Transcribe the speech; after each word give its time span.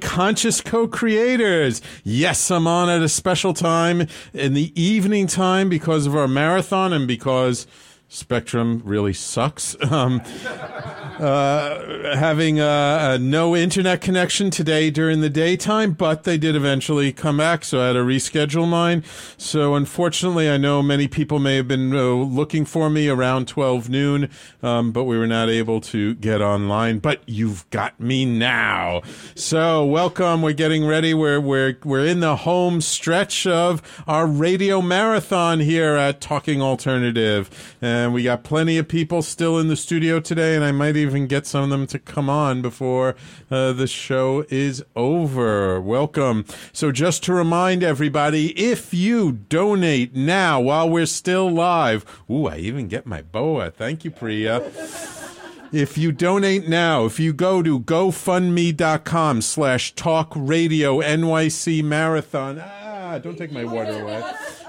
conscious 0.00 0.60
co-creators. 0.60 1.80
Yes, 2.04 2.50
I'm 2.50 2.66
on 2.66 2.88
at 2.88 3.02
a 3.02 3.08
special 3.08 3.54
time 3.54 4.06
in 4.32 4.54
the 4.54 4.72
evening 4.80 5.26
time 5.26 5.68
because 5.68 6.06
of 6.06 6.16
our 6.16 6.28
marathon 6.28 6.92
and 6.92 7.06
because 7.06 7.66
Spectrum 8.08 8.82
really 8.84 9.12
sucks. 9.12 9.76
Um, 9.90 10.22
uh, 11.20 12.16
having 12.16 12.56
no 12.56 13.54
internet 13.54 14.00
connection 14.00 14.50
today 14.50 14.90
during 14.90 15.20
the 15.20 15.30
daytime, 15.30 15.92
but 15.92 16.24
they 16.24 16.38
did 16.38 16.56
eventually 16.56 17.12
come 17.12 17.36
back, 17.36 17.64
so 17.64 17.80
I 17.80 17.88
had 17.88 17.92
to 17.94 18.00
reschedule 18.00 18.68
mine. 18.68 19.04
So 19.36 19.74
unfortunately, 19.74 20.48
I 20.48 20.56
know 20.56 20.82
many 20.82 21.08
people 21.08 21.38
may 21.38 21.56
have 21.56 21.68
been 21.68 21.94
uh, 21.94 22.12
looking 22.12 22.64
for 22.64 22.90
me 22.90 23.08
around 23.08 23.48
12 23.48 23.88
noon, 23.88 24.30
um, 24.62 24.92
but 24.92 25.04
we 25.04 25.18
were 25.18 25.26
not 25.26 25.48
able 25.48 25.80
to 25.82 26.14
get 26.14 26.40
online. 26.40 26.98
But 26.98 27.22
you've 27.26 27.68
got 27.70 27.98
me 28.00 28.24
now. 28.24 29.02
So 29.34 29.84
welcome. 29.84 30.42
We're 30.42 30.52
getting 30.52 30.86
ready. 30.86 31.14
We're 31.14 31.40
we're 31.40 31.76
we're 31.84 32.06
in 32.06 32.20
the 32.20 32.36
home 32.36 32.80
stretch 32.80 33.46
of 33.46 33.82
our 34.06 34.26
radio 34.26 34.80
marathon 34.80 35.60
here 35.60 35.96
at 35.96 36.20
Talking 36.20 36.62
Alternative, 36.62 37.76
and 37.80 38.14
we 38.14 38.22
got 38.22 38.44
plenty 38.44 38.78
of 38.78 38.88
people 38.88 39.22
still 39.22 39.58
in 39.58 39.68
the 39.68 39.76
studio 39.76 40.20
today, 40.20 40.54
and 40.54 40.64
I 40.64 40.72
might 40.72 40.96
even 40.96 41.09
even 41.10 41.26
get 41.26 41.44
some 41.44 41.64
of 41.64 41.70
them 41.70 41.86
to 41.88 41.98
come 41.98 42.30
on 42.30 42.62
before 42.62 43.16
uh, 43.50 43.72
the 43.72 43.88
show 43.88 44.44
is 44.48 44.84
over. 44.94 45.80
Welcome. 45.80 46.44
So, 46.72 46.92
just 46.92 47.24
to 47.24 47.34
remind 47.34 47.82
everybody, 47.82 48.58
if 48.58 48.94
you 48.94 49.32
donate 49.32 50.14
now 50.14 50.60
while 50.60 50.88
we're 50.88 51.06
still 51.06 51.50
live, 51.50 52.04
ooh, 52.30 52.46
I 52.46 52.58
even 52.58 52.86
get 52.86 53.06
my 53.06 53.22
boa. 53.22 53.70
Thank 53.72 54.04
you, 54.04 54.12
Priya. 54.12 54.62
if 55.72 55.98
you 55.98 56.12
donate 56.12 56.68
now, 56.68 57.06
if 57.06 57.18
you 57.18 57.32
go 57.32 57.60
to 57.60 57.80
GoFundMe.com 57.80 59.42
slash 59.42 59.92
talk 59.96 60.32
radio 60.36 61.00
NYC 61.00 61.82
marathon, 61.82 62.62
ah, 62.64 63.18
don't 63.18 63.36
take 63.36 63.50
my 63.50 63.64
water 63.64 64.00
away. 64.00 64.22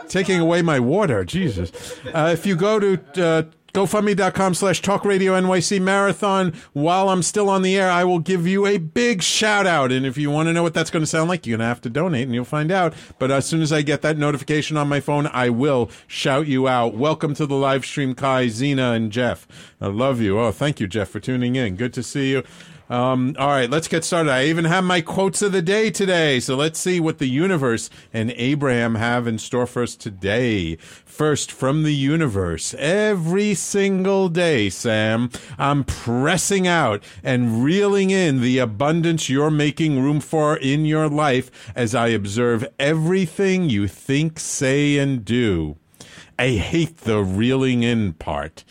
Taking 0.07 0.39
away 0.39 0.63
my 0.63 0.79
water, 0.79 1.23
Jesus. 1.23 1.71
Uh, 2.13 2.31
if 2.33 2.45
you 2.45 2.55
go 2.55 2.79
to 2.79 3.23
uh, 3.23 3.43
GoFundMe.com 3.73 4.53
slash 4.53 4.81
Talk 4.81 5.05
Radio 5.05 5.31
NYC 5.33 5.81
Marathon. 5.81 6.53
While 6.73 7.07
I'm 7.07 7.23
still 7.23 7.49
on 7.49 7.61
the 7.61 7.77
air, 7.77 7.89
I 7.89 8.03
will 8.03 8.19
give 8.19 8.45
you 8.45 8.65
a 8.65 8.77
big 8.77 9.23
shout 9.23 9.65
out. 9.65 9.93
And 9.93 10.05
if 10.05 10.17
you 10.17 10.29
want 10.29 10.47
to 10.47 10.53
know 10.53 10.61
what 10.61 10.73
that's 10.73 10.89
going 10.89 11.03
to 11.03 11.07
sound 11.07 11.29
like, 11.29 11.47
you're 11.47 11.57
going 11.57 11.65
to 11.65 11.69
have 11.69 11.81
to 11.81 11.89
donate 11.89 12.23
and 12.23 12.35
you'll 12.35 12.43
find 12.43 12.69
out. 12.69 12.93
But 13.17 13.31
as 13.31 13.45
soon 13.45 13.61
as 13.61 13.71
I 13.71 13.81
get 13.81 14.01
that 14.01 14.17
notification 14.17 14.75
on 14.75 14.89
my 14.89 14.99
phone, 14.99 15.27
I 15.27 15.49
will 15.49 15.89
shout 16.05 16.47
you 16.47 16.67
out. 16.67 16.95
Welcome 16.95 17.33
to 17.35 17.45
the 17.45 17.55
live 17.55 17.85
stream, 17.85 18.13
Kai, 18.13 18.49
Zena, 18.49 18.91
and 18.91 19.09
Jeff. 19.09 19.47
I 19.79 19.87
love 19.87 20.19
you. 20.19 20.37
Oh, 20.37 20.51
thank 20.51 20.81
you, 20.81 20.87
Jeff, 20.87 21.07
for 21.07 21.21
tuning 21.21 21.55
in. 21.55 21.77
Good 21.77 21.93
to 21.93 22.03
see 22.03 22.31
you. 22.31 22.43
Um, 22.91 23.37
all 23.39 23.47
right, 23.47 23.69
let's 23.69 23.87
get 23.87 24.03
started. 24.03 24.29
I 24.29 24.47
even 24.47 24.65
have 24.65 24.83
my 24.83 24.99
quotes 24.99 25.41
of 25.41 25.53
the 25.53 25.61
day 25.61 25.91
today. 25.91 26.41
So 26.41 26.57
let's 26.57 26.77
see 26.77 26.99
what 26.99 27.19
the 27.19 27.29
universe 27.29 27.89
and 28.11 28.33
Abraham 28.35 28.95
have 28.95 29.27
in 29.27 29.37
store 29.37 29.65
for 29.65 29.83
us 29.83 29.95
today. 29.95 30.75
First, 30.75 31.53
from 31.53 31.83
the 31.83 31.93
universe, 31.93 32.73
every 32.77 33.53
single 33.53 34.27
day, 34.27 34.69
Sam, 34.69 35.29
I'm 35.57 35.85
pressing 35.85 36.67
out 36.67 37.01
and 37.23 37.63
reeling 37.63 38.09
in 38.09 38.41
the 38.41 38.57
abundance 38.57 39.29
you're 39.29 39.49
making 39.49 40.03
room 40.03 40.19
for 40.19 40.57
in 40.57 40.83
your 40.83 41.07
life 41.07 41.49
as 41.73 41.95
I 41.95 42.09
observe 42.09 42.67
everything 42.77 43.69
you 43.69 43.87
think, 43.87 44.37
say, 44.37 44.97
and 44.97 45.23
do. 45.23 45.77
I 46.37 46.49
hate 46.49 46.97
the 46.97 47.23
reeling 47.23 47.83
in 47.83 48.11
part 48.15 48.65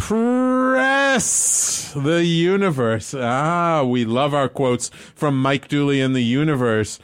press 0.00 1.92
the 1.94 2.24
universe. 2.24 3.14
Ah, 3.14 3.84
we 3.84 4.06
love 4.06 4.32
our 4.32 4.48
quotes 4.48 4.88
from 5.14 5.40
Mike 5.40 5.68
Dooley 5.68 6.00
in 6.00 6.14
the 6.14 6.24
universe, 6.24 6.98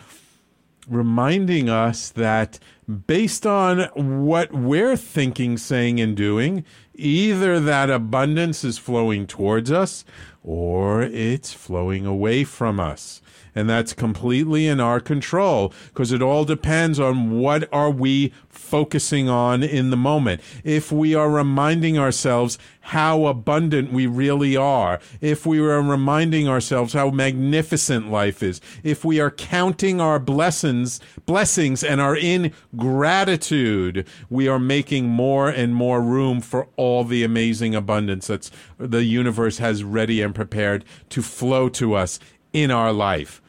reminding 0.89 1.69
us 1.69 2.09
that 2.09 2.59
based 3.07 3.47
on 3.47 3.81
what 3.95 4.51
we're 4.53 4.97
thinking, 4.97 5.59
saying, 5.59 6.01
and 6.01 6.17
doing, 6.17 6.65
either 6.95 7.61
that 7.61 7.91
abundance 7.91 8.65
is 8.65 8.79
flowing 8.79 9.27
towards 9.27 9.71
us 9.71 10.05
or 10.43 11.03
it's 11.03 11.53
flowing 11.53 12.07
away 12.07 12.45
from 12.45 12.81
us 12.81 13.21
and 13.57 13.71
that's 13.71 13.95
completely 13.95 14.69
in 14.69 14.79
our 14.79 15.01
control 15.01 15.73
because 15.89 16.13
it 16.13 16.21
all 16.21 16.45
depends 16.45 17.01
on 17.01 17.41
what 17.41 17.67
are 17.73 17.91
we 17.91 18.33
focusing 18.51 19.31
on 19.31 19.63
in 19.63 19.89
the 19.91 19.97
moment. 19.97 20.43
If 20.63 20.93
we 20.93 21.15
are 21.15 21.31
reminding 21.31 21.99
ourselves 21.99 22.59
how 22.81 23.25
abundant 23.25 23.93
we 23.93 24.07
really 24.07 24.57
are, 24.57 25.01
if 25.23 25.47
we 25.47 25.59
are 25.59 25.81
reminding 25.81 26.47
ourselves 26.49 26.93
how 26.93 27.11
magnificent 27.11 28.11
life 28.11 28.43
is, 28.43 28.61
if 28.85 29.05
we 29.07 29.21
are 29.21 29.31
counting 29.31 30.03
our 30.03 30.19
blessings, 30.19 31.01
blessings 31.25 31.83
and 31.83 31.99
are 31.99 32.17
in 32.17 32.53
gratitude, 32.77 34.07
we 34.29 34.49
are 34.49 34.59
making 34.59 35.09
more 35.09 35.49
and 35.49 35.75
more 35.75 36.03
room 36.03 36.43
for 36.43 36.69
all 36.77 37.05
the 37.05 37.25
amazing 37.25 37.75
abundance 37.75 38.27
that's 38.27 38.51
the 38.77 39.05
universe 39.05 39.59
has 39.59 39.83
ready 39.83 40.21
and 40.21 40.35
prepared 40.35 40.85
to 41.09 41.23
flow 41.23 41.71
to 41.71 41.95
us 41.95 42.21
in 42.53 42.71
our 42.71 42.93
life. 42.93 43.41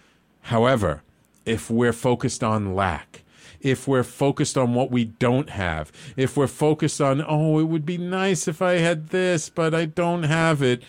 However, 0.48 1.04
if 1.46 1.70
we're 1.70 1.92
focused 1.92 2.42
on 2.42 2.74
lack, 2.74 3.24
if 3.60 3.86
we're 3.86 4.04
focused 4.04 4.58
on 4.58 4.74
what 4.74 4.90
we 4.90 5.04
don't 5.04 5.50
have, 5.50 5.92
if 6.16 6.38
we're 6.38 6.48
focused 6.48 7.02
on, 7.02 7.22
oh, 7.28 7.60
it 7.60 7.66
would 7.66 7.86
be 7.86 7.98
nice 7.98 8.48
if 8.48 8.62
I 8.62 8.76
had 8.76 9.10
this, 9.10 9.50
but 9.50 9.76
I 9.76 9.84
don't 9.84 10.24
have 10.24 10.62
it, 10.62 10.84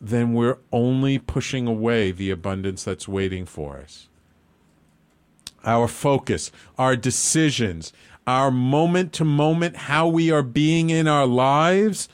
then 0.00 0.32
we're 0.32 0.58
only 0.70 1.18
pushing 1.18 1.66
away 1.66 2.12
the 2.12 2.30
abundance 2.30 2.84
that's 2.84 3.08
waiting 3.08 3.46
for 3.46 3.78
us. 3.78 4.08
Our 5.64 5.88
focus, 5.88 6.52
our 6.78 6.94
decisions, 6.94 7.92
our 8.28 8.52
moment 8.52 9.12
to 9.14 9.24
moment, 9.24 9.76
how 9.76 10.06
we 10.06 10.30
are 10.30 10.44
being 10.44 10.88
in 10.88 11.08
our 11.08 11.26
lives, 11.26 12.08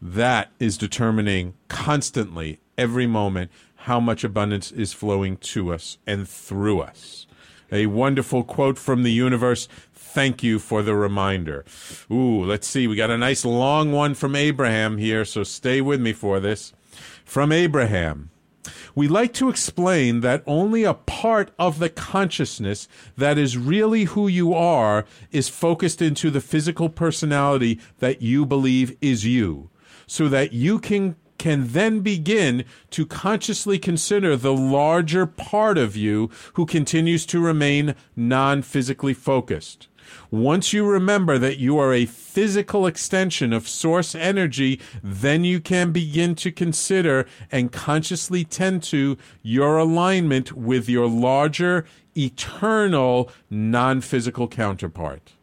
that 0.00 0.52
is 0.60 0.78
determining 0.78 1.54
constantly, 1.66 2.60
every 2.78 3.08
moment, 3.08 3.50
how 3.86 4.00
much 4.00 4.24
abundance 4.24 4.72
is 4.72 4.92
flowing 4.92 5.36
to 5.36 5.72
us 5.72 5.96
and 6.08 6.28
through 6.28 6.80
us. 6.80 7.24
A 7.70 7.86
wonderful 7.86 8.42
quote 8.42 8.78
from 8.78 9.04
the 9.04 9.12
universe. 9.12 9.68
Thank 9.94 10.42
you 10.42 10.58
for 10.58 10.82
the 10.82 10.96
reminder. 10.96 11.64
Ooh, 12.10 12.44
let's 12.44 12.66
see. 12.66 12.88
We 12.88 12.96
got 12.96 13.12
a 13.12 13.16
nice 13.16 13.44
long 13.44 13.92
one 13.92 14.14
from 14.14 14.34
Abraham 14.34 14.98
here, 14.98 15.24
so 15.24 15.44
stay 15.44 15.80
with 15.80 16.00
me 16.00 16.12
for 16.12 16.40
this. 16.40 16.72
From 17.24 17.52
Abraham. 17.52 18.30
We 18.96 19.06
like 19.06 19.32
to 19.34 19.48
explain 19.48 20.18
that 20.20 20.42
only 20.48 20.82
a 20.82 20.94
part 20.94 21.52
of 21.56 21.78
the 21.78 21.88
consciousness 21.88 22.88
that 23.16 23.38
is 23.38 23.56
really 23.56 24.04
who 24.04 24.26
you 24.26 24.52
are 24.52 25.04
is 25.30 25.48
focused 25.48 26.02
into 26.02 26.28
the 26.30 26.40
physical 26.40 26.88
personality 26.88 27.78
that 28.00 28.20
you 28.20 28.46
believe 28.46 28.96
is 29.00 29.24
you, 29.24 29.70
so 30.08 30.28
that 30.28 30.52
you 30.52 30.80
can 30.80 31.14
can 31.38 31.68
then 31.68 32.00
begin 32.00 32.64
to 32.90 33.06
consciously 33.06 33.78
consider 33.78 34.36
the 34.36 34.54
larger 34.54 35.26
part 35.26 35.78
of 35.78 35.96
you 35.96 36.30
who 36.54 36.66
continues 36.66 37.26
to 37.26 37.40
remain 37.40 37.94
non 38.14 38.62
physically 38.62 39.14
focused. 39.14 39.88
Once 40.30 40.72
you 40.72 40.86
remember 40.86 41.38
that 41.38 41.58
you 41.58 41.78
are 41.78 41.92
a 41.92 42.06
physical 42.06 42.86
extension 42.86 43.52
of 43.52 43.68
source 43.68 44.14
energy, 44.14 44.80
then 45.02 45.44
you 45.44 45.60
can 45.60 45.92
begin 45.92 46.34
to 46.34 46.52
consider 46.52 47.26
and 47.50 47.72
consciously 47.72 48.44
tend 48.44 48.82
to 48.82 49.16
your 49.42 49.78
alignment 49.78 50.52
with 50.52 50.88
your 50.88 51.08
larger, 51.08 51.84
eternal, 52.16 53.30
non 53.50 54.00
physical 54.00 54.48
counterpart 54.48 55.35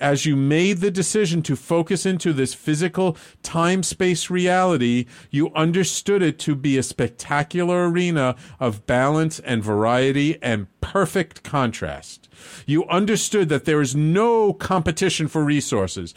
as 0.00 0.26
you 0.26 0.36
made 0.36 0.78
the 0.78 0.90
decision 0.90 1.42
to 1.42 1.56
focus 1.56 2.06
into 2.06 2.32
this 2.32 2.54
physical 2.54 3.16
time 3.42 3.82
space 3.82 4.30
reality, 4.30 5.06
you 5.30 5.52
understood 5.54 6.22
it 6.22 6.38
to 6.40 6.54
be 6.54 6.76
a 6.78 6.82
spectacular 6.82 7.88
arena 7.88 8.36
of 8.60 8.86
balance 8.86 9.38
and 9.40 9.62
variety 9.62 10.40
and 10.42 10.66
perfect 10.80 11.42
contrast. 11.42 12.28
You 12.66 12.84
understood 12.86 13.48
that 13.48 13.64
there 13.64 13.80
is 13.80 13.96
no 13.96 14.52
competition 14.52 15.26
for 15.28 15.44
resources, 15.44 16.14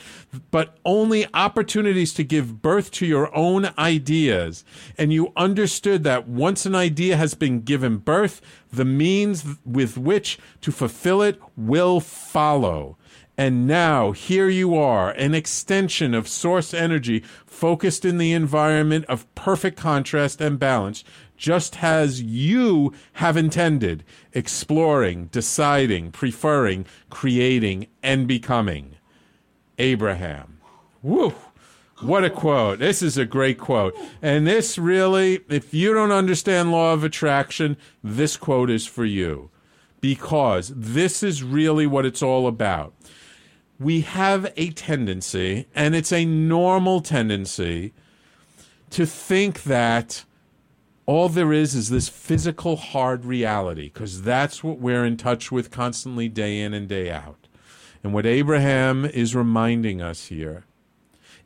but 0.51 0.77
only 0.85 1.25
opportunities 1.33 2.13
to 2.13 2.23
give 2.23 2.61
birth 2.61 2.91
to 2.91 3.05
your 3.05 3.35
own 3.35 3.69
ideas. 3.77 4.63
And 4.97 5.11
you 5.11 5.31
understood 5.35 6.03
that 6.03 6.27
once 6.27 6.65
an 6.65 6.75
idea 6.75 7.17
has 7.17 7.33
been 7.33 7.61
given 7.61 7.97
birth, 7.97 8.41
the 8.71 8.85
means 8.85 9.43
with 9.65 9.97
which 9.97 10.37
to 10.61 10.71
fulfill 10.71 11.21
it 11.21 11.41
will 11.57 11.99
follow. 11.99 12.97
And 13.39 13.65
now 13.65 14.11
here 14.11 14.49
you 14.49 14.75
are, 14.75 15.11
an 15.11 15.33
extension 15.33 16.13
of 16.13 16.27
source 16.27 16.73
energy 16.73 17.23
focused 17.45 18.03
in 18.03 18.17
the 18.17 18.33
environment 18.33 19.05
of 19.05 19.33
perfect 19.33 19.77
contrast 19.77 20.41
and 20.41 20.59
balance, 20.59 21.05
just 21.37 21.81
as 21.81 22.21
you 22.21 22.93
have 23.13 23.37
intended, 23.37 24.03
exploring, 24.33 25.27
deciding, 25.27 26.11
preferring, 26.11 26.85
creating, 27.09 27.87
and 28.03 28.27
becoming. 28.27 28.97
Abraham. 29.77 30.59
Woo! 31.01 31.33
What 32.01 32.25
a 32.25 32.29
quote. 32.29 32.79
This 32.79 33.01
is 33.01 33.17
a 33.17 33.23
great 33.23 33.57
quote. 33.57 33.95
And 34.21 34.45
this 34.45 34.77
really, 34.77 35.39
if 35.47 35.73
you 35.73 35.93
don't 35.93 36.11
understand 36.11 36.73
law 36.73 36.91
of 36.91 37.05
attraction, 37.05 37.77
this 38.03 38.35
quote 38.35 38.69
is 38.69 38.85
for 38.85 39.05
you 39.05 39.49
because 40.01 40.73
this 40.75 41.23
is 41.23 41.41
really 41.41 41.87
what 41.87 42.05
it's 42.05 42.21
all 42.21 42.45
about. 42.45 42.93
We 43.79 44.01
have 44.01 44.51
a 44.57 44.71
tendency, 44.71 45.67
and 45.73 45.95
it's 45.95 46.11
a 46.11 46.25
normal 46.25 46.99
tendency, 46.99 47.93
to 48.89 49.05
think 49.05 49.63
that 49.63 50.25
all 51.05 51.29
there 51.29 51.53
is 51.53 51.73
is 51.73 51.89
this 51.89 52.09
physical 52.09 52.75
hard 52.75 53.25
reality 53.25 53.85
because 53.85 54.21
that's 54.21 54.63
what 54.63 54.79
we're 54.79 55.05
in 55.05 55.17
touch 55.17 55.51
with 55.51 55.71
constantly 55.71 56.29
day 56.29 56.59
in 56.59 56.73
and 56.73 56.87
day 56.87 57.09
out. 57.09 57.47
And 58.03 58.13
what 58.13 58.25
Abraham 58.25 59.05
is 59.05 59.35
reminding 59.35 60.01
us 60.01 60.27
here 60.27 60.65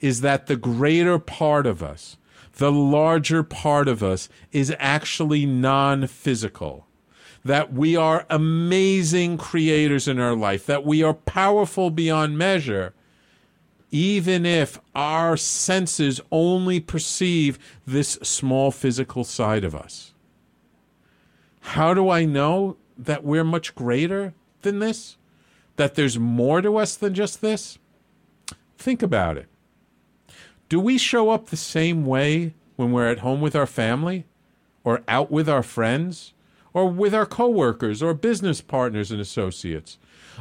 is 0.01 0.19
that 0.19 0.47
the 0.47 0.57
greater 0.57 1.17
part 1.17 1.65
of 1.65 1.81
us, 1.81 2.17
the 2.57 2.71
larger 2.71 3.41
part 3.41 3.87
of 3.87 4.03
us, 4.03 4.27
is 4.51 4.75
actually 4.79 5.45
non 5.45 6.07
physical. 6.07 6.87
That 7.45 7.73
we 7.73 7.95
are 7.95 8.25
amazing 8.29 9.37
creators 9.37 10.07
in 10.07 10.19
our 10.19 10.35
life, 10.35 10.65
that 10.65 10.85
we 10.85 11.03
are 11.03 11.13
powerful 11.13 11.89
beyond 11.89 12.37
measure, 12.37 12.93
even 13.91 14.45
if 14.45 14.79
our 14.95 15.35
senses 15.37 16.21
only 16.31 16.79
perceive 16.79 17.59
this 17.85 18.13
small 18.23 18.71
physical 18.71 19.23
side 19.23 19.63
of 19.63 19.75
us. 19.75 20.13
How 21.59 21.93
do 21.93 22.09
I 22.09 22.25
know 22.25 22.77
that 22.97 23.23
we're 23.23 23.43
much 23.43 23.75
greater 23.75 24.33
than 24.61 24.79
this? 24.79 25.17
That 25.75 25.95
there's 25.95 26.17
more 26.17 26.61
to 26.61 26.77
us 26.77 26.95
than 26.95 27.13
just 27.13 27.41
this? 27.41 27.77
Think 28.77 29.01
about 29.01 29.37
it. 29.37 29.47
Do 30.69 30.79
we 30.79 30.97
show 30.97 31.29
up 31.29 31.47
the 31.47 31.57
same 31.57 32.05
way 32.05 32.53
when 32.75 32.91
we're 32.91 33.09
at 33.09 33.19
home 33.19 33.41
with 33.41 33.55
our 33.55 33.67
family, 33.67 34.25
or 34.83 35.03
out 35.07 35.31
with 35.31 35.47
our 35.47 35.63
friends, 35.63 36.33
or 36.73 36.89
with 36.89 37.13
our 37.13 37.25
coworkers 37.25 38.01
or 38.01 38.13
business 38.13 38.61
partners 38.61 39.11
and 39.11 39.21
associates? 39.21 39.97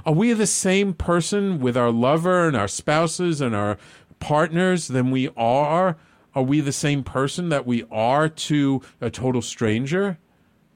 Are 0.06 0.12
we 0.12 0.32
the 0.32 0.46
same 0.46 0.94
person 0.94 1.60
with 1.60 1.76
our 1.76 1.90
lover 1.90 2.46
and 2.46 2.56
our 2.56 2.68
spouses 2.68 3.40
and 3.40 3.54
our 3.54 3.78
partners 4.20 4.88
than 4.88 5.10
we 5.10 5.28
are? 5.36 5.96
Are 6.34 6.42
we 6.42 6.60
the 6.60 6.72
same 6.72 7.04
person 7.04 7.50
that 7.50 7.66
we 7.66 7.84
are 7.90 8.28
to 8.28 8.82
a 9.00 9.10
total 9.10 9.42
stranger? 9.42 10.18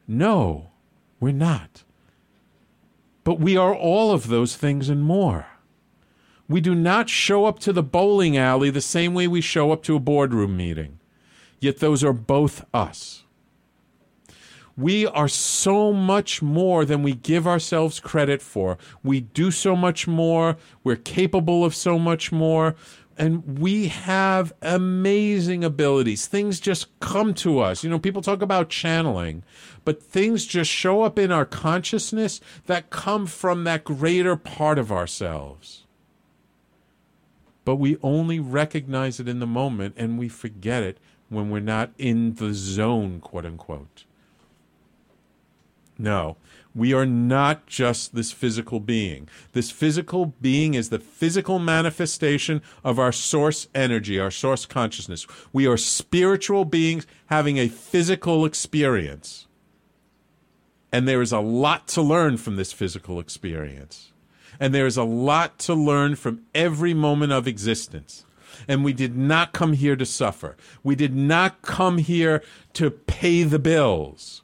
No, 0.07 0.71
we're 1.19 1.33
not. 1.33 1.85
But 3.25 3.41
we 3.41 3.57
are 3.57 3.75
all 3.75 4.13
of 4.13 4.29
those 4.29 4.55
things 4.57 4.89
and 4.89 5.03
more. 5.03 5.47
We 6.49 6.61
do 6.61 6.75
not 6.75 7.09
show 7.09 7.47
up 7.47 7.59
to 7.61 7.73
the 7.73 7.83
bowling 7.83 8.37
alley 8.37 8.71
the 8.71 8.81
same 8.81 9.15
way 9.15 9.27
we 9.27 9.41
show 9.41 9.73
up 9.73 9.83
to 9.85 9.97
a 9.97 10.01
boardroom 10.01 10.57
meeting. 10.57 11.01
Yet 11.59 11.79
those 11.79 12.05
are 12.05 12.13
both 12.13 12.65
us. 12.73 13.25
We 14.77 15.07
are 15.07 15.29
so 15.29 15.93
much 15.93 16.43
more 16.43 16.85
than 16.85 17.03
we 17.03 17.15
give 17.15 17.47
ourselves 17.47 17.99
credit 17.99 18.43
for. 18.43 18.77
We 19.03 19.21
do 19.21 19.51
so 19.51 19.75
much 19.75 20.07
more. 20.07 20.57
We're 20.85 20.97
capable 20.97 21.65
of 21.65 21.75
so 21.75 21.99
much 21.99 22.31
more. 22.31 22.77
And 23.19 23.59
we 23.59 23.89
have 23.89 24.53
amazing 24.61 25.65
abilities. 25.65 26.27
Things 26.27 26.61
just 26.61 26.89
come 27.01 27.33
to 27.35 27.61
us. 27.61 27.83
You 27.83 27.89
know, 27.89 27.99
people 27.99 28.21
talk 28.21 28.43
about 28.43 28.69
channeling, 28.69 29.43
but 29.87 30.03
things 30.03 30.45
just 30.45 30.71
show 30.71 31.03
up 31.03 31.19
in 31.19 31.33
our 31.33 31.47
consciousness 31.47 32.43
that 32.67 32.91
come 32.91 33.27
from 33.27 33.65
that 33.65 33.85
greater 33.85 34.37
part 34.37 34.79
of 34.79 34.93
ourselves. 34.93 35.85
But 37.65 37.77
we 37.77 37.97
only 38.03 38.39
recognize 38.39 39.19
it 39.19 39.29
in 39.29 39.41
the 39.41 39.47
moment 39.47 39.95
and 39.97 40.19
we 40.19 40.29
forget 40.29 40.83
it 40.83 40.99
when 41.29 41.51
we're 41.51 41.61
not 41.61 41.91
in 41.99 42.35
the 42.35 42.53
zone, 42.53 43.21
quote 43.21 43.47
unquote. 43.47 44.06
No, 45.99 46.37
we 46.75 46.93
are 46.93 47.07
not 47.07 47.67
just 47.67 48.15
this 48.15 48.33
physical 48.33 48.81
being. 48.81 49.29
This 49.53 49.71
physical 49.71 50.35
being 50.43 50.75
is 50.75 50.91
the 50.91 50.99
physical 50.99 51.59
manifestation 51.59 52.61
of 52.85 52.99
our 52.99 53.13
source 53.13 53.69
energy, 53.75 54.21
our 54.21 54.31
source 54.31 54.67
consciousness. 54.67 55.27
We 55.55 55.67
are 55.67 55.79
spiritual 55.79 56.67
beings 56.67 57.07
having 57.27 57.57
a 57.57 57.69
physical 57.69 58.45
experience. 58.45 59.47
And 60.93 61.09
there 61.09 61.23
is 61.23 61.33
a 61.33 61.41
lot 61.41 61.89
to 61.89 62.03
learn 62.03 62.37
from 62.37 62.57
this 62.57 62.73
physical 62.73 63.21
experience. 63.21 64.13
And 64.61 64.75
there 64.75 64.87
is 64.87 64.99
a 64.99 65.05
lot 65.05 65.59
to 65.61 65.75
learn 65.75 66.15
from 66.17 66.43
every 66.55 66.93
moment 66.93 67.33
of 67.33 67.49
existence. 67.49 68.27
And 68.69 68.85
we 68.85 68.93
did 68.93 69.17
not 69.17 69.53
come 69.53 69.73
here 69.73 69.97
to 69.97 70.07
suffer. 70.07 70.57
We 70.83 70.95
did 70.95 71.15
not 71.15 71.63
come 71.63 71.99
here 71.99 72.43
to 72.75 72.91
pay 72.91 73.45
the 73.45 73.59
bills 73.59 74.43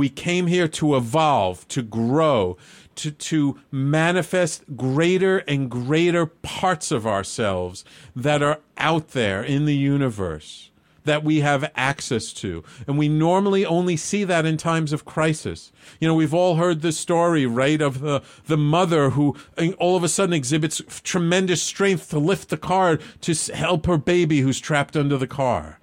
we 0.00 0.08
came 0.08 0.46
here 0.46 0.66
to 0.66 0.96
evolve, 0.96 1.68
to 1.68 1.82
grow, 1.82 2.56
to, 2.94 3.10
to 3.10 3.60
manifest 3.70 4.64
greater 4.74 5.38
and 5.40 5.70
greater 5.70 6.24
parts 6.24 6.90
of 6.90 7.06
ourselves 7.06 7.84
that 8.16 8.42
are 8.42 8.60
out 8.78 9.08
there 9.08 9.42
in 9.42 9.66
the 9.66 9.76
universe 9.76 10.70
that 11.04 11.22
we 11.22 11.40
have 11.40 11.70
access 11.76 12.32
to. 12.32 12.64
And 12.86 12.96
we 12.96 13.10
normally 13.10 13.66
only 13.66 13.94
see 13.94 14.24
that 14.24 14.46
in 14.46 14.56
times 14.56 14.94
of 14.94 15.04
crisis. 15.04 15.70
You 16.00 16.08
know, 16.08 16.14
we've 16.14 16.32
all 16.32 16.56
heard 16.56 16.80
the 16.80 16.92
story, 16.92 17.44
right, 17.44 17.82
of 17.82 18.00
the, 18.00 18.22
the 18.46 18.56
mother 18.56 19.10
who 19.10 19.36
eh, 19.58 19.72
all 19.78 19.96
of 19.96 20.02
a 20.02 20.08
sudden 20.08 20.32
exhibits 20.32 20.80
tremendous 21.04 21.62
strength 21.62 22.08
to 22.08 22.18
lift 22.18 22.48
the 22.48 22.56
car 22.56 22.98
to 23.20 23.52
help 23.52 23.84
her 23.84 23.98
baby 23.98 24.40
who's 24.40 24.60
trapped 24.60 24.96
under 24.96 25.18
the 25.18 25.26
car. 25.26 25.78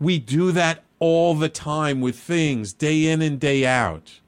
We 0.00 0.18
do 0.18 0.50
that 0.50 0.82
all 1.04 1.34
the 1.34 1.50
time 1.50 2.00
with 2.00 2.18
things, 2.18 2.72
day 2.72 3.04
in 3.08 3.20
and 3.20 3.38
day 3.38 3.66
out. 3.66 4.20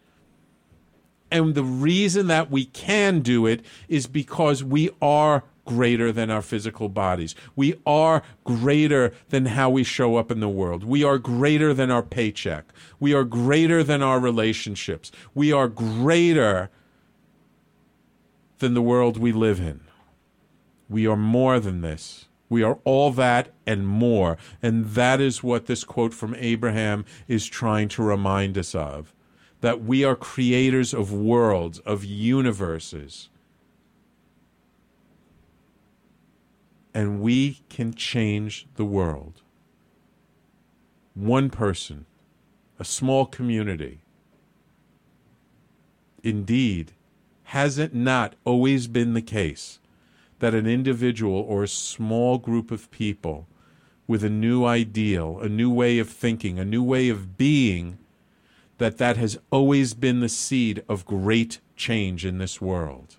And 1.30 1.54
the 1.54 1.64
reason 1.64 2.26
that 2.26 2.50
we 2.50 2.66
can 2.66 3.20
do 3.20 3.46
it 3.46 3.64
is 3.88 4.06
because 4.06 4.62
we 4.62 4.90
are 5.00 5.42
greater 5.64 6.12
than 6.12 6.30
our 6.30 6.42
physical 6.42 6.90
bodies. 6.90 7.34
We 7.56 7.80
are 7.86 8.22
greater 8.44 9.14
than 9.30 9.46
how 9.46 9.70
we 9.70 9.84
show 9.84 10.16
up 10.16 10.30
in 10.30 10.40
the 10.40 10.50
world. 10.50 10.84
We 10.84 11.02
are 11.02 11.16
greater 11.16 11.72
than 11.72 11.90
our 11.90 12.02
paycheck. 12.02 12.66
We 13.00 13.14
are 13.14 13.24
greater 13.24 13.82
than 13.82 14.02
our 14.02 14.20
relationships. 14.20 15.10
We 15.34 15.52
are 15.52 15.68
greater 15.68 16.68
than 18.58 18.74
the 18.74 18.82
world 18.82 19.16
we 19.16 19.32
live 19.32 19.60
in. 19.60 19.80
We 20.90 21.06
are 21.06 21.16
more 21.16 21.58
than 21.58 21.80
this. 21.80 22.26
We 22.48 22.62
are 22.62 22.78
all 22.84 23.10
that 23.12 23.52
and 23.66 23.86
more. 23.86 24.36
And 24.62 24.86
that 24.86 25.20
is 25.20 25.42
what 25.42 25.66
this 25.66 25.84
quote 25.84 26.14
from 26.14 26.34
Abraham 26.36 27.04
is 27.26 27.46
trying 27.46 27.88
to 27.90 28.02
remind 28.02 28.56
us 28.56 28.74
of 28.74 29.12
that 29.60 29.82
we 29.82 30.04
are 30.04 30.14
creators 30.14 30.94
of 30.94 31.12
worlds, 31.12 31.78
of 31.80 32.04
universes. 32.04 33.28
And 36.94 37.20
we 37.20 37.62
can 37.68 37.94
change 37.94 38.66
the 38.76 38.84
world. 38.84 39.42
One 41.14 41.50
person, 41.50 42.06
a 42.78 42.84
small 42.84 43.26
community. 43.26 44.00
Indeed, 46.22 46.92
has 47.44 47.78
it 47.78 47.94
not 47.94 48.34
always 48.44 48.86
been 48.86 49.14
the 49.14 49.22
case 49.22 49.78
that 50.46 50.54
an 50.54 50.66
individual 50.68 51.40
or 51.40 51.64
a 51.64 51.68
small 51.68 52.38
group 52.38 52.70
of 52.70 52.88
people 52.92 53.48
with 54.06 54.22
a 54.22 54.30
new 54.30 54.64
ideal, 54.64 55.40
a 55.40 55.48
new 55.48 55.68
way 55.68 55.98
of 55.98 56.08
thinking, 56.08 56.56
a 56.56 56.64
new 56.64 56.84
way 56.84 57.08
of 57.08 57.36
being, 57.36 57.98
that 58.78 58.96
that 58.96 59.16
has 59.16 59.40
always 59.50 59.92
been 59.92 60.20
the 60.20 60.28
seed 60.28 60.84
of 60.88 61.04
great 61.04 61.58
change 61.74 62.24
in 62.24 62.38
this 62.38 62.60
world. 62.60 63.16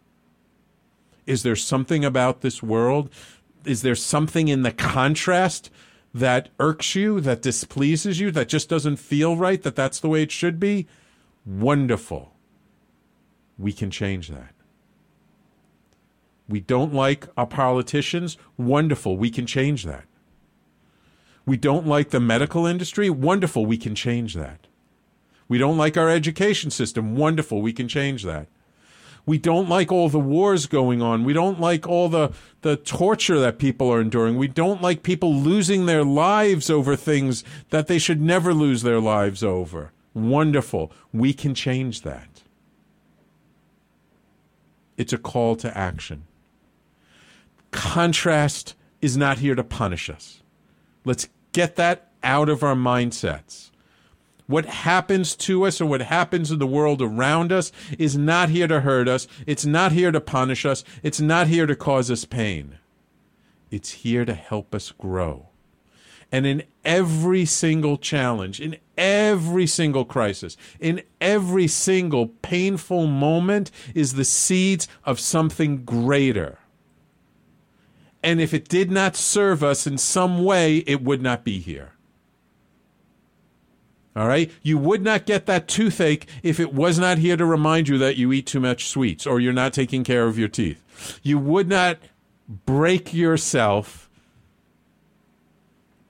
Is 1.25 1.43
there 1.43 1.57
something 1.57 2.05
about 2.05 2.39
this 2.39 2.63
world? 2.63 3.10
Is 3.65 3.81
there 3.81 3.93
something 3.93 4.48
in 4.48 4.62
the 4.62 4.72
contrast 4.72 5.69
that 6.13 6.48
irks 6.62 6.96
you, 6.96 7.19
that 7.19 7.41
displeases 7.41 8.22
you, 8.22 8.31
that 8.31 8.48
just 8.48 8.69
doesn't 8.69 8.96
feel 8.96 9.36
right, 9.36 9.62
that 9.63 9.75
that's 9.75 10.00
the 10.00 10.07
way 10.07 10.24
it 10.24 10.31
should 10.31 10.62
be? 10.62 10.88
Wonderful. 11.46 12.31
We 13.57 13.74
can 13.74 13.91
change 13.91 14.29
that. 14.29 14.53
We 16.50 16.60
don't 16.62 16.94
like 16.94 17.27
our 17.36 17.48
politicians. 17.48 18.38
Wonderful. 18.58 19.18
We 19.18 19.30
can 19.30 19.46
change 19.46 19.84
that. 19.84 20.06
We 21.46 21.58
don't 21.58 21.88
like 21.88 22.10
the 22.10 22.20
medical 22.20 22.66
industry. 22.66 23.10
Wonderful. 23.10 23.66
We 23.66 23.77
can 23.77 23.96
change 23.96 24.34
that. 24.34 24.68
We 25.48 25.58
don't 25.58 25.77
like 25.77 25.98
our 25.98 26.10
education 26.10 26.72
system. 26.72 27.16
Wonderful. 27.16 27.62
We 27.62 27.74
can 27.74 27.88
change 27.88 28.24
that. 28.24 28.48
We 29.25 29.38
don't 29.38 29.68
like 29.68 29.92
all 29.92 30.08
the 30.08 30.20
wars 30.20 30.68
going 30.68 31.01
on. 31.01 31.25
We 31.25 31.34
don't 31.34 31.60
like 31.60 31.86
all 31.86 32.08
the, 32.08 32.32
the 32.62 32.77
torture 32.77 33.39
that 33.39 33.60
people 33.60 33.92
are 33.92 34.00
enduring. 34.00 34.38
We 34.38 34.48
don't 34.48 34.82
like 34.82 35.04
people 35.04 35.36
losing 35.36 35.86
their 35.86 36.06
lives 36.06 36.70
over 36.70 36.96
things 36.96 37.44
that 37.70 37.88
they 37.88 38.00
should 38.00 38.22
never 38.22 38.54
lose 38.54 38.84
their 38.84 39.01
lives 39.01 39.44
over. 39.44 39.92
Wonderful. 40.13 40.94
We 41.12 41.34
can 41.34 41.54
change 41.54 42.04
that. 42.04 42.42
It's 44.96 45.13
a 45.13 45.18
call 45.18 45.58
to 45.58 45.77
action 45.77 46.24
contrast 47.71 48.75
is 49.01 49.17
not 49.17 49.39
here 49.39 49.55
to 49.55 49.63
punish 49.63 50.09
us. 50.09 50.41
Let's 51.05 51.29
get 51.51 51.75
that 51.75 52.12
out 52.24 52.50
of 52.50 52.63
our 52.63 52.75
mindsets. 52.75 53.71
What 54.47 54.65
happens 54.65 55.36
to 55.38 55.65
us 55.65 55.81
or 55.81 55.86
what 55.86 56.01
happens 56.01 56.51
in 56.51 56.59
the 56.59 56.67
world 56.67 57.01
around 57.01 57.51
us 57.51 57.71
is 58.00 58.17
not 58.17 58.50
here 58.50 58.67
to 58.67 58.79
hurt 58.79 59.09
us. 59.09 59.27
It's 59.45 59.65
not 59.65 59.91
here 59.91 60.12
to 60.12 60.21
punish 60.21 60.65
us. 60.65 60.86
It's 61.03 61.19
not 61.19 61.47
here 61.47 61.65
to 61.65 61.75
cause 61.75 62.09
us 62.09 62.24
pain. 62.24 62.77
It's 63.69 63.91
here 63.91 64.24
to 64.24 64.33
help 64.33 64.74
us 64.74 64.91
grow. 64.91 65.47
And 66.31 66.45
in 66.45 66.63
every 66.83 67.45
single 67.45 67.97
challenge, 67.97 68.59
in 68.59 68.77
every 68.97 69.67
single 69.67 70.05
crisis, 70.05 70.57
in 70.79 71.03
every 71.21 71.67
single 71.67 72.27
painful 72.41 73.07
moment, 73.07 73.71
is 73.93 74.13
the 74.13 74.25
seeds 74.25 74.88
of 75.05 75.19
something 75.19 75.83
greater. 75.83 76.59
And 78.27 78.41
if 78.41 78.53
it 78.53 78.67
did 78.67 78.91
not 78.91 79.15
serve 79.15 79.63
us 79.63 79.88
in 79.88 79.98
some 79.98 80.43
way, 80.43 80.79
it 80.79 81.01
would 81.01 81.22
not 81.22 81.46
be 81.46 81.60
here. 81.60 81.93
All 84.17 84.27
right? 84.27 84.51
You 84.62 84.77
would 84.77 85.01
not 85.01 85.25
get 85.25 85.46
that 85.46 85.69
toothache 85.69 86.27
if 86.43 86.60
it 86.60 86.74
was 86.74 87.00
not 87.00 87.19
here 87.19 87.38
to 87.38 87.46
remind 87.46 87.88
you 87.88 87.98
that 88.00 88.17
you 88.17 88.34
eat 88.34 88.46
too 88.46 88.60
much 88.60 88.89
sweets 88.89 89.25
or 89.25 89.39
you're 89.39 89.53
not 89.53 89.72
taking 89.72 90.03
care 90.03 90.27
of 90.27 90.38
your 90.38 90.50
teeth. 90.50 90.84
You 91.24 91.39
would 91.39 91.69
not 91.69 92.00
break 92.50 93.13
yourself 93.13 94.10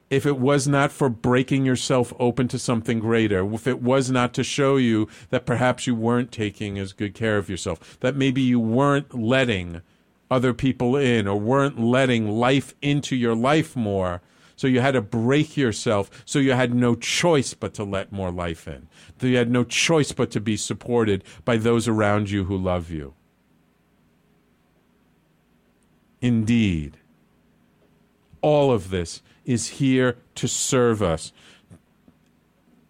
if 0.09 0.25
it 0.25 0.39
was 0.39 0.67
not 0.67 0.91
for 0.91 1.09
breaking 1.09 1.67
yourself 1.67 2.13
open 2.17 2.47
to 2.47 2.57
something 2.57 2.97
greater, 2.97 3.45
if 3.53 3.67
it 3.67 3.83
was 3.83 4.09
not 4.09 4.33
to 4.33 4.43
show 4.43 4.77
you 4.77 5.07
that 5.29 5.45
perhaps 5.45 5.85
you 5.85 5.93
weren't 5.93 6.31
taking 6.31 6.79
as 6.79 6.93
good 6.93 7.13
care 7.13 7.37
of 7.37 7.47
yourself, 7.47 7.99
that 7.99 8.15
maybe 8.15 8.41
you 8.41 8.59
weren't 8.59 9.13
letting 9.13 9.83
other 10.29 10.53
people 10.53 10.95
in 10.95 11.27
or 11.27 11.39
weren't 11.39 11.79
letting 11.79 12.29
life 12.29 12.73
into 12.81 13.15
your 13.15 13.35
life 13.35 13.75
more. 13.75 14.21
So 14.55 14.67
you 14.67 14.81
had 14.81 14.95
to 14.95 15.01
break 15.01 15.55
yourself. 15.55 16.09
So 16.25 16.39
you 16.39 16.53
had 16.53 16.73
no 16.73 16.95
choice 16.95 17.53
but 17.53 17.73
to 17.75 17.83
let 17.83 18.11
more 18.11 18.31
life 18.31 18.67
in. 18.67 18.87
So 19.21 19.27
you 19.27 19.37
had 19.37 19.51
no 19.51 19.63
choice 19.63 20.11
but 20.11 20.31
to 20.31 20.41
be 20.41 20.57
supported 20.57 21.23
by 21.45 21.57
those 21.57 21.87
around 21.87 22.29
you 22.29 22.45
who 22.45 22.57
love 22.57 22.89
you. 22.89 23.13
Indeed, 26.21 26.97
all 28.41 28.71
of 28.71 28.89
this 28.89 29.21
is 29.45 29.67
here 29.67 30.17
to 30.35 30.47
serve 30.47 31.03
us 31.03 31.31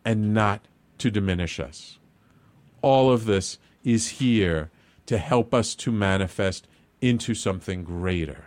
and 0.05 0.33
not 0.33 0.67
to 0.97 1.11
diminish 1.11 1.59
us. 1.59 1.99
All 2.81 3.11
of 3.11 3.25
this 3.25 3.59
is 3.83 4.07
here 4.07 4.71
to 5.05 5.17
help 5.17 5.53
us 5.53 5.75
to 5.75 5.91
manifest 5.91 6.67
into 7.01 7.33
something 7.33 7.83
greater. 7.83 8.45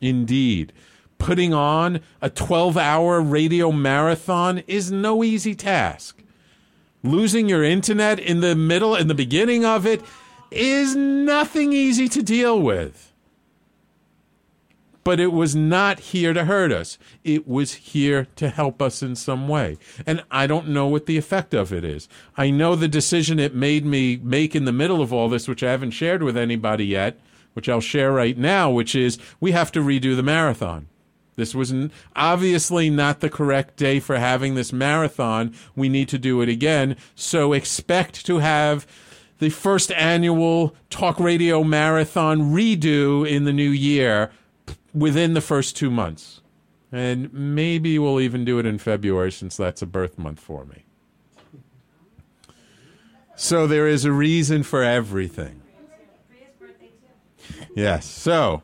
Indeed, 0.00 0.72
putting 1.18 1.54
on 1.54 2.00
a 2.20 2.28
12 2.28 2.76
hour 2.76 3.20
radio 3.20 3.72
marathon 3.72 4.58
is 4.66 4.92
no 4.92 5.24
easy 5.24 5.54
task. 5.54 6.22
Losing 7.02 7.48
your 7.48 7.64
internet 7.64 8.18
in 8.18 8.40
the 8.40 8.54
middle, 8.54 8.94
in 8.94 9.08
the 9.08 9.14
beginning 9.14 9.64
of 9.64 9.86
it, 9.86 10.02
is 10.50 10.94
nothing 10.94 11.72
easy 11.72 12.08
to 12.08 12.22
deal 12.22 12.60
with. 12.60 13.13
But 15.04 15.20
it 15.20 15.32
was 15.32 15.54
not 15.54 16.00
here 16.00 16.32
to 16.32 16.46
hurt 16.46 16.72
us. 16.72 16.98
It 17.22 17.46
was 17.46 17.74
here 17.74 18.26
to 18.36 18.48
help 18.48 18.80
us 18.80 19.02
in 19.02 19.16
some 19.16 19.46
way. 19.48 19.76
And 20.06 20.24
I 20.30 20.46
don't 20.46 20.68
know 20.68 20.86
what 20.86 21.04
the 21.04 21.18
effect 21.18 21.52
of 21.52 21.72
it 21.72 21.84
is. 21.84 22.08
I 22.36 22.50
know 22.50 22.74
the 22.74 22.88
decision 22.88 23.38
it 23.38 23.54
made 23.54 23.84
me 23.84 24.16
make 24.16 24.56
in 24.56 24.64
the 24.64 24.72
middle 24.72 25.02
of 25.02 25.12
all 25.12 25.28
this, 25.28 25.46
which 25.46 25.62
I 25.62 25.70
haven't 25.70 25.90
shared 25.90 26.22
with 26.22 26.38
anybody 26.38 26.86
yet, 26.86 27.20
which 27.52 27.68
I'll 27.68 27.82
share 27.82 28.12
right 28.12 28.36
now, 28.36 28.70
which 28.70 28.94
is 28.94 29.18
we 29.40 29.52
have 29.52 29.70
to 29.72 29.80
redo 29.80 30.16
the 30.16 30.22
marathon. 30.22 30.88
This 31.36 31.54
was 31.54 31.74
obviously 32.14 32.90
not 32.90 33.20
the 33.20 33.28
correct 33.28 33.76
day 33.76 34.00
for 34.00 34.16
having 34.16 34.54
this 34.54 34.72
marathon. 34.72 35.54
We 35.74 35.88
need 35.88 36.08
to 36.10 36.18
do 36.18 36.40
it 36.40 36.48
again. 36.48 36.96
So 37.14 37.52
expect 37.52 38.24
to 38.26 38.38
have 38.38 38.86
the 39.38 39.50
first 39.50 39.90
annual 39.92 40.74
talk 40.90 41.18
radio 41.18 41.64
marathon 41.64 42.52
redo 42.54 43.28
in 43.28 43.44
the 43.44 43.52
new 43.52 43.70
year 43.70 44.30
within 44.94 45.34
the 45.34 45.40
first 45.40 45.76
two 45.76 45.90
months. 45.90 46.40
And 46.92 47.32
maybe 47.32 47.98
we'll 47.98 48.20
even 48.20 48.44
do 48.44 48.58
it 48.58 48.66
in 48.66 48.78
February 48.78 49.32
since 49.32 49.56
that's 49.56 49.82
a 49.82 49.86
birth 49.86 50.16
month 50.16 50.38
for 50.38 50.64
me. 50.64 50.84
So 53.36 53.66
there 53.66 53.88
is 53.88 54.04
a 54.04 54.12
reason 54.12 54.62
for 54.62 54.82
everything. 54.84 55.60
Yes. 57.74 58.06
So 58.06 58.62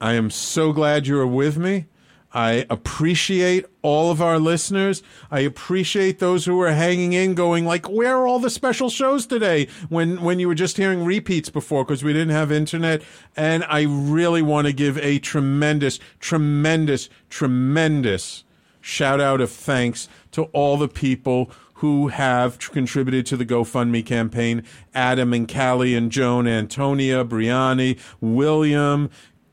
I 0.00 0.12
am 0.14 0.30
so 0.30 0.72
glad 0.72 1.08
you 1.08 1.18
are 1.18 1.26
with 1.26 1.58
me. 1.58 1.86
I 2.32 2.64
appreciate 2.70 3.66
all 3.82 4.10
of 4.10 4.22
our 4.22 4.38
listeners. 4.38 5.02
I 5.30 5.40
appreciate 5.40 6.18
those 6.18 6.44
who 6.44 6.60
are 6.60 6.72
hanging 6.72 7.12
in, 7.12 7.34
going 7.34 7.64
like, 7.64 7.88
"Where 7.88 8.16
are 8.18 8.26
all 8.26 8.38
the 8.38 8.50
special 8.50 8.88
shows 8.88 9.26
today?" 9.26 9.66
When 9.88 10.22
when 10.22 10.38
you 10.38 10.46
were 10.46 10.54
just 10.54 10.76
hearing 10.76 11.04
repeats 11.04 11.50
before 11.50 11.84
because 11.84 12.04
we 12.04 12.12
didn't 12.12 12.34
have 12.34 12.52
internet. 12.52 13.02
And 13.36 13.64
I 13.68 13.82
really 13.82 14.42
want 14.42 14.66
to 14.66 14.72
give 14.72 14.96
a 14.98 15.18
tremendous, 15.18 15.98
tremendous, 16.20 17.08
tremendous 17.28 18.44
shout 18.80 19.20
out 19.20 19.40
of 19.40 19.50
thanks 19.50 20.08
to 20.32 20.44
all 20.44 20.76
the 20.76 20.88
people 20.88 21.50
who 21.74 22.08
have 22.08 22.58
contributed 22.58 23.24
to 23.24 23.36
the 23.36 23.46
GoFundMe 23.46 24.04
campaign 24.04 24.62
Adam 24.94 25.32
and 25.32 25.50
Callie 25.50 25.94
and 25.94 26.12
Joan, 26.12 26.46
Antonia, 26.46 27.24
Briani, 27.24 27.98
William, 28.20 29.08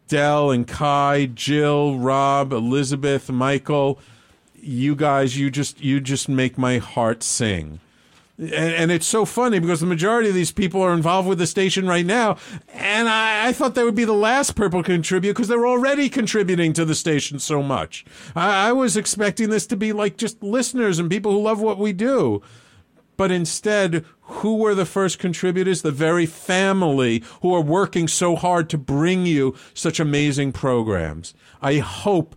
Dell 0.08 0.52
and 0.52 0.68
Kai, 0.68 1.28
Jill, 1.34 1.98
Rob, 1.98 2.54
Elizabeth, 2.54 3.30
Michael, 3.30 4.00
you 4.56 4.96
guys, 4.96 5.38
you 5.38 5.50
just 5.50 5.82
you 5.82 6.00
just 6.00 6.30
make 6.30 6.58
my 6.58 6.78
heart 6.78 7.24
sing. 7.24 7.80
And, 8.38 8.54
and, 8.54 8.92
it's 8.92 9.08
so 9.08 9.26
funny 9.26 9.58
because 9.58 9.80
the 9.80 9.88
majority 9.88 10.30
of 10.30 10.36
these 10.36 10.52
people 10.52 10.80
are 10.84 10.94
involved 10.94 11.28
with 11.28 11.40
the 11.40 11.48
station 11.48 11.88
right 11.88 12.06
now. 12.06 12.38
And 12.72 13.10
I, 13.10 13.48
I 13.48 13.52
thought 13.52 13.74
they 13.74 13.84
would 13.84 13.96
be 13.96 14.06
the 14.06 14.14
last 14.14 14.56
people 14.56 14.84
to 14.84 14.92
contribute 14.92 15.34
because 15.34 15.48
they're 15.48 15.66
already 15.66 16.08
contributing 16.08 16.72
to 16.74 16.86
the 16.86 16.94
station 16.94 17.40
so 17.40 17.64
much. 17.64 18.06
I, 18.36 18.70
I 18.70 18.74
was 18.74 18.96
expecting 18.96 19.50
this 19.50 19.66
to 19.68 19.76
be 19.76 19.92
like 19.92 20.18
just 20.18 20.44
listeners 20.44 21.00
and 21.00 21.10
people 21.10 21.32
who 21.32 21.42
love 21.42 21.62
what 21.62 21.80
we 21.80 21.94
do. 21.94 22.44
But 23.18 23.32
instead, 23.32 24.06
who 24.22 24.58
were 24.58 24.76
the 24.76 24.86
first 24.86 25.20
contributors? 25.20 25.82
The 25.82 25.92
very 25.92 26.26
family 26.26 27.24
who 27.42 27.54
are 27.54 27.62
working 27.62 28.08
so 28.08 28.36
hard 28.36 28.70
to 28.70 28.78
bring 28.78 29.26
you 29.26 29.56
such 29.74 30.00
amazing 30.00 30.54
programs. 30.54 31.34
I 31.62 31.78
hope 31.78 32.36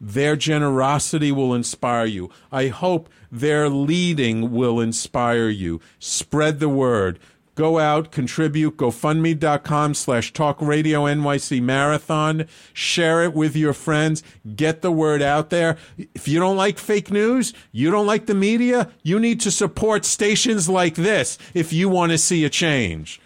their 0.00 0.36
generosity 0.36 1.32
will 1.32 1.54
inspire 1.54 2.04
you. 2.04 2.30
I 2.52 2.68
hope 2.68 3.08
their 3.32 3.70
leading 3.70 4.52
will 4.52 4.78
inspire 4.78 5.48
you. 5.48 5.80
Spread 5.98 6.60
the 6.60 6.68
word. 6.68 7.18
Go 7.54 7.78
out, 7.78 8.10
contribute, 8.10 8.76
gofundme.com 8.76 9.94
slash 9.94 10.32
talk 10.32 10.60
radio 10.60 11.02
NYC 11.04 11.62
marathon. 11.62 12.46
Share 12.72 13.22
it 13.22 13.32
with 13.32 13.54
your 13.54 13.72
friends. 13.72 14.24
Get 14.56 14.82
the 14.82 14.90
word 14.90 15.22
out 15.22 15.50
there. 15.50 15.76
If 15.96 16.26
you 16.26 16.40
don't 16.40 16.56
like 16.56 16.78
fake 16.78 17.12
news, 17.12 17.54
you 17.70 17.92
don't 17.92 18.06
like 18.06 18.26
the 18.26 18.34
media, 18.34 18.90
you 19.04 19.20
need 19.20 19.40
to 19.42 19.52
support 19.52 20.04
stations 20.04 20.68
like 20.68 20.96
this 20.96 21.38
if 21.54 21.72
you 21.72 21.88
want 21.88 22.10
to 22.10 22.18
see 22.18 22.44
a 22.44 22.50
change. 22.50 23.20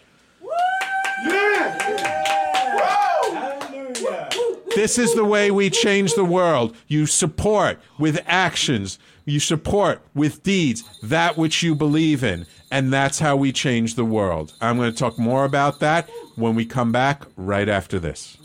This 4.74 4.98
is 4.98 5.14
the 5.14 5.24
way 5.24 5.50
we 5.50 5.70
change 5.70 6.14
the 6.14 6.24
world. 6.24 6.76
You 6.86 7.06
support 7.06 7.80
with 7.98 8.22
actions. 8.26 8.98
You 9.24 9.40
support 9.40 10.02
with 10.14 10.42
deeds 10.42 10.84
that 11.02 11.36
which 11.36 11.62
you 11.64 11.74
believe 11.74 12.22
in. 12.22 12.46
And 12.70 12.92
that's 12.92 13.18
how 13.18 13.36
we 13.36 13.52
change 13.52 13.94
the 13.94 14.04
world. 14.04 14.52
I'm 14.60 14.76
going 14.76 14.90
to 14.90 14.96
talk 14.96 15.18
more 15.18 15.44
about 15.44 15.80
that 15.80 16.08
when 16.36 16.54
we 16.54 16.66
come 16.66 16.92
back 16.92 17.24
right 17.36 17.68
after 17.68 17.98
this. 17.98 18.36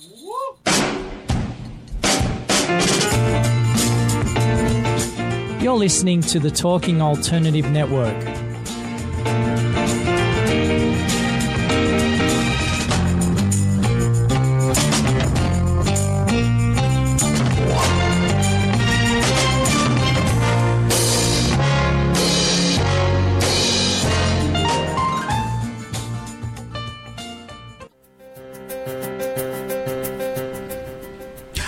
You're 5.62 5.76
listening 5.76 6.22
to 6.22 6.40
the 6.40 6.52
Talking 6.52 7.02
Alternative 7.02 7.70
Network. 7.72 8.43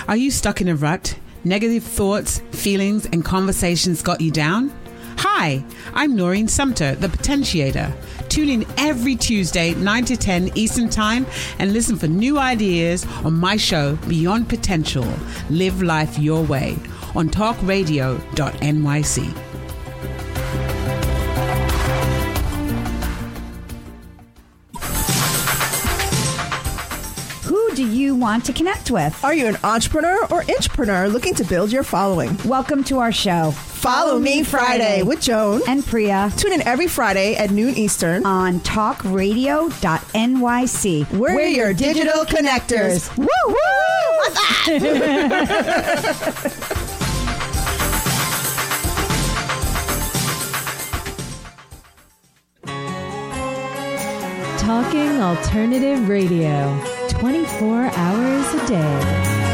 Are 0.08 0.16
you 0.16 0.30
stuck 0.30 0.60
in 0.60 0.68
a 0.68 0.76
rut? 0.76 1.18
Negative 1.42 1.82
thoughts, 1.82 2.38
feelings, 2.52 3.06
and 3.06 3.24
conversations 3.24 4.02
got 4.02 4.20
you 4.20 4.30
down? 4.30 4.72
Hi, 5.18 5.64
I'm 5.94 6.14
Noreen 6.14 6.46
Sumter, 6.46 6.94
the 6.94 7.08
Potentiator. 7.08 7.92
Tune 8.28 8.48
in 8.48 8.64
every 8.78 9.16
Tuesday, 9.16 9.74
9 9.74 10.04
to 10.04 10.16
10 10.16 10.52
Eastern 10.54 10.88
Time, 10.88 11.26
and 11.58 11.72
listen 11.72 11.96
for 11.96 12.06
new 12.06 12.38
ideas 12.38 13.04
on 13.24 13.32
my 13.32 13.56
show, 13.56 13.96
Beyond 14.06 14.48
Potential 14.48 15.12
Live 15.50 15.82
Life 15.82 16.20
Your 16.20 16.44
Way, 16.44 16.76
on 17.16 17.28
talkradio.nyc. 17.28 19.45
want 28.26 28.44
to 28.44 28.52
connect 28.52 28.90
with? 28.90 29.24
Are 29.24 29.32
you 29.32 29.46
an 29.46 29.56
entrepreneur 29.62 30.18
or 30.32 30.42
intrapreneur 30.42 31.12
looking 31.12 31.32
to 31.34 31.44
build 31.44 31.70
your 31.70 31.84
following? 31.84 32.36
Welcome 32.44 32.82
to 32.84 32.98
our 32.98 33.12
show. 33.12 33.52
Follow 33.52 34.18
Me 34.18 34.42
Friday 34.42 35.04
with 35.04 35.20
Joan. 35.20 35.60
and 35.68 35.86
Priya 35.86 36.32
Tune 36.36 36.52
in 36.52 36.60
every 36.62 36.88
Friday 36.88 37.36
at 37.36 37.52
noon 37.52 37.76
Eastern. 37.76 38.26
on 38.26 38.58
talkradio.nyc. 38.60 41.12
We're, 41.16 41.46
your 41.46 41.72
digital 41.72 42.24
connectors. 42.24 43.16
Woo 43.16 43.28
woo! 43.46 43.54
What's 44.18 44.34
that? 44.66 45.86
Talking 54.58 55.20
Alternative 55.20 56.08
Radio, 56.08 56.76
24 57.18 57.90
hours 57.96 58.54
a 58.54 58.66
day. 58.66 59.45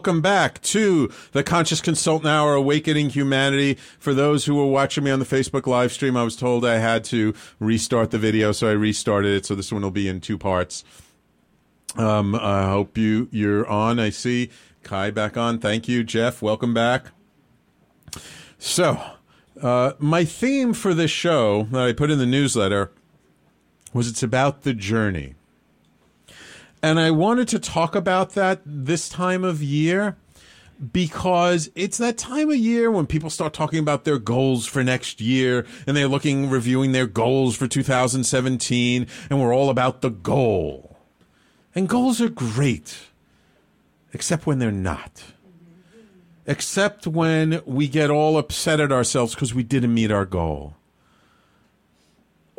Welcome 0.00 0.22
back 0.22 0.62
to 0.62 1.10
the 1.32 1.42
Conscious 1.44 1.82
Consultant 1.82 2.26
Hour 2.26 2.54
Awakening 2.54 3.10
Humanity. 3.10 3.74
For 3.98 4.14
those 4.14 4.46
who 4.46 4.54
were 4.54 4.64
watching 4.64 5.04
me 5.04 5.10
on 5.10 5.18
the 5.18 5.26
Facebook 5.26 5.66
live 5.66 5.92
stream, 5.92 6.16
I 6.16 6.22
was 6.22 6.36
told 6.36 6.64
I 6.64 6.78
had 6.78 7.04
to 7.04 7.34
restart 7.58 8.10
the 8.10 8.16
video, 8.16 8.50
so 8.52 8.70
I 8.70 8.72
restarted 8.72 9.36
it. 9.36 9.44
So 9.44 9.54
this 9.54 9.70
one 9.70 9.82
will 9.82 9.90
be 9.90 10.08
in 10.08 10.22
two 10.22 10.38
parts. 10.38 10.84
Um, 11.98 12.34
I 12.34 12.62
hope 12.62 12.96
you 12.96 13.28
you're 13.30 13.68
on. 13.68 14.00
I 14.00 14.08
see 14.08 14.48
Kai 14.84 15.10
back 15.10 15.36
on. 15.36 15.58
Thank 15.58 15.86
you, 15.86 16.02
Jeff. 16.02 16.40
Welcome 16.40 16.72
back. 16.72 17.08
So, 18.58 19.02
uh, 19.60 19.92
my 19.98 20.24
theme 20.24 20.72
for 20.72 20.94
this 20.94 21.10
show 21.10 21.64
that 21.72 21.82
I 21.82 21.92
put 21.92 22.10
in 22.10 22.16
the 22.16 22.24
newsletter 22.24 22.90
was 23.92 24.08
it's 24.08 24.22
about 24.22 24.62
the 24.62 24.72
journey. 24.72 25.34
And 26.82 26.98
I 26.98 27.10
wanted 27.10 27.48
to 27.48 27.58
talk 27.58 27.94
about 27.94 28.30
that 28.30 28.62
this 28.64 29.08
time 29.08 29.44
of 29.44 29.62
year 29.62 30.16
because 30.92 31.70
it's 31.74 31.98
that 31.98 32.16
time 32.16 32.48
of 32.48 32.56
year 32.56 32.90
when 32.90 33.06
people 33.06 33.28
start 33.28 33.52
talking 33.52 33.78
about 33.78 34.04
their 34.04 34.18
goals 34.18 34.66
for 34.66 34.82
next 34.82 35.20
year 35.20 35.66
and 35.86 35.94
they're 35.94 36.08
looking, 36.08 36.48
reviewing 36.48 36.92
their 36.92 37.06
goals 37.06 37.54
for 37.54 37.68
2017, 37.68 39.06
and 39.28 39.40
we're 39.40 39.54
all 39.54 39.68
about 39.68 40.00
the 40.00 40.08
goal. 40.08 40.96
And 41.74 41.86
goals 41.86 42.20
are 42.22 42.30
great, 42.30 42.96
except 44.14 44.46
when 44.46 44.58
they're 44.58 44.72
not. 44.72 45.22
Except 46.46 47.06
when 47.06 47.60
we 47.66 47.86
get 47.86 48.10
all 48.10 48.38
upset 48.38 48.80
at 48.80 48.90
ourselves 48.90 49.34
because 49.34 49.54
we 49.54 49.62
didn't 49.62 49.92
meet 49.92 50.10
our 50.10 50.24
goal 50.24 50.76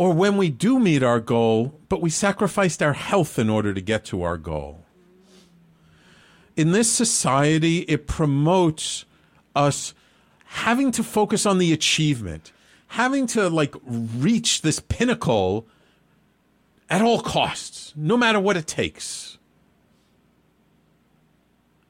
or 0.01 0.11
when 0.11 0.35
we 0.35 0.49
do 0.49 0.79
meet 0.79 1.03
our 1.03 1.19
goal, 1.19 1.79
but 1.87 2.01
we 2.01 2.09
sacrificed 2.09 2.81
our 2.81 2.93
health 2.93 3.37
in 3.37 3.51
order 3.51 3.71
to 3.71 3.79
get 3.79 4.03
to 4.03 4.23
our 4.23 4.35
goal. 4.35 4.83
In 6.57 6.71
this 6.71 6.91
society, 6.91 7.81
it 7.81 8.07
promotes 8.07 9.05
us 9.55 9.93
having 10.45 10.89
to 10.89 11.03
focus 11.03 11.45
on 11.45 11.59
the 11.59 11.71
achievement, 11.71 12.51
having 12.87 13.27
to 13.27 13.47
like 13.47 13.75
reach 13.85 14.63
this 14.63 14.79
pinnacle 14.79 15.67
at 16.89 17.03
all 17.03 17.21
costs, 17.21 17.93
no 17.95 18.17
matter 18.17 18.39
what 18.39 18.57
it 18.57 18.65
takes. 18.65 19.37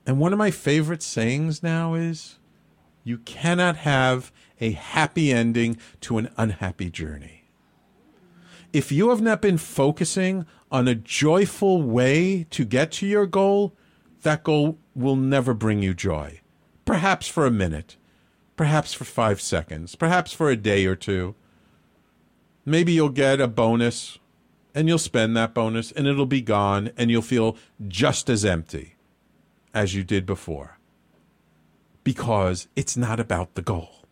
And 0.05 0.19
one 0.19 0.33
of 0.33 0.37
my 0.37 0.51
favorite 0.51 1.01
sayings 1.01 1.63
now 1.63 1.93
is 1.93 2.39
you 3.05 3.19
cannot 3.19 3.77
have 3.77 4.33
a 4.59 4.71
happy 4.71 5.31
ending 5.31 5.77
to 6.01 6.17
an 6.17 6.29
unhappy 6.35 6.89
journey 6.89 7.40
if 8.73 8.91
you 8.91 9.09
have 9.09 9.21
not 9.21 9.41
been 9.41 9.57
focusing 9.57 10.45
on 10.71 10.87
a 10.87 10.95
joyful 10.95 11.81
way 11.81 12.45
to 12.49 12.63
get 12.63 12.91
to 12.93 13.05
your 13.05 13.25
goal, 13.25 13.75
that 14.21 14.43
goal 14.43 14.77
will 14.95 15.15
never 15.15 15.53
bring 15.53 15.81
you 15.81 15.93
joy. 15.93 16.39
Perhaps 16.85 17.27
for 17.27 17.45
a 17.45 17.51
minute, 17.51 17.97
perhaps 18.55 18.93
for 18.93 19.03
five 19.03 19.41
seconds, 19.41 19.95
perhaps 19.95 20.31
for 20.33 20.49
a 20.49 20.55
day 20.55 20.85
or 20.85 20.95
two. 20.95 21.35
Maybe 22.65 22.93
you'll 22.93 23.09
get 23.09 23.41
a 23.41 23.47
bonus 23.47 24.19
and 24.73 24.87
you'll 24.87 24.99
spend 24.99 25.35
that 25.35 25.53
bonus 25.53 25.91
and 25.91 26.07
it'll 26.07 26.25
be 26.25 26.41
gone 26.41 26.91
and 26.95 27.11
you'll 27.11 27.21
feel 27.21 27.57
just 27.87 28.29
as 28.29 28.45
empty 28.45 28.95
as 29.73 29.95
you 29.95 30.03
did 30.03 30.25
before. 30.25 30.77
Because 32.03 32.67
it's 32.75 32.95
not 32.95 33.19
about 33.19 33.55
the 33.55 33.61
goal. 33.61 34.05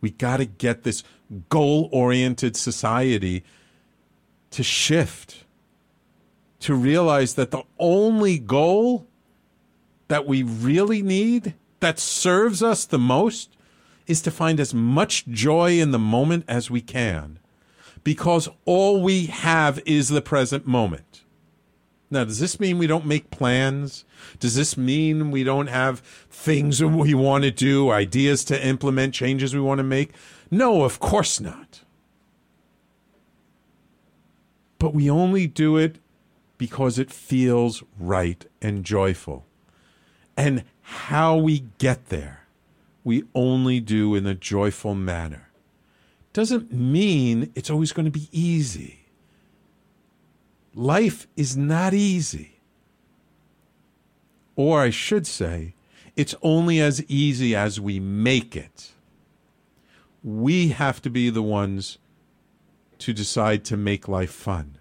We 0.00 0.10
got 0.10 0.38
to 0.38 0.46
get 0.46 0.82
this 0.82 1.02
goal 1.48 1.88
oriented 1.92 2.56
society 2.56 3.44
to 4.50 4.62
shift, 4.62 5.44
to 6.60 6.74
realize 6.74 7.34
that 7.34 7.50
the 7.50 7.62
only 7.78 8.38
goal 8.38 9.06
that 10.08 10.26
we 10.26 10.42
really 10.42 11.02
need, 11.02 11.54
that 11.78 11.98
serves 11.98 12.62
us 12.62 12.84
the 12.84 12.98
most, 12.98 13.56
is 14.06 14.20
to 14.22 14.30
find 14.30 14.58
as 14.58 14.74
much 14.74 15.26
joy 15.28 15.78
in 15.78 15.92
the 15.92 15.98
moment 15.98 16.44
as 16.48 16.70
we 16.70 16.80
can. 16.80 17.38
Because 18.02 18.48
all 18.64 19.02
we 19.02 19.26
have 19.26 19.80
is 19.86 20.08
the 20.08 20.22
present 20.22 20.66
moment. 20.66 21.22
Now, 22.10 22.24
does 22.24 22.40
this 22.40 22.58
mean 22.58 22.78
we 22.78 22.88
don't 22.88 23.06
make 23.06 23.30
plans? 23.30 24.04
Does 24.40 24.56
this 24.56 24.76
mean 24.76 25.30
we 25.30 25.44
don't 25.44 25.68
have 25.68 26.00
things 26.00 26.82
we 26.84 27.14
want 27.14 27.44
to 27.44 27.52
do, 27.52 27.90
ideas 27.90 28.44
to 28.46 28.66
implement, 28.66 29.14
changes 29.14 29.54
we 29.54 29.60
want 29.60 29.78
to 29.78 29.84
make? 29.84 30.10
No, 30.50 30.82
of 30.82 30.98
course 30.98 31.40
not. 31.40 31.82
But 34.78 34.94
we 34.94 35.08
only 35.10 35.46
do 35.46 35.76
it 35.76 35.98
because 36.58 36.98
it 36.98 37.10
feels 37.10 37.82
right 37.98 38.44
and 38.60 38.84
joyful. 38.84 39.46
And 40.36 40.64
how 40.82 41.36
we 41.36 41.64
get 41.78 42.06
there, 42.06 42.46
we 43.04 43.24
only 43.34 43.80
do 43.80 44.14
in 44.14 44.26
a 44.26 44.34
joyful 44.34 44.94
manner. 44.94 45.50
Doesn't 46.32 46.72
mean 46.72 47.52
it's 47.54 47.70
always 47.70 47.92
going 47.92 48.04
to 48.04 48.10
be 48.10 48.28
easy. 48.32 49.06
Life 50.74 51.26
is 51.36 51.56
not 51.56 51.94
easy. 51.94 52.60
Or 54.56 54.80
I 54.80 54.90
should 54.90 55.26
say, 55.26 55.74
it's 56.16 56.34
only 56.42 56.80
as 56.80 57.04
easy 57.04 57.54
as 57.54 57.80
we 57.80 57.98
make 58.00 58.56
it. 58.56 58.92
We 60.22 60.68
have 60.68 61.00
to 61.02 61.10
be 61.10 61.30
the 61.30 61.42
ones 61.42 61.98
to 62.98 63.12
decide 63.12 63.64
to 63.66 63.76
make 63.76 64.08
life 64.08 64.30
fun. 64.30 64.78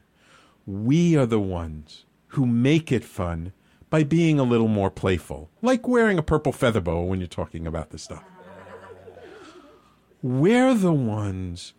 We 0.66 1.16
are 1.16 1.26
the 1.26 1.40
ones 1.40 2.06
who 2.28 2.46
make 2.46 2.92
it 2.92 3.04
fun 3.04 3.54
by 3.90 4.04
being 4.04 4.40
a 4.40 4.44
little 4.44 4.68
more 4.68 4.92
playful, 4.92 5.50
like 5.62 5.88
wearing 5.88 6.20
a 6.20 6.24
purple 6.24 6.52
feather 6.52 6.82
boa 6.82 7.06
when 7.06 7.20
you're 7.20 7.28
talking 7.28 7.66
about 7.66 7.90
this 7.90 8.04
stuff. 8.04 8.24
We're 10.22 10.74
the 10.74 10.94
ones 10.94 11.74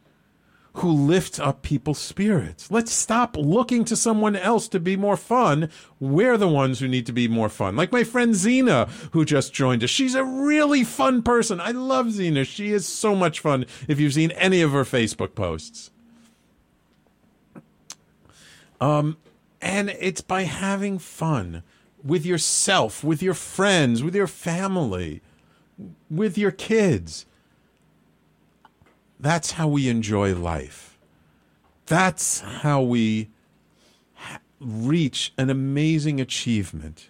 who 0.75 0.91
lifts 0.91 1.39
up 1.39 1.63
people's 1.63 1.99
spirits. 1.99 2.71
Let's 2.71 2.93
stop 2.93 3.37
looking 3.37 3.85
to 3.87 3.97
someone 3.97 4.37
else 4.37 4.69
to 4.69 4.81
be 4.81 4.97
more 4.97 5.17
fun. 5.17 5.69
We're 5.99 6.37
the 6.37 6.49
ones 6.49 6.79
who 6.79 6.89
need 6.89 7.07
to 7.07 7.13
be 7.13 7.29
more 7.29 7.49
fun. 7.49 7.77
Like 7.77 7.93
my 7.93 8.05
friend 8.05 8.35
Zena, 8.35 8.89
who 9.13 9.25
just 9.25 9.53
joined 9.53 9.83
us. 9.83 9.91
She's 9.91 10.15
a 10.15 10.25
really 10.25 10.85
fun 10.85 11.23
person. 11.23 11.61
I 11.61 11.73
love 11.73 12.13
Zena. 12.13 12.45
She 12.45 12.73
is 12.73 12.87
so 12.87 13.15
much 13.15 13.41
fun 13.41 13.67
if 13.89 13.99
you've 13.99 14.15
seen 14.15 14.31
any 14.33 14.63
of 14.63 14.71
her 14.73 14.85
Facebook 14.85 15.35
posts. 15.35 15.91
Um, 18.81 19.19
and 19.61 19.91
it's 19.91 20.21
by 20.23 20.43
having 20.43 20.99
fun 20.99 21.63
with 22.03 22.25
yourself, 22.25 23.05
with 23.05 23.23
your 23.23 23.35
friends, 23.35 24.03
with 24.03 24.15
your 24.15 24.27
family, 24.27 25.21
with 26.09 26.39
your 26.39 26.51
kids. 26.51 27.27
That's 29.21 29.53
how 29.53 29.69
we 29.69 29.89
enjoy 29.89 30.35
life. 30.35 30.99
That's 31.85 32.41
how 32.41 32.81
we 32.81 33.29
reach 34.59 35.33
an 35.37 35.51
amazing 35.51 36.21
achievement. 36.21 37.09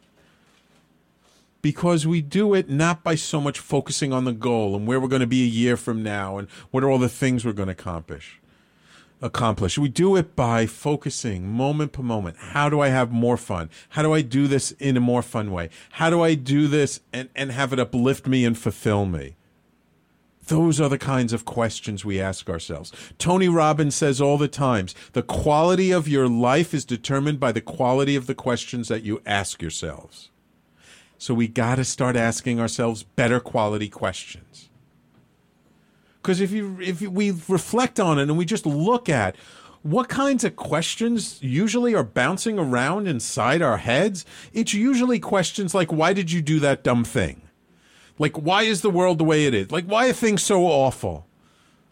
Because 1.62 2.06
we 2.06 2.20
do 2.20 2.54
it 2.54 2.68
not 2.68 3.04
by 3.04 3.14
so 3.14 3.40
much 3.40 3.60
focusing 3.60 4.12
on 4.12 4.24
the 4.24 4.32
goal 4.32 4.74
and 4.74 4.88
where 4.88 4.98
we're 4.98 5.08
going 5.08 5.20
to 5.20 5.26
be 5.26 5.44
a 5.44 5.46
year 5.46 5.76
from 5.76 6.02
now 6.02 6.38
and 6.38 6.48
what 6.70 6.82
are 6.82 6.90
all 6.90 6.98
the 6.98 7.08
things 7.08 7.44
we're 7.44 7.52
going 7.52 7.68
to 7.68 7.72
accomplish 7.72 8.40
accomplish. 9.22 9.76
We 9.76 9.90
do 9.90 10.16
it 10.16 10.34
by 10.34 10.64
focusing 10.64 11.46
moment 11.46 11.92
per 11.92 12.02
moment. 12.02 12.38
How 12.38 12.70
do 12.70 12.80
i 12.80 12.88
have 12.88 13.12
more 13.12 13.36
fun? 13.36 13.68
How 13.90 14.00
do 14.00 14.14
i 14.14 14.22
do 14.22 14.46
this 14.46 14.72
in 14.72 14.96
a 14.96 15.00
more 15.00 15.20
fun 15.20 15.52
way? 15.52 15.68
How 15.90 16.08
do 16.08 16.22
i 16.22 16.34
do 16.34 16.66
this 16.66 17.00
and, 17.12 17.28
and 17.36 17.52
have 17.52 17.74
it 17.74 17.78
uplift 17.78 18.26
me 18.26 18.46
and 18.46 18.56
fulfill 18.56 19.04
me 19.04 19.36
those 20.50 20.80
are 20.80 20.88
the 20.88 20.98
kinds 20.98 21.32
of 21.32 21.44
questions 21.44 22.04
we 22.04 22.20
ask 22.20 22.50
ourselves. 22.50 22.92
Tony 23.18 23.48
Robbins 23.48 23.94
says 23.94 24.20
all 24.20 24.36
the 24.36 24.48
times, 24.48 24.96
the 25.12 25.22
quality 25.22 25.92
of 25.92 26.08
your 26.08 26.28
life 26.28 26.74
is 26.74 26.84
determined 26.84 27.38
by 27.38 27.52
the 27.52 27.60
quality 27.60 28.16
of 28.16 28.26
the 28.26 28.34
questions 28.34 28.88
that 28.88 29.04
you 29.04 29.22
ask 29.24 29.62
yourselves. 29.62 30.30
So 31.18 31.34
we 31.34 31.46
got 31.46 31.76
to 31.76 31.84
start 31.84 32.16
asking 32.16 32.58
ourselves 32.58 33.04
better 33.04 33.38
quality 33.38 33.88
questions. 33.88 34.68
Because 36.20 36.40
if 36.40 36.50
you 36.50 36.78
if 36.80 37.00
we 37.00 37.30
reflect 37.30 38.00
on 38.00 38.18
it 38.18 38.22
and 38.22 38.36
we 38.36 38.44
just 38.44 38.66
look 38.66 39.08
at 39.08 39.36
what 39.82 40.08
kinds 40.08 40.42
of 40.42 40.56
questions 40.56 41.40
usually 41.40 41.94
are 41.94 42.02
bouncing 42.02 42.58
around 42.58 43.06
inside 43.06 43.62
our 43.62 43.78
heads, 43.78 44.26
it's 44.52 44.74
usually 44.74 45.20
questions 45.20 45.76
like 45.76 45.92
why 45.92 46.12
did 46.12 46.32
you 46.32 46.42
do 46.42 46.58
that 46.58 46.82
dumb 46.82 47.04
thing? 47.04 47.42
Like, 48.20 48.36
why 48.36 48.64
is 48.64 48.82
the 48.82 48.90
world 48.90 49.16
the 49.16 49.24
way 49.24 49.46
it 49.46 49.54
is? 49.54 49.72
Like, 49.72 49.86
why 49.86 50.10
are 50.10 50.12
things 50.12 50.42
so 50.42 50.66
awful? 50.66 51.26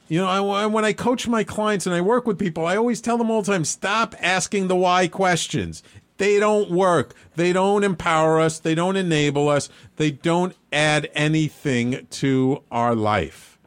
You 0.08 0.18
know, 0.18 0.50
I, 0.50 0.66
when 0.66 0.84
I 0.84 0.92
coach 0.92 1.26
my 1.26 1.42
clients 1.42 1.86
and 1.86 1.94
I 1.94 2.02
work 2.02 2.26
with 2.26 2.38
people, 2.38 2.66
I 2.66 2.76
always 2.76 3.00
tell 3.00 3.16
them 3.16 3.30
all 3.30 3.40
the 3.40 3.50
time 3.50 3.64
stop 3.64 4.14
asking 4.20 4.68
the 4.68 4.76
why 4.76 5.08
questions. 5.08 5.82
They 6.18 6.38
don't 6.38 6.70
work. 6.70 7.14
They 7.36 7.54
don't 7.54 7.82
empower 7.82 8.40
us. 8.40 8.58
They 8.58 8.74
don't 8.74 8.96
enable 8.96 9.48
us. 9.48 9.70
They 9.96 10.10
don't 10.10 10.54
add 10.70 11.08
anything 11.14 12.06
to 12.10 12.62
our 12.70 12.94
life. 12.94 13.58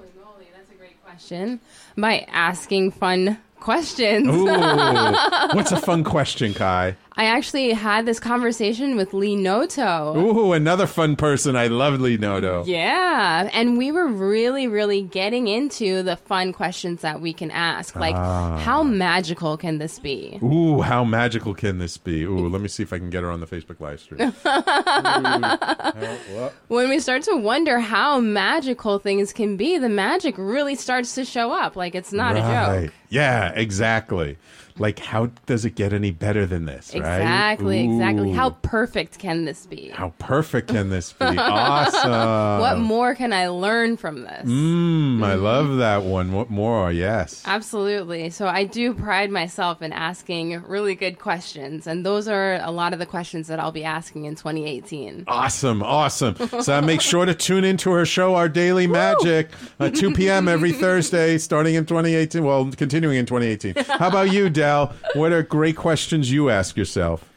Holy 0.05 0.25
moly, 0.25 0.47
that's 0.55 0.71
a 0.71 0.75
great 0.75 1.03
question. 1.25 1.61
By 1.97 2.27
asking 2.29 2.91
fun 2.93 3.39
questions. 3.61 4.29
Ooh, 4.29 4.45
what's 5.55 5.73
a 5.73 5.79
fun 5.81 6.05
question, 6.05 6.53
Kai? 6.53 6.97
I 7.17 7.27
actually 7.27 7.73
had 7.73 8.05
this 8.07 8.19
conversation 8.19 8.97
with 8.97 9.15
Lee 9.15 9.37
Noto. 9.37 10.15
Ooh, 10.19 10.53
another 10.53 10.87
fun 10.87 11.15
person. 11.17 11.55
I 11.57 11.69
love 11.69 12.01
Lee 12.01 12.17
Noto. 12.19 12.65
Yeah, 12.67 13.49
and 13.55 13.79
we 13.79 13.93
were 13.93 14.09
really, 14.09 14.67
really 14.67 15.01
getting 15.01 15.47
into 15.47 16.03
the 16.03 16.17
fun 16.17 16.53
questions 16.53 17.03
that 17.03 17.21
we 17.21 17.33
can 17.33 17.53
ask. 17.53 17.95
Like, 17.95 18.17
Ah. 18.17 18.59
how 18.59 18.83
magical 18.83 19.57
can 19.57 19.79
this 19.79 19.99
be? 20.01 20.39
Ooh, 20.43 20.81
how 20.83 21.05
magical 21.05 21.55
can 21.55 21.79
this 21.79 21.97
be? 21.97 22.25
Ooh, 22.25 22.49
let 22.49 22.61
me 22.61 22.67
see 22.69 22.83
if 22.83 22.93
I 22.93 22.99
can 22.99 23.11
get 23.11 23.23
her 23.23 23.31
on 23.31 23.39
the 23.41 23.47
Facebook 23.47 23.79
live 23.81 24.01
stream. 24.01 24.19
When 26.69 26.89
we 26.89 26.99
start 26.99 27.23
to 27.25 27.37
wonder 27.37 27.79
how 27.79 28.21
magical 28.21 28.99
things 28.99 29.33
can 29.33 29.57
be, 29.57 29.79
the 29.79 29.89
magic 29.89 30.35
really 30.37 30.75
starts 30.75 31.15
to 31.15 31.25
show 31.25 31.53
up. 31.53 31.77
Like, 31.77 31.95
it's 31.95 32.13
not 32.13 32.37
a 32.37 32.41
joke. 32.41 32.93
Yeah, 33.09 33.53
exactly. 33.55 34.39
Like, 34.79 34.99
how 34.99 35.27
does 35.47 35.65
it 35.65 35.77
get 35.77 35.93
any 35.93 36.11
better 36.11 36.47
than 36.47 36.67
this? 36.67 36.93
Right? 36.93 36.99
Exactly, 36.99 37.85
exactly. 37.85 38.33
How 38.33 38.51
perfect 38.51 39.19
can 39.19 39.45
this 39.45 39.67
be? 39.67 39.91
how 39.91 40.13
perfect 40.19 40.69
can 40.69 40.91
this 40.91 41.13
be? 41.13 41.25
awesome. 41.39 42.61
what 42.61 42.79
more 42.79 43.15
can 43.15 43.33
I 43.33 43.49
learn 43.49 43.97
from 43.97 44.23
this? 44.23 44.47
Mm, 44.47 45.23
I 45.23 45.35
love 45.35 45.77
that 45.79 46.03
one. 46.03 46.33
What 46.33 46.51
more? 46.51 46.91
Yes. 46.91 47.43
Absolutely. 47.47 48.31
So 48.31 48.49
I 48.49 48.65
do 48.65 48.95
pride 48.95 49.31
myself 49.31 49.83
in 49.83 49.93
asking 49.93 50.63
really 50.63 50.95
good 50.95 51.19
questions, 51.19 51.87
and 51.87 52.05
those 52.05 52.27
are 52.27 52.55
a 52.63 52.71
lot 52.71 52.93
of 52.93 52.99
the 52.99 53.07
questions 53.07 53.47
that 53.49 53.61
I'll 53.61 53.73
be 53.73 53.85
asking 53.85 54.25
in 54.25 54.35
2018. 54.35 55.25
Awesome, 55.29 55.83
awesome. 55.83 56.35
So 56.63 56.83
make 56.83 57.01
sure 57.01 57.25
to 57.25 57.35
tune 57.35 57.65
into 57.65 57.91
her 57.93 58.05
show, 58.05 58.35
Our 58.35 58.49
Daily 58.49 58.87
Magic, 58.87 59.51
uh, 59.79 59.91
2 59.91 60.13
p.m. 60.15 60.49
every 60.49 60.73
Thursday, 60.85 61.39
starting 61.39 61.75
in 61.77 61.87
2018. 61.87 62.43
Well, 62.43 62.71
continuing 62.73 63.19
in 63.19 63.27
2018. 63.27 63.85
How 63.99 64.09
about 64.09 64.33
you, 64.33 64.51
What 65.15 65.33
are 65.33 65.43
great 65.43 65.77
questions 65.77 66.31
you 66.33 66.51
ask 66.51 66.77
yourself? 66.77 67.29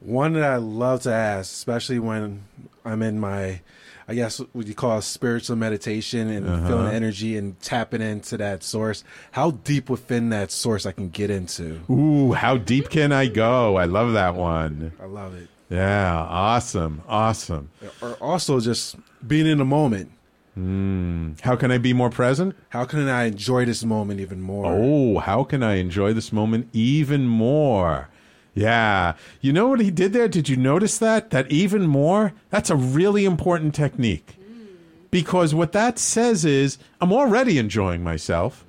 One 0.00 0.34
that 0.34 0.44
I 0.44 0.56
love 0.56 1.02
to 1.02 1.12
ask, 1.12 1.50
especially 1.52 1.98
when 1.98 2.44
I'm 2.84 3.02
in 3.02 3.18
my, 3.18 3.60
I 4.06 4.14
guess 4.14 4.38
what 4.52 4.66
you 4.66 4.74
call 4.74 5.00
spiritual 5.02 5.56
meditation 5.56 6.28
and 6.30 6.48
Uh-huh. 6.48 6.68
feeling 6.68 6.94
energy 6.94 7.36
and 7.36 7.60
tapping 7.60 8.00
into 8.00 8.36
that 8.36 8.62
source. 8.62 9.02
How 9.32 9.50
deep 9.50 9.90
within 9.90 10.28
that 10.30 10.50
source 10.52 10.86
I 10.86 10.92
can 10.92 11.08
get 11.08 11.30
into. 11.30 11.80
Ooh, 11.90 12.32
how 12.32 12.56
deep 12.56 12.90
can 12.90 13.10
I 13.12 13.26
go? 13.26 13.76
I 13.76 13.84
love 13.86 14.12
that 14.12 14.34
one. 14.36 14.92
I 15.02 15.06
love 15.06 15.34
it. 15.34 15.48
Yeah, 15.70 16.14
awesome, 16.16 17.02
awesome. 17.08 17.68
Or 18.00 18.12
also 18.14 18.58
just 18.60 18.96
being 19.26 19.46
in 19.46 19.58
the 19.58 19.64
moment. 19.66 20.10
Mm. 20.58 21.40
How 21.42 21.54
can 21.54 21.70
I 21.70 21.78
be 21.78 21.92
more 21.92 22.10
present? 22.10 22.56
How 22.70 22.84
can 22.84 23.06
I 23.08 23.24
enjoy 23.24 23.64
this 23.64 23.84
moment 23.84 24.18
even 24.18 24.40
more? 24.40 24.66
Oh, 24.66 25.18
how 25.18 25.44
can 25.44 25.62
I 25.62 25.76
enjoy 25.76 26.12
this 26.12 26.32
moment 26.32 26.68
even 26.72 27.26
more? 27.26 28.08
Yeah. 28.54 29.14
You 29.40 29.52
know 29.52 29.68
what 29.68 29.80
he 29.80 29.92
did 29.92 30.12
there? 30.12 30.26
Did 30.26 30.48
you 30.48 30.56
notice 30.56 30.98
that? 30.98 31.30
That 31.30 31.50
even 31.50 31.86
more? 31.86 32.32
That's 32.50 32.70
a 32.70 32.76
really 32.76 33.24
important 33.24 33.72
technique. 33.72 34.36
Mm. 34.40 34.66
Because 35.12 35.54
what 35.54 35.72
that 35.72 35.96
says 35.96 36.44
is, 36.44 36.78
I'm 37.00 37.12
already 37.12 37.58
enjoying 37.58 38.02
myself, 38.02 38.64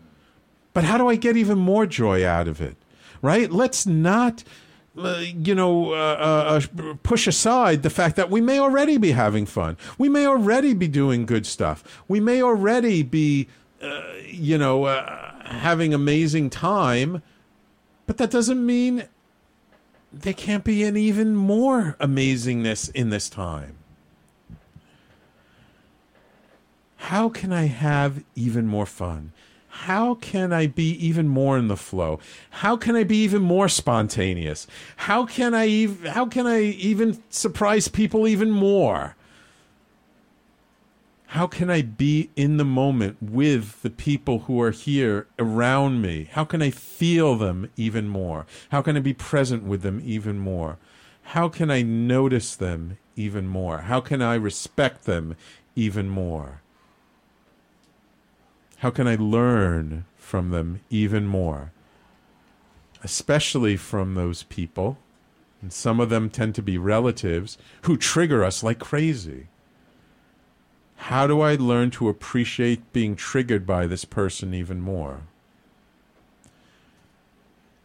but 0.73 0.83
how 0.83 0.99
do 0.99 1.07
I 1.07 1.15
get 1.15 1.37
even 1.37 1.57
more 1.57 1.87
joy 1.87 2.23
out 2.25 2.47
of 2.47 2.61
it? 2.61 2.75
Right? 3.23 3.51
Let's 3.51 3.87
not, 3.87 4.43
uh, 4.97 5.19
you 5.19 5.55
know, 5.55 5.91
uh, 5.93 6.61
uh, 6.75 6.93
push 7.03 7.27
aside 7.27 7.83
the 7.83 7.89
fact 7.89 8.15
that 8.15 8.29
we 8.29 8.41
may 8.41 8.59
already 8.59 8.97
be 8.97 9.11
having 9.11 9.45
fun. 9.45 9.77
We 9.97 10.09
may 10.09 10.25
already 10.25 10.73
be 10.73 10.87
doing 10.87 11.25
good 11.25 11.45
stuff. 11.45 12.03
We 12.07 12.19
may 12.19 12.41
already 12.41 13.03
be, 13.03 13.47
uh, 13.81 14.01
you 14.25 14.57
know, 14.57 14.85
uh, 14.85 15.43
having 15.45 15.93
amazing 15.93 16.49
time, 16.49 17.21
but 18.07 18.17
that 18.17 18.31
doesn't 18.31 18.65
mean 18.65 19.07
there 20.11 20.33
can't 20.33 20.63
be 20.63 20.83
an 20.83 20.97
even 20.97 21.35
more 21.35 21.95
amazingness 21.99 22.91
in 22.93 23.09
this 23.09 23.29
time. 23.29 23.75
How 26.97 27.29
can 27.29 27.53
I 27.53 27.65
have 27.65 28.23
even 28.35 28.67
more 28.67 28.85
fun? 28.85 29.31
How 29.83 30.15
can 30.15 30.51
I 30.51 30.67
be 30.67 30.91
even 30.91 31.29
more 31.29 31.57
in 31.57 31.69
the 31.69 31.77
flow? 31.77 32.19
How 32.49 32.75
can 32.75 32.97
I 32.97 33.05
be 33.05 33.23
even 33.23 33.41
more 33.41 33.69
spontaneous? 33.69 34.67
How 34.97 35.25
can 35.25 35.53
I 35.53 35.69
ev- 35.69 36.03
how 36.03 36.25
can 36.25 36.45
I 36.45 36.61
even 36.61 37.23
surprise 37.29 37.87
people 37.87 38.27
even 38.27 38.51
more? 38.51 39.15
How 41.27 41.47
can 41.47 41.69
I 41.69 41.81
be 41.81 42.29
in 42.35 42.57
the 42.57 42.65
moment 42.65 43.17
with 43.21 43.81
the 43.81 43.89
people 43.89 44.39
who 44.39 44.61
are 44.61 44.71
here 44.71 45.27
around 45.37 46.01
me? 46.01 46.27
How 46.31 46.43
can 46.43 46.61
I 46.61 46.71
feel 46.71 47.37
them 47.37 47.69
even 47.77 48.09
more? 48.09 48.45
How 48.71 48.81
can 48.81 48.97
I 48.97 48.99
be 48.99 49.13
present 49.13 49.63
with 49.63 49.81
them 49.81 50.01
even 50.03 50.39
more? 50.39 50.77
How 51.21 51.47
can 51.47 51.71
I 51.71 51.83
notice 51.83 52.53
them 52.53 52.97
even 53.15 53.47
more? 53.47 53.79
How 53.81 54.01
can 54.01 54.21
I 54.21 54.35
respect 54.35 55.05
them 55.05 55.37
even 55.75 56.09
more? 56.09 56.61
How 58.79 58.89
can 58.89 59.07
I 59.07 59.15
learn 59.15 60.05
from 60.17 60.51
them 60.51 60.81
even 60.89 61.25
more? 61.27 61.71
especially 63.03 63.77
from 63.77 64.15
those 64.15 64.43
people, 64.43 64.97
and 65.61 65.71
some 65.71 65.99
of 65.99 66.09
them 66.09 66.29
tend 66.29 66.55
to 66.55 66.61
be 66.61 66.77
relatives, 66.77 67.57
who 67.83 67.97
trigger 67.97 68.43
us 68.43 68.63
like 68.63 68.79
crazy. 68.79 69.47
How 70.95 71.27
do 71.27 71.41
I 71.41 71.55
learn 71.55 71.91
to 71.91 72.09
appreciate 72.09 72.91
being 72.91 73.15
triggered 73.15 73.65
by 73.65 73.87
this 73.87 74.05
person 74.05 74.53
even 74.53 74.81
more? 74.81 75.21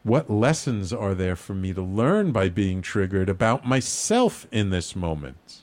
What 0.02 0.28
lessons 0.28 0.92
are 0.92 1.14
there 1.14 1.36
for 1.36 1.54
me 1.54 1.72
to 1.72 1.80
learn 1.80 2.32
by 2.32 2.48
being 2.48 2.82
triggered 2.82 3.28
about 3.28 3.66
myself 3.66 4.46
in 4.52 4.70
this 4.70 4.94
moment? 4.94 5.62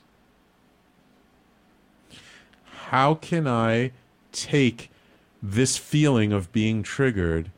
How 2.86 3.14
can 3.14 3.46
I 3.46 3.92
take 4.32 4.90
this 5.42 5.76
feeling 5.76 6.32
of 6.32 6.52
being 6.52 6.82
triggered 6.82 7.50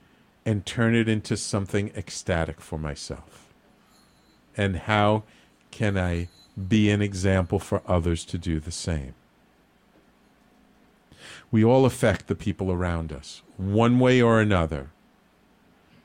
and 0.46 0.64
turn 0.64 0.94
it 0.94 1.08
into 1.08 1.36
something 1.36 1.92
ecstatic 1.94 2.60
for 2.60 2.78
myself? 2.78 3.52
And 4.56 4.76
how 4.76 5.24
can 5.70 5.98
I 5.98 6.28
be 6.68 6.90
an 6.90 7.02
example 7.02 7.58
for 7.58 7.82
others 7.86 8.24
to 8.26 8.38
do 8.38 8.60
the 8.60 8.70
same? 8.70 9.14
We 11.50 11.64
all 11.64 11.84
affect 11.84 12.26
the 12.26 12.34
people 12.34 12.72
around 12.72 13.12
us, 13.12 13.42
one 13.56 13.98
way 13.98 14.20
or 14.22 14.40
another. 14.40 14.90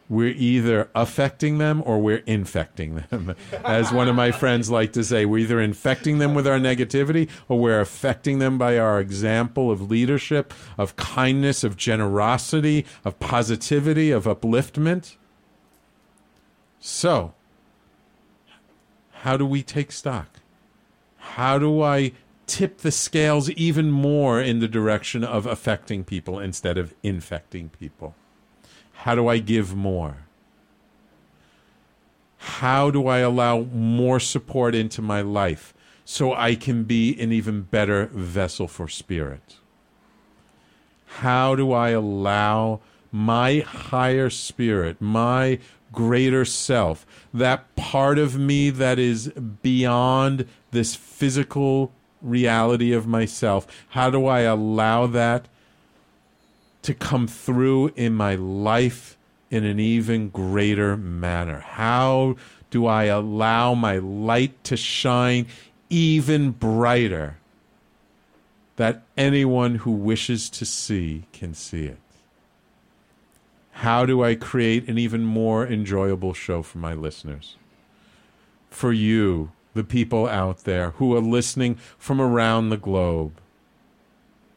We're 0.10 0.34
either 0.36 0.90
affecting 0.96 1.60
them 1.60 1.84
or 1.86 2.00
we're 2.00 2.24
infecting 2.26 2.96
them. 2.96 3.36
As 3.64 3.94
one 3.94 4.10
of 4.10 4.16
my 4.16 4.32
friends 4.32 4.72
like 4.72 4.92
to 4.94 5.04
say, 5.04 5.24
we're 5.24 5.38
either 5.38 5.62
infecting 5.62 6.18
them 6.18 6.34
with 6.34 6.48
our 6.48 6.58
negativity 6.58 7.30
or 7.48 7.60
we're 7.60 7.80
affecting 7.80 8.40
them 8.40 8.58
by 8.58 8.80
our 8.80 9.00
example 9.00 9.70
of 9.70 9.90
leadership, 9.92 10.52
of 10.80 10.96
kindness, 10.96 11.64
of 11.64 11.78
generosity, 11.78 12.88
of 13.06 13.20
positivity, 13.20 14.10
of 14.10 14.26
upliftment. 14.26 15.16
So, 16.80 17.36
how 19.12 19.38
do 19.38 19.46
we 19.46 19.62
take 19.62 19.92
stock? 19.92 20.40
How 21.18 21.60
do 21.60 21.84
I 21.84 22.14
tip 22.48 22.80
the 22.80 22.92
scales 22.92 23.50
even 23.52 23.92
more 23.92 24.42
in 24.42 24.60
the 24.60 24.68
direction 24.68 25.24
of 25.24 25.46
affecting 25.46 26.04
people 26.04 26.40
instead 26.40 26.80
of 26.80 26.96
infecting 27.04 27.70
people? 27.70 28.16
How 29.04 29.16
do 29.16 29.30
I 29.30 29.38
give 29.38 29.78
more? 29.78 30.18
How 32.38 32.92
do 32.92 33.08
I 33.08 33.20
allow 33.20 33.62
more 33.62 34.20
support 34.20 34.76
into 34.76 35.02
my 35.02 35.22
life 35.22 35.74
so 36.04 36.34
I 36.34 36.56
can 36.56 36.84
be 36.84 37.18
an 37.18 37.32
even 37.32 37.62
better 37.62 38.08
vessel 38.08 38.68
for 38.68 38.90
spirit? 38.90 39.56
How 41.06 41.56
do 41.56 41.72
I 41.72 41.92
allow 41.92 42.82
my 43.10 43.60
higher 43.60 44.30
spirit, 44.30 45.00
my 45.00 45.60
greater 45.94 46.44
self, 46.44 47.06
that 47.34 47.74
part 47.78 48.20
of 48.20 48.38
me 48.38 48.70
that 48.70 49.00
is 49.00 49.30
beyond 49.62 50.46
this 50.72 50.96
physical 50.96 51.94
reality 52.22 52.92
of 52.92 53.08
myself, 53.08 53.66
how 53.92 54.10
do 54.10 54.26
I 54.26 54.42
allow 54.42 55.08
that 55.08 55.48
to 56.90 56.94
come 56.96 57.28
through 57.28 57.94
in 57.96 58.16
my 58.16 58.34
life 58.34 59.16
in 59.52 59.64
an 59.64 59.80
even 59.80 60.28
greater 60.28 60.98
manner? 60.98 61.60
How 61.60 62.36
do 62.72 62.88
I 62.88 63.04
allow 63.04 63.76
my 63.76 64.00
light 64.00 64.64
to 64.64 64.76
shine 64.76 65.46
even 65.92 66.50
brighter 66.50 67.38
that 68.78 69.04
anyone 69.16 69.76
who 69.76 69.92
wishes 69.92 70.50
to 70.50 70.66
see 70.66 71.26
can 71.32 71.54
see 71.54 71.86
it? 71.86 72.00
How 73.74 74.04
do 74.08 74.24
I 74.24 74.34
create 74.34 74.90
an 74.90 74.98
even 74.98 75.24
more 75.24 75.68
enjoyable 75.68 76.34
show 76.34 76.64
for 76.64 76.80
my 76.80 76.96
listeners? 76.96 77.56
For 78.72 78.92
you, 78.92 79.52
the 79.76 79.84
people 79.84 80.26
out 80.26 80.64
there 80.64 80.90
who 80.92 81.16
are 81.16 81.22
listening 81.22 81.76
from 82.00 82.20
around 82.20 82.70
the 82.70 82.78
globe, 82.78 83.34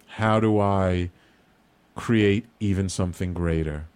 how 0.06 0.40
do 0.40 0.58
I 0.58 1.10
create 1.94 2.46
even 2.60 2.88
something 2.88 3.32
greater? 3.32 3.86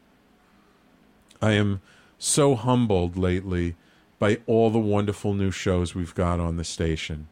I 1.41 1.53
am 1.53 1.81
so 2.19 2.55
humbled 2.55 3.17
lately 3.17 3.77
by 4.19 4.39
all 4.47 4.71
the 4.71 4.79
wonderful 4.79 5.35
new 5.35 5.51
shows 5.51 5.95
we've 5.95 6.15
got 6.15 6.41
on 6.41 6.57
the 6.57 6.65
station. 6.65 7.29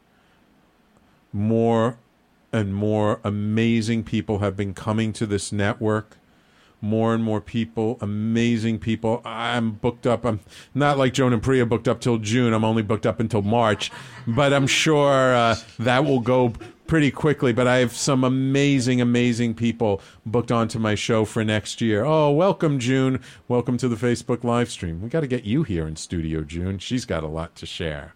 More 1.33 1.99
and 2.53 2.75
more 2.75 3.21
amazing 3.25 4.05
people 4.05 4.39
have 4.39 4.57
been 4.57 4.75
coming 4.75 5.13
to 5.15 5.27
this 5.27 5.51
network. 5.51 6.19
More 6.85 7.15
and 7.15 7.25
more 7.25 7.41
people, 7.41 7.97
amazing 8.03 8.79
people. 8.79 9.23
I'm 9.25 9.71
booked 9.73 10.07
up. 10.07 10.27
I'm 10.27 10.41
not 10.75 10.99
like 10.99 11.15
Joan 11.15 11.33
and 11.33 11.43
Priya 11.43 11.65
booked 11.65 11.89
up 11.89 11.99
till 11.99 12.19
June. 12.19 12.53
I'm 12.53 12.63
only 12.63 12.83
booked 12.83 13.07
up 13.07 13.21
until 13.21 13.41
March, 13.41 13.91
but 14.27 14.53
I'm 14.53 14.67
sure 14.67 15.35
uh, 15.35 15.57
that 15.79 16.05
will 16.05 16.21
go 16.21 16.53
pretty 16.87 17.11
quickly. 17.11 17.55
But 17.55 17.67
I 17.67 17.79
have 17.79 17.97
some 17.97 18.23
amazing, 18.23 19.01
amazing 19.01 19.55
people 19.55 20.03
booked 20.27 20.53
onto 20.53 20.79
my 20.79 20.95
show 20.95 21.25
for 21.25 21.43
next 21.43 21.81
year. 21.81 22.05
Oh, 22.05 22.31
welcome, 22.31 22.79
June. 22.79 23.19
Welcome 23.49 23.79
to 23.79 23.89
the 23.89 23.97
Facebook 23.97 24.45
live 24.45 24.71
stream. 24.71 25.01
We 25.01 25.09
got 25.09 25.21
to 25.21 25.27
get 25.27 25.45
you 25.45 25.63
here 25.63 25.89
in 25.89 25.97
studio, 25.97 26.43
June. 26.43 26.79
She's 26.79 27.07
got 27.07 27.23
a 27.23 27.29
lot 27.29 27.55
to 27.57 27.65
share. 27.65 28.13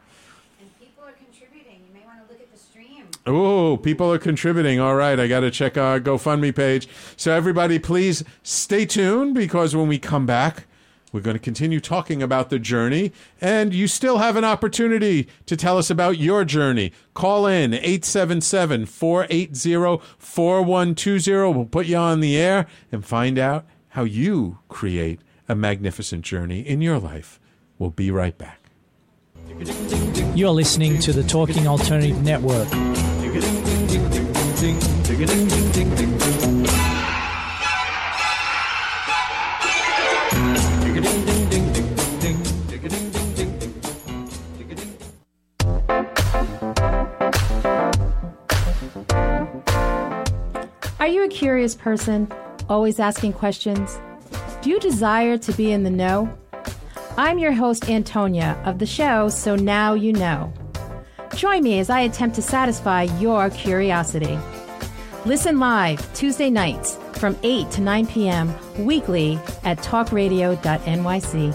People 0.79 1.05
are 1.05 1.13
contributing. 1.13 1.81
You 1.89 1.95
may 1.95 2.05
want 2.05 2.19
to 2.27 2.31
look 2.31 2.43
at 2.43 2.53
the 2.53 2.59
stream. 2.59 3.07
Oh, 3.29 3.77
people 3.77 4.11
are 4.11 4.19
contributing. 4.19 4.81
All 4.81 4.95
right, 4.95 5.21
I 5.21 5.29
got 5.29 5.41
to 5.41 5.51
check 5.51 5.77
our 5.77 6.01
GoFundMe 6.01 6.57
page. 6.57 6.89
So, 7.15 7.31
everybody, 7.31 7.79
please 7.79 8.25
stay 8.43 8.87
tuned 8.87 9.35
because 9.35 9.77
when 9.77 9.87
we 9.87 9.99
come 9.99 10.25
back, 10.25 10.65
we're 11.13 11.21
going 11.21 11.37
to 11.37 11.43
continue 11.43 11.79
talking 11.79 12.23
about 12.23 12.49
the 12.49 12.59
journey, 12.59 13.13
and 13.39 13.75
you 13.75 13.87
still 13.87 14.19
have 14.19 14.37
an 14.37 14.45
opportunity 14.45 15.29
to 15.45 15.57
tell 15.57 15.77
us 15.77 15.91
about 15.91 16.17
your 16.17 16.45
journey. 16.45 16.91
Call 17.13 17.47
in 17.47 17.75
877 17.75 18.87
480 18.87 20.03
4120. 20.19 21.53
We'll 21.53 21.67
put 21.67 21.87
you 21.87 21.97
on 21.97 22.21
the 22.21 22.37
air 22.37 22.67
and 22.91 23.05
find 23.05 23.39
out 23.39 23.67
how 23.91 24.05
you 24.05 24.59
create 24.69 25.21
a 25.51 25.55
magnificent 25.55 26.25
journey 26.25 26.61
in 26.61 26.81
your 26.81 26.99
life. 26.99 27.39
We'll 27.79 27.91
be 27.91 28.11
right 28.11 28.37
back. 28.39 28.71
You're 30.35 30.51
listening 30.51 30.99
to 31.01 31.13
the 31.13 31.25
Talking 31.25 31.67
Alternative 31.67 32.23
Network. 32.23 32.69
Are 33.29 33.35
you 51.07 51.25
a 51.25 51.29
curious 51.29 51.75
person, 51.75 52.33
always 52.71 52.99
asking 52.99 53.35
questions? 53.35 54.01
Do 54.63 54.71
you 54.71 54.81
desire 54.81 55.37
to 55.37 55.53
be 55.53 55.73
in 55.73 55.83
the 55.83 55.91
know? 55.91 56.33
I'm 57.19 57.39
your 57.39 57.53
host, 57.53 57.91
Antonia, 57.91 58.59
of 58.65 58.79
the 58.79 58.87
show 58.87 59.29
So 59.29 59.55
Now 59.55 59.93
You 59.93 60.15
Know. 60.15 60.51
Join 61.39 61.63
me 61.63 61.79
as 61.79 61.89
I 61.89 62.01
attempt 62.01 62.35
to 62.35 62.43
satisfy 62.43 63.03
your 63.21 63.49
curiosity. 63.51 64.37
Listen 65.25 65.61
live 65.61 66.13
Tuesday 66.13 66.51
nights 66.51 66.99
from 67.13 67.39
8 67.45 67.71
to 67.71 67.81
9 67.81 68.07
p.m. 68.09 68.53
weekly 68.85 69.39
at 69.63 69.79
talkradio.nyc. 69.79 71.55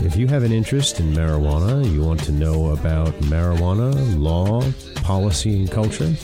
If 0.00 0.16
you 0.16 0.26
have 0.28 0.44
an 0.44 0.52
interest 0.52 1.00
in 1.00 1.12
marijuana, 1.12 1.84
you 1.92 2.02
want 2.02 2.24
to 2.24 2.32
know 2.32 2.70
about 2.70 3.12
marijuana, 3.24 3.92
law, 4.18 4.62
policy, 5.02 5.58
and 5.58 5.70
culture, 5.70 6.14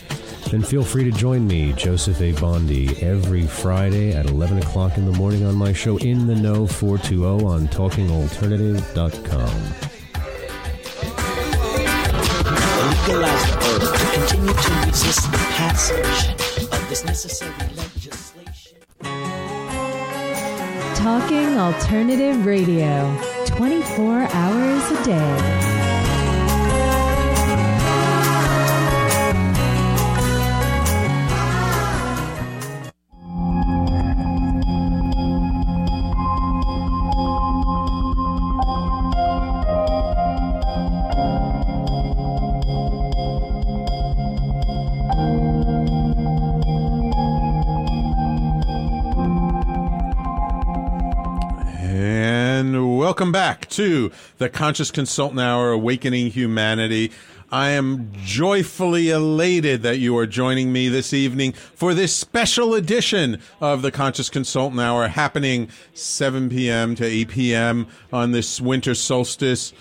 then 0.51 0.63
feel 0.63 0.83
free 0.83 1.05
to 1.05 1.11
join 1.11 1.47
me, 1.47 1.73
Joseph 1.75 2.21
A. 2.21 2.33
Bondi, 2.33 3.01
every 3.03 3.47
Friday 3.47 4.13
at 4.13 4.27
11 4.27 4.59
o'clock 4.59 4.97
in 4.97 5.05
the 5.05 5.13
morning 5.13 5.45
on 5.45 5.55
my 5.55 5.73
show 5.73 5.99
In 5.99 6.27
the 6.27 6.35
Know 6.35 6.67
420 6.67 7.45
on 7.45 7.69
talkingalternative.com. 7.69 9.89
legalize 13.09 13.51
the 13.51 13.57
herb 13.57 13.83
to 13.83 14.19
continue 14.19 14.53
to 14.53 14.87
resist 14.87 15.33
the 15.33 15.39
passage 15.39 16.29
of 16.73 16.89
this 16.89 17.05
necessary 17.05 17.53
legislation. 17.77 18.79
Talking 20.95 21.59
Alternative 21.59 22.45
Radio, 22.45 23.17
24 23.47 24.29
hours 24.33 24.91
a 24.91 25.05
day. 25.05 25.88
Welcome 53.29 53.41
back 53.43 53.69
to 53.69 54.11
the 54.38 54.49
Conscious 54.49 54.91
Consultant 54.91 55.38
Hour, 55.38 55.71
Awakening 55.71 56.31
Humanity. 56.31 57.12
I 57.53 57.73
am 57.73 58.11
joyfully 58.14 59.11
elated 59.11 59.83
that 59.83 59.99
you 59.99 60.17
are 60.17 60.27
joining 60.27 60.73
me 60.73 60.88
this 60.88 61.12
evening 61.12 61.53
for 61.53 61.93
this 61.93 62.17
special 62.17 62.73
edition 62.73 63.43
of 63.61 63.83
the 63.83 63.91
Conscious 63.91 64.31
Consultant 64.31 64.81
Hour 64.81 65.09
happening 65.09 65.69
7 65.93 66.49
p.m. 66.49 66.95
to 66.95 67.05
8 67.05 67.29
p.m. 67.29 67.87
on 68.14 68.33
this 68.33 68.62
winter 68.62 68.95
solstice. 68.95 69.75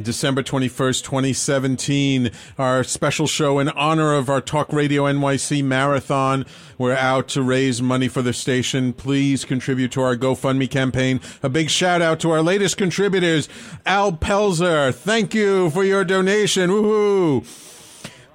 December 0.00 0.42
21st, 0.42 1.02
2017, 1.04 2.30
our 2.56 2.82
special 2.82 3.26
show 3.26 3.58
in 3.58 3.68
honor 3.68 4.14
of 4.14 4.30
our 4.30 4.40
Talk 4.40 4.72
Radio 4.72 5.04
NYC 5.04 5.62
marathon. 5.62 6.46
We're 6.78 6.96
out 6.96 7.28
to 7.28 7.42
raise 7.42 7.82
money 7.82 8.08
for 8.08 8.22
the 8.22 8.32
station. 8.32 8.94
Please 8.94 9.44
contribute 9.44 9.92
to 9.92 10.00
our 10.00 10.16
GoFundMe 10.16 10.70
campaign. 10.70 11.20
A 11.42 11.50
big 11.50 11.68
shout 11.68 12.00
out 12.00 12.20
to 12.20 12.30
our 12.30 12.40
latest 12.40 12.78
contributors, 12.78 13.50
Al 13.84 14.12
Pelzer. 14.12 14.94
Thank 14.94 15.34
you 15.34 15.68
for 15.68 15.84
your 15.84 16.04
donation. 16.04 16.70
Woohoo! 16.70 17.71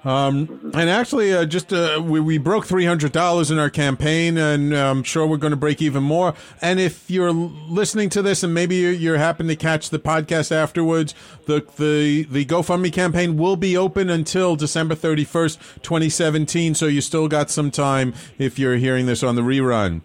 Um, 0.04 0.72
and 0.74 0.88
actually, 0.88 1.34
uh, 1.34 1.44
just 1.44 1.72
uh, 1.72 2.00
we, 2.02 2.20
we 2.20 2.38
broke 2.38 2.66
three 2.66 2.84
hundred 2.84 3.10
dollars 3.10 3.50
in 3.50 3.58
our 3.58 3.68
campaign, 3.68 4.38
and 4.38 4.72
uh, 4.72 4.90
I'm 4.90 5.02
sure 5.02 5.26
we're 5.26 5.38
going 5.38 5.50
to 5.50 5.56
break 5.56 5.82
even 5.82 6.04
more. 6.04 6.34
And 6.62 6.78
if 6.78 7.10
you're 7.10 7.32
listening 7.32 8.08
to 8.10 8.22
this, 8.22 8.44
and 8.44 8.54
maybe 8.54 8.76
you're, 8.76 8.92
you're 8.92 9.18
happen 9.18 9.48
to 9.48 9.56
catch 9.56 9.90
the 9.90 9.98
podcast 9.98 10.52
afterwards, 10.52 11.14
the 11.46 11.66
the 11.78 12.22
the 12.30 12.44
GoFundMe 12.44 12.92
campaign 12.92 13.36
will 13.36 13.56
be 13.56 13.76
open 13.76 14.08
until 14.08 14.54
December 14.54 14.94
thirty 14.94 15.24
first, 15.24 15.58
twenty 15.82 16.08
seventeen. 16.08 16.76
So 16.76 16.86
you 16.86 17.00
still 17.00 17.26
got 17.26 17.50
some 17.50 17.70
time 17.72 18.14
if 18.38 18.56
you're 18.56 18.76
hearing 18.76 19.06
this 19.06 19.24
on 19.24 19.34
the 19.34 19.42
rerun. 19.42 20.02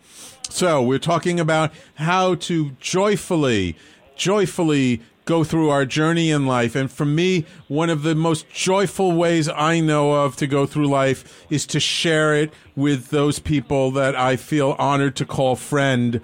So 0.49 0.81
we're 0.81 0.99
talking 0.99 1.39
about 1.39 1.71
how 1.95 2.35
to 2.35 2.71
joyfully, 2.79 3.75
joyfully 4.15 5.01
go 5.25 5.43
through 5.43 5.69
our 5.69 5.85
journey 5.85 6.31
in 6.31 6.45
life. 6.45 6.75
And 6.75 6.91
for 6.91 7.05
me, 7.05 7.45
one 7.67 7.89
of 7.89 8.03
the 8.03 8.15
most 8.15 8.49
joyful 8.49 9.13
ways 9.13 9.49
I 9.49 9.79
know 9.79 10.13
of 10.13 10.35
to 10.37 10.47
go 10.47 10.65
through 10.65 10.87
life 10.87 11.45
is 11.49 11.65
to 11.67 11.79
share 11.79 12.35
it 12.35 12.53
with 12.75 13.09
those 13.09 13.39
people 13.39 13.91
that 13.91 14.15
I 14.15 14.35
feel 14.35 14.75
honored 14.77 15.15
to 15.17 15.25
call 15.25 15.55
friend. 15.55 16.21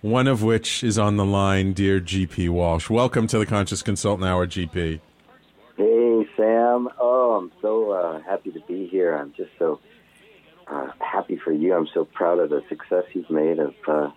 One 0.00 0.26
of 0.26 0.42
which 0.42 0.82
is 0.82 0.98
on 0.98 1.16
the 1.16 1.24
line, 1.24 1.74
dear 1.74 2.00
GP 2.00 2.48
Walsh. 2.48 2.90
Welcome 2.90 3.28
to 3.28 3.38
the 3.38 3.46
Conscious 3.46 3.82
Consultant 3.82 4.28
Hour, 4.28 4.48
GP. 4.48 5.00
Hey, 5.76 6.28
Sam. 6.36 6.88
Oh, 6.98 7.38
I'm 7.40 7.52
so 7.62 7.92
uh, 7.92 8.20
happy 8.22 8.50
to 8.50 8.60
be 8.66 8.88
here. 8.88 9.14
I'm 9.14 9.32
just 9.36 9.50
so 9.60 9.78
uh, 10.66 10.88
happy 10.98 11.36
for 11.36 11.52
you. 11.52 11.74
I'm 11.74 11.86
so 11.94 12.04
proud 12.04 12.40
of 12.40 12.50
the 12.50 12.62
success 12.68 13.04
you've 13.12 13.30
made 13.30 13.60
of 13.60 13.74
uh, 13.86 14.10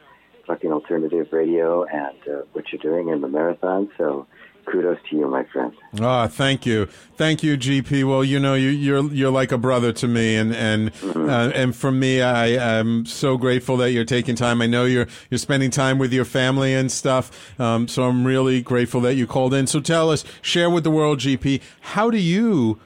talking 0.45 0.71
alternative 0.71 1.27
radio 1.31 1.84
and 1.86 2.17
uh, 2.27 2.41
what 2.53 2.65
you're 2.71 2.81
doing 2.81 3.10
in 3.10 3.21
the 3.21 3.27
marathon. 3.27 3.89
So 3.97 4.27
kudos 4.65 4.97
to 5.10 5.15
you, 5.15 5.27
my 5.29 5.43
friend. 5.53 5.71
Ah, 6.01 6.27
thank 6.27 6.65
you, 6.65 6.88
thank 7.17 7.43
you, 7.43 7.55
GP. 7.55 8.03
Well, 8.10 8.23
you 8.23 8.39
know, 8.39 8.55
you, 8.55 8.69
you're 8.69 9.03
you're 9.13 9.31
like 9.31 9.51
a 9.51 9.58
brother 9.60 9.91
to 9.93 10.08
me, 10.08 10.36
and 10.36 10.55
and 10.55 10.91
Mm-hmm. 10.93 11.29
uh, 11.29 11.49
and 11.49 11.75
for 11.75 11.91
me, 11.91 12.21
I 12.21 12.47
am 12.79 13.05
so 13.05 13.38
grateful 13.38 13.77
that 13.77 13.91
you're 13.91 14.05
taking 14.05 14.36
time. 14.36 14.62
I 14.62 14.65
know 14.65 14.86
you're 14.86 15.08
you're 15.29 15.38
spending 15.38 15.69
time 15.69 15.99
with 15.99 16.12
your 16.12 16.25
family 16.25 16.73
and 16.73 16.91
stuff. 16.91 17.60
Um, 17.60 17.88
so 17.88 18.03
I'm 18.03 18.25
really 18.25 18.62
grateful 18.62 19.01
that 19.01 19.13
you 19.15 19.27
called 19.27 19.53
in. 19.53 19.67
So 19.67 19.79
tell 19.79 20.10
us, 20.10 20.23
share 20.41 20.69
with 20.69 20.84
the 20.84 20.91
world, 20.91 21.19
GP, 21.19 21.62
how 21.81 22.10
do 22.10 22.17
you 22.17 22.79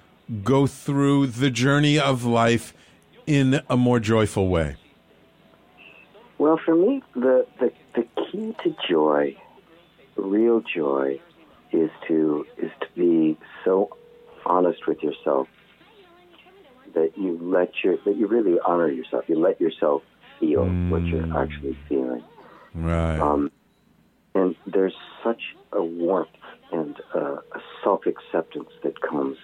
go 0.43 0.67
through 0.67 1.27
the 1.27 1.49
journey 1.49 1.97
of 1.97 2.25
life 2.25 2.73
in 3.25 3.61
a 3.69 3.77
more 3.77 3.99
joyful 4.01 4.49
way? 4.49 4.75
Well, 6.39 6.57
for 6.63 6.73
me, 6.73 7.03
the, 7.13 7.45
the, 7.59 7.71
the 7.95 8.07
key 8.31 8.55
to 8.63 8.75
joy, 8.89 9.35
real 10.15 10.61
joy, 10.61 11.19
is 11.71 11.91
to 12.07 12.47
is 12.57 12.71
to 12.81 12.87
be 12.95 13.37
so 13.63 13.95
honest 14.45 14.87
with 14.87 15.03
yourself 15.03 15.47
that 16.95 17.11
you 17.15 17.37
let 17.41 17.71
your 17.83 17.97
that 18.05 18.15
you 18.17 18.25
really 18.25 18.57
honor 18.65 18.89
yourself. 18.89 19.25
You 19.27 19.37
let 19.37 19.61
yourself 19.61 20.01
feel 20.39 20.65
what 20.89 21.05
you're 21.05 21.37
actually 21.37 21.77
feeling. 21.87 22.23
Right. 22.73 23.19
Um, 23.19 23.51
and 24.33 24.55
there's 24.65 24.95
such 25.23 25.41
a 25.73 25.83
warmth 25.83 26.29
and 26.71 26.95
uh, 27.13 27.37
a 27.51 27.61
self 27.83 28.05
acceptance 28.05 28.69
that 28.81 29.01
comes 29.01 29.37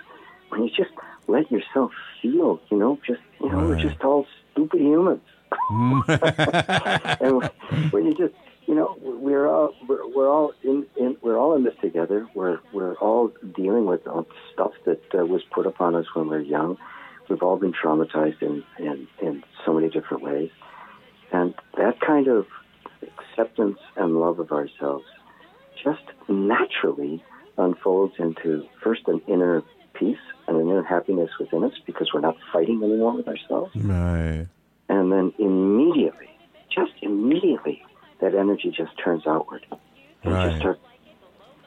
when 0.50 0.64
you 0.64 0.70
just 0.70 0.92
let 1.28 1.52
yourself 1.52 1.92
feel. 2.22 2.62
You 2.72 2.78
know, 2.78 3.00
just 3.06 3.22
you 3.42 3.50
know, 3.52 3.60
we're 3.60 3.82
just 3.82 4.02
all 4.02 4.26
stupid 4.54 4.80
humans. 4.80 5.22
and 5.70 7.52
when 7.92 8.06
you 8.06 8.16
just 8.16 8.34
you 8.66 8.76
know 8.76 8.98
we're 9.02 9.48
all 9.48 9.74
we're, 9.88 10.08
we're 10.16 10.30
all 10.30 10.54
in, 10.64 10.86
in 10.98 11.18
we're 11.22 11.38
all 11.38 11.56
in 11.56 11.64
this 11.64 11.76
together. 11.82 12.28
We're 12.34 12.60
we're 12.74 12.96
all 12.96 13.32
dealing 13.56 13.86
with 13.86 14.02
stuff 14.54 14.72
that 14.86 15.02
uh, 15.14 15.26
was 15.26 15.42
put 15.52 15.66
upon 15.66 15.96
us 15.96 16.06
when 16.14 16.28
we 16.28 16.38
were 16.38 16.42
young. 16.42 16.78
We've 17.30 17.42
all 17.42 17.58
been 17.58 17.74
traumatized 17.74 18.42
in, 18.42 18.64
in 18.80 19.08
in 19.22 19.44
so 19.66 19.74
many 19.74 19.90
different 19.90 20.24
ways. 20.24 20.50
And 21.32 21.54
that 21.78 22.00
kind 22.00 22.28
of 22.28 22.46
acceptance 23.02 23.80
and 23.96 24.20
love 24.20 24.40
of 24.40 24.52
ourselves 24.52 25.06
just 25.84 26.04
naturally 26.30 27.24
unfolds 27.58 28.16
into 28.20 28.66
first 28.84 29.02
an 29.08 29.22
inner 29.28 29.64
peace 29.94 30.18
and 30.48 30.58
an 30.58 30.70
inner 30.70 30.84
happiness 30.84 31.30
within 31.40 31.64
us 31.64 31.74
because 31.86 32.12
we're 32.14 32.22
not 32.22 32.36
fighting 32.52 32.84
anymore 32.84 33.16
with 33.16 33.28
ourselves. 33.28 33.76
Right. 33.76 34.48
And 34.96 35.12
then 35.12 35.34
immediately, 35.38 36.30
just 36.74 36.92
immediately, 37.02 37.82
that 38.22 38.34
energy 38.36 38.70
just 38.76 38.92
turns 39.04 39.28
outward 39.28 39.66
and 40.24 40.34
Right. 40.34 40.48
just 40.50 40.60
start, 40.60 40.80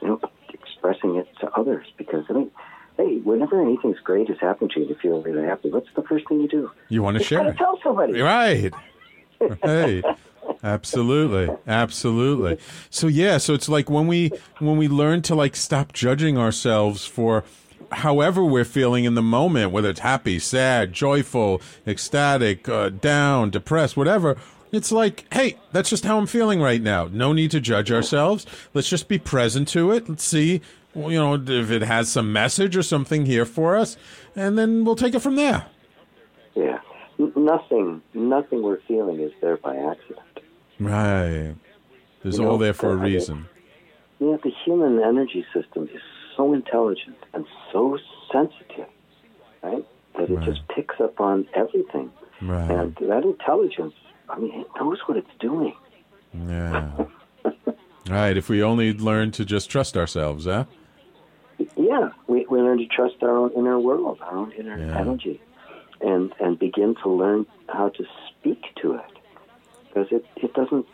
you 0.01 0.07
know, 0.09 0.19
expressing 0.53 1.15
it 1.15 1.27
to 1.41 1.49
others. 1.51 1.85
Because 1.97 2.25
I 2.29 2.33
mean, 2.33 2.51
hey, 2.97 3.17
whenever 3.23 3.61
anything's 3.61 3.99
great 3.99 4.27
has 4.29 4.37
happened 4.39 4.71
to 4.71 4.81
you, 4.81 4.87
you 4.87 4.95
feel 5.01 5.21
really 5.21 5.45
happy. 5.45 5.69
What's 5.69 5.87
the 5.95 6.03
first 6.03 6.27
thing 6.27 6.41
you 6.41 6.47
do? 6.47 6.71
You 6.89 7.03
want 7.03 7.15
to 7.15 7.19
You 7.23 7.25
share 7.25 7.47
it. 7.49 7.57
tell 7.57 7.79
somebody. 7.83 8.19
Right. 8.21 8.73
Right. 9.63 10.03
Absolutely. 10.61 11.55
Absolutely. 11.65 12.57
So 12.89 13.07
yeah, 13.07 13.37
so 13.37 13.53
it's 13.53 13.69
like 13.69 13.89
when 13.89 14.07
we 14.07 14.33
when 14.59 14.77
we 14.77 14.87
learn 14.87 15.21
to 15.23 15.35
like 15.35 15.55
stop 15.55 15.93
judging 15.93 16.37
ourselves 16.37 17.05
for 17.05 17.43
however 17.91 18.43
we're 18.43 18.65
feeling 18.65 19.05
in 19.05 19.15
the 19.15 19.21
moment, 19.21 19.71
whether 19.71 19.89
it's 19.89 19.99
happy, 20.01 20.39
sad, 20.39 20.93
joyful, 20.93 21.61
ecstatic, 21.87 22.67
uh, 22.69 22.89
down, 22.89 23.49
depressed, 23.49 23.97
whatever. 23.97 24.37
It's 24.71 24.91
like, 24.91 25.25
hey, 25.33 25.57
that's 25.71 25.89
just 25.89 26.05
how 26.05 26.17
I'm 26.19 26.27
feeling 26.27 26.61
right 26.61 26.81
now. 26.81 27.09
No 27.11 27.33
need 27.33 27.51
to 27.51 27.59
judge 27.59 27.91
ourselves. 27.91 28.45
Let's 28.73 28.89
just 28.89 29.07
be 29.07 29.17
present 29.17 29.67
to 29.69 29.91
it. 29.91 30.07
Let's 30.07 30.23
see, 30.23 30.61
you 30.95 31.09
know, 31.11 31.33
if 31.35 31.71
it 31.71 31.81
has 31.81 32.09
some 32.09 32.31
message 32.31 32.77
or 32.77 32.83
something 32.83 33.25
here 33.25 33.45
for 33.45 33.75
us, 33.75 33.97
and 34.35 34.57
then 34.57 34.85
we'll 34.85 34.95
take 34.95 35.15
it 35.15 35.21
from 35.21 35.35
there. 35.35 35.65
Yeah. 36.55 36.79
N- 37.19 37.33
nothing, 37.35 38.01
nothing 38.13 38.61
we're 38.61 38.81
feeling 38.81 39.19
is 39.19 39.31
there 39.41 39.57
by 39.57 39.75
accident. 39.75 40.19
Right. 40.79 41.55
There's 42.21 42.37
You 42.37 42.43
know, 42.43 42.51
all 42.51 42.57
there 42.57 42.73
for 42.73 42.91
a 42.91 42.95
reason. 42.95 43.47
Yeah, 44.19 44.37
the 44.43 44.51
human 44.65 45.01
energy 45.01 45.45
system 45.53 45.89
is 45.93 46.01
so 46.39 46.53
intelligent 46.53 47.17
and 47.33 47.45
so 47.71 47.97
sensitive, 48.31 48.87
right? 49.61 49.85
That 50.15 50.29
it 50.29 50.35
Right. 50.35 50.45
just 50.45 50.65
picks 50.69 50.99
up 51.01 51.19
on 51.19 51.45
everything. 51.53 52.11
Right. 52.41 52.71
And 52.71 52.95
that 53.01 53.23
intelligence, 53.25 53.93
I 54.29 54.39
mean, 54.39 54.61
it 54.61 54.67
knows 54.79 54.99
what 55.05 55.17
it's 55.17 55.35
doing. 55.39 55.75
Yeah. 56.47 56.91
right. 58.09 58.37
If 58.37 58.47
we 58.47 58.63
only 58.63 58.93
learn 58.93 59.31
to 59.31 59.43
just 59.43 59.69
trust 59.69 59.97
ourselves, 59.97 60.45
huh? 60.45 60.65
Yeah, 61.75 62.11
we, 62.27 62.45
we 62.49 62.61
learn 62.61 62.77
to 62.77 62.85
trust 62.87 63.15
our 63.21 63.35
own 63.35 63.51
inner 63.53 63.77
world, 63.79 64.19
our 64.21 64.37
own 64.37 64.53
inner 64.53 64.77
Yeah. 64.79 64.97
energy, 64.97 65.41
and 65.99 66.33
and 66.39 66.57
begin 66.57 66.95
to 67.03 67.09
learn 67.09 67.45
how 67.67 67.89
to 67.89 68.05
speak 68.29 68.61
to 68.81 68.93
it, 68.93 69.13
because 69.89 70.07
it, 70.11 70.25
it 70.37 70.53
doesn't 70.53 70.85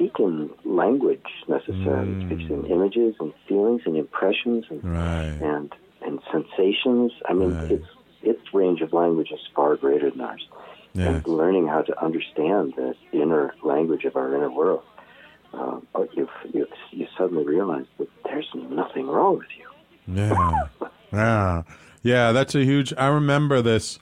speak 0.00 0.18
in 0.18 0.50
language 0.64 1.26
necessarily. 1.48 2.12
It 2.12 2.26
speaks 2.26 2.50
in 2.50 2.66
images 2.66 3.14
and 3.20 3.32
feelings 3.46 3.82
and 3.84 3.96
impressions 3.96 4.64
and 4.70 4.82
Mm. 4.82 4.94
Right. 4.94 5.42
and 5.54 5.74
and 6.02 6.18
sensations. 6.32 7.12
I 7.28 7.34
mean, 7.34 7.52
Right. 7.54 7.70
its 7.72 7.86
its 8.22 8.54
range 8.54 8.80
of 8.80 8.92
language 8.92 9.30
is 9.32 9.40
far 9.54 9.76
greater 9.76 10.10
than 10.10 10.20
ours. 10.22 10.46
Yeah. 10.94 11.08
And 11.10 11.26
learning 11.28 11.66
how 11.68 11.82
to 11.82 12.04
understand 12.04 12.74
the 12.76 12.94
inner 13.12 13.54
language 13.62 14.04
of 14.06 14.16
our 14.16 14.34
inner 14.34 14.50
world, 14.50 14.82
uh, 15.52 15.76
oh, 15.94 16.08
you 16.14 16.28
you 16.54 16.66
you 16.90 17.06
suddenly 17.18 17.44
realize 17.44 17.84
that 17.98 18.08
there's 18.24 18.48
nothing 18.54 19.06
wrong 19.06 19.38
with 19.38 19.52
you. 19.58 19.68
Yeah. 20.22 20.66
Yeah. 21.12 21.62
Yeah. 22.02 22.32
That's 22.32 22.54
a 22.54 22.64
huge. 22.64 22.94
I 22.96 23.06
remember 23.08 23.60
this 23.60 23.98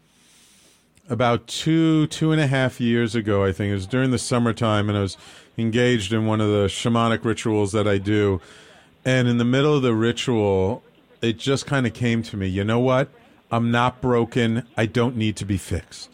about 1.11 1.47
two, 1.47 2.07
two 2.09 2.33
and 2.33 2.41
a 2.41 2.47
half 2.47 2.81
years 2.81 3.15
ago, 3.17 3.43
I 3.45 3.51
think. 3.51 3.71
It 3.71 3.75
was 3.75 3.87
during 3.87 4.11
the 4.13 4.19
summertime, 4.19 4.89
and 4.89 4.97
I 4.99 5.01
was 5.03 5.17
engaged 5.59 6.13
in 6.13 6.27
one 6.27 6.41
of 6.41 6.49
the 6.49 6.67
shamanic 6.67 7.25
rituals 7.25 7.73
that 7.73 7.87
I 7.87 7.99
do. 7.99 8.41
And 9.05 9.29
in 9.29 9.39
the 9.39 9.45
middle 9.45 9.75
of 9.75 9.83
the 9.83 9.95
ritual, 9.95 10.83
it 11.21 11.39
just 11.39 11.67
kind 11.67 11.87
of 11.87 11.93
came 11.93 12.23
to 12.25 12.37
me 12.37 12.47
you 12.47 12.65
know 12.65 12.79
what? 12.79 13.09
I'm 13.51 13.71
not 13.71 14.01
broken. 14.01 14.67
I 14.77 14.87
don't 14.87 15.17
need 15.17 15.37
to 15.37 15.45
be 15.45 15.57
fixed. 15.57 16.11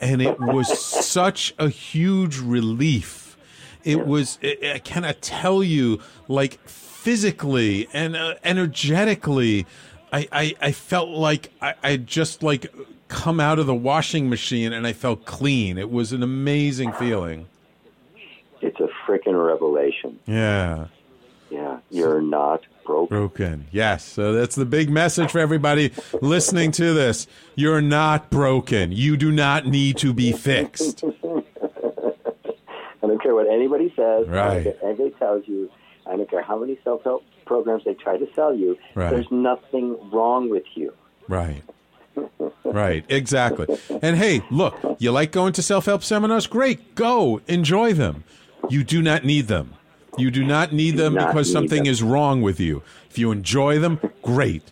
And 0.00 0.22
it 0.22 0.38
was 0.38 0.78
such 0.78 1.54
a 1.58 1.68
huge 1.68 2.38
relief. 2.38 3.36
It 3.84 4.06
was, 4.06 4.38
I 4.42 4.72
I 4.74 4.78
cannot 4.78 5.22
tell 5.22 5.62
you, 5.62 6.00
like 6.28 6.60
physically 6.68 7.88
and 7.92 8.14
uh, 8.14 8.34
energetically, 8.44 9.66
I, 10.12 10.28
I, 10.30 10.54
I 10.60 10.72
felt 10.72 11.08
like 11.08 11.52
I, 11.60 11.74
I 11.82 11.96
just 11.96 12.42
like 12.42 12.72
come 13.08 13.40
out 13.40 13.58
of 13.58 13.66
the 13.66 13.74
washing 13.74 14.28
machine 14.28 14.72
and 14.72 14.86
I 14.86 14.92
felt 14.92 15.24
clean. 15.24 15.78
It 15.78 15.90
was 15.90 16.12
an 16.12 16.22
amazing 16.22 16.92
feeling. 16.92 17.46
A 19.38 19.42
revelation. 19.42 20.18
Yeah. 20.26 20.86
Yeah, 21.50 21.78
you're 21.90 22.20
not 22.20 22.62
broken. 22.84 23.16
Broken. 23.16 23.66
Yes. 23.72 24.04
So 24.04 24.32
that's 24.34 24.54
the 24.54 24.66
big 24.66 24.90
message 24.90 25.30
for 25.30 25.38
everybody 25.38 25.92
listening 26.20 26.72
to 26.72 26.92
this. 26.92 27.26
You're 27.54 27.80
not 27.80 28.28
broken. 28.30 28.92
You 28.92 29.16
do 29.16 29.32
not 29.32 29.66
need 29.66 29.96
to 29.98 30.12
be 30.12 30.32
fixed. 30.32 31.02
I 33.02 33.06
don't 33.06 33.22
care 33.22 33.34
what 33.34 33.48
anybody 33.48 33.92
says. 33.96 34.26
I 34.28 34.30
Right. 34.32 34.64
don't 34.64 34.78
care 34.80 34.88
anybody 34.90 35.10
tells 35.18 35.46
you. 35.48 35.70
I 36.06 36.16
don't 36.16 36.28
care 36.28 36.42
how 36.42 36.58
many 36.58 36.78
self 36.84 37.02
help 37.04 37.24
programs 37.46 37.84
they 37.84 37.94
try 37.94 38.18
to 38.18 38.26
sell 38.34 38.54
you. 38.54 38.76
Right. 38.94 39.10
There's 39.10 39.30
nothing 39.30 39.96
wrong 40.10 40.50
with 40.50 40.64
you. 40.74 40.92
Right. 41.28 41.62
Right, 42.64 43.04
exactly. 43.08 43.66
And 44.02 44.16
hey, 44.16 44.42
look, 44.50 44.76
you 44.98 45.12
like 45.12 45.30
going 45.32 45.52
to 45.54 45.62
self 45.62 45.86
help 45.86 46.02
seminars? 46.02 46.46
Great, 46.46 46.94
go, 46.96 47.40
enjoy 47.46 47.92
them. 47.94 48.24
You 48.68 48.84
do 48.84 49.02
not 49.02 49.24
need 49.24 49.48
them. 49.48 49.74
You 50.16 50.30
do 50.30 50.44
not 50.44 50.72
need 50.72 50.96
them 50.96 51.14
not 51.14 51.28
because 51.28 51.48
need 51.48 51.52
something 51.52 51.84
them. 51.84 51.92
is 51.92 52.02
wrong 52.02 52.42
with 52.42 52.58
you. 52.58 52.82
If 53.08 53.18
you 53.18 53.30
enjoy 53.30 53.78
them, 53.78 54.00
great. 54.22 54.62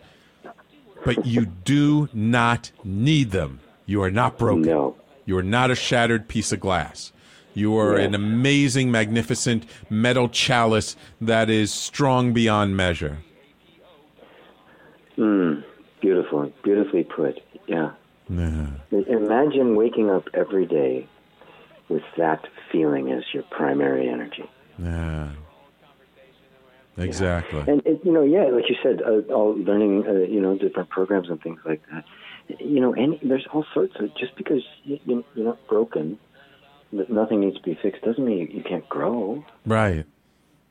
But 1.05 1.25
you 1.25 1.47
do 1.47 2.09
not 2.13 2.73
need 2.83 3.31
them. 3.31 3.61
You 3.87 4.03
are 4.03 4.11
not 4.11 4.39
broken. 4.39 4.63
No. 4.63 4.97
You 5.25 5.39
are 5.39 5.43
not 5.43 5.71
a 5.71 5.75
shattered 5.75 6.29
piece 6.29 6.53
of 6.53 6.61
glass. 6.61 7.13
You 7.55 7.79
are 7.79 7.97
an 7.97 8.15
amazing, 8.15 8.91
magnificent 8.91 9.65
metal 9.89 10.29
chalice 10.29 10.95
that 11.23 11.49
is 11.49 11.73
strong 11.73 12.35
beyond 12.35 12.77
measure. 12.77 13.19
Mm, 15.17 15.65
beautiful, 16.01 16.53
beautifully 16.63 17.05
put. 17.05 17.41
Yeah. 17.67 17.93
Yeah. 18.29 18.67
Imagine 18.91 19.75
waking 19.75 20.11
up 20.11 20.29
every 20.35 20.67
day 20.67 21.09
with 21.89 22.03
that 22.17 22.47
feeling 22.73 23.13
as 23.13 23.23
your 23.33 23.43
primary 23.45 24.09
energy. 24.09 24.49
Yeah. 24.79 25.31
Exactly. 26.99 27.61
And 27.67 27.83
it, 27.85 28.01
you 28.05 28.13
know, 28.13 28.23
yeah, 28.23 28.45
like 28.45 28.69
you 28.71 28.77
said, 28.83 29.03
uh, 29.03 29.33
all 29.33 29.55
learning, 29.55 30.07
uh, 30.09 30.13
you 30.13 30.41
know, 30.41 30.57
different 30.57 30.89
programs 30.89 31.29
and 31.29 31.41
things 31.43 31.61
like 31.67 31.83
that. 31.93 32.05
You 32.59 32.81
know, 32.81 32.93
any 32.95 33.21
there's 33.23 33.47
all 33.53 33.67
sorts 33.75 33.95
of. 34.01 34.15
Just 34.17 34.35
because 34.37 34.63
you, 34.85 34.99
you, 35.05 35.25
you're 35.35 35.45
not 35.47 35.67
broken, 35.69 36.19
that 36.95 37.11
nothing 37.11 37.41
needs 37.41 37.57
to 37.57 37.63
be 37.63 37.79
fixed 37.83 38.03
doesn't 38.03 38.25
mean 38.25 38.39
you, 38.39 38.47
you 38.47 38.63
can't 38.63 38.89
grow. 38.89 39.45
Right. 39.67 40.07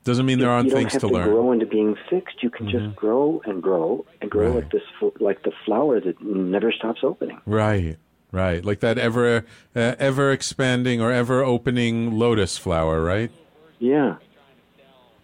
Doesn't 0.04 0.26
mean 0.26 0.40
there 0.40 0.50
aren't 0.50 0.66
you 0.68 0.72
don't 0.72 0.82
things 0.82 0.94
have 0.94 1.02
to 1.02 1.08
to 1.10 1.14
learn. 1.14 1.24
Mm-hmm. 1.28 1.34
grow 1.36 1.52
into 1.52 1.66
being 1.66 1.96
fixed. 2.10 2.42
You 2.42 2.50
can 2.50 2.70
just 2.70 2.96
grow 2.96 3.42
and 3.46 3.62
grow 3.62 4.06
and 4.22 4.30
grow 4.32 4.48
Right. 4.48 4.56
like 4.64 4.72
this, 4.72 4.84
like 5.20 5.44
the 5.44 5.52
flower 5.66 6.00
that 6.00 6.22
never 6.24 6.72
stops 6.72 7.02
opening. 7.04 7.40
Right. 7.46 7.98
Right. 8.36 8.66
Like 8.66 8.82
that 8.82 8.98
ever 8.98 9.46
uh, 9.74 9.96
ever 9.98 10.34
expanding 10.34 11.00
or 11.00 11.10
ever 11.10 11.42
opening 11.42 12.20
lotus 12.20 12.58
flower, 12.58 13.02
right? 13.02 13.32
Yeah, 13.80 14.18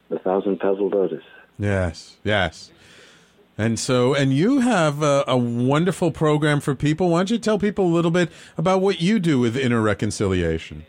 the 0.08 0.18
thousand 0.20 0.62
petaled 0.62 0.94
lotus. 0.94 1.24
Yes. 1.60 2.16
Yes. 2.24 2.72
And 3.58 3.78
so, 3.78 4.16
and 4.16 4.32
you 4.32 4.62
have 4.62 5.04
a, 5.04 5.26
a 5.28 5.36
wonderful 5.36 6.12
program 6.12 6.62
for 6.62 6.74
people. 6.74 7.10
Why 7.10 7.20
don't 7.20 7.32
you 7.32 7.38
tell 7.38 7.60
people 7.60 7.86
a 7.86 7.94
little 7.94 8.12
bit 8.12 8.32
about 8.58 8.80
what 8.80 9.02
you 9.02 9.20
do 9.20 9.42
with 9.42 9.58
inner 9.58 9.82
reconciliation? 9.82 10.86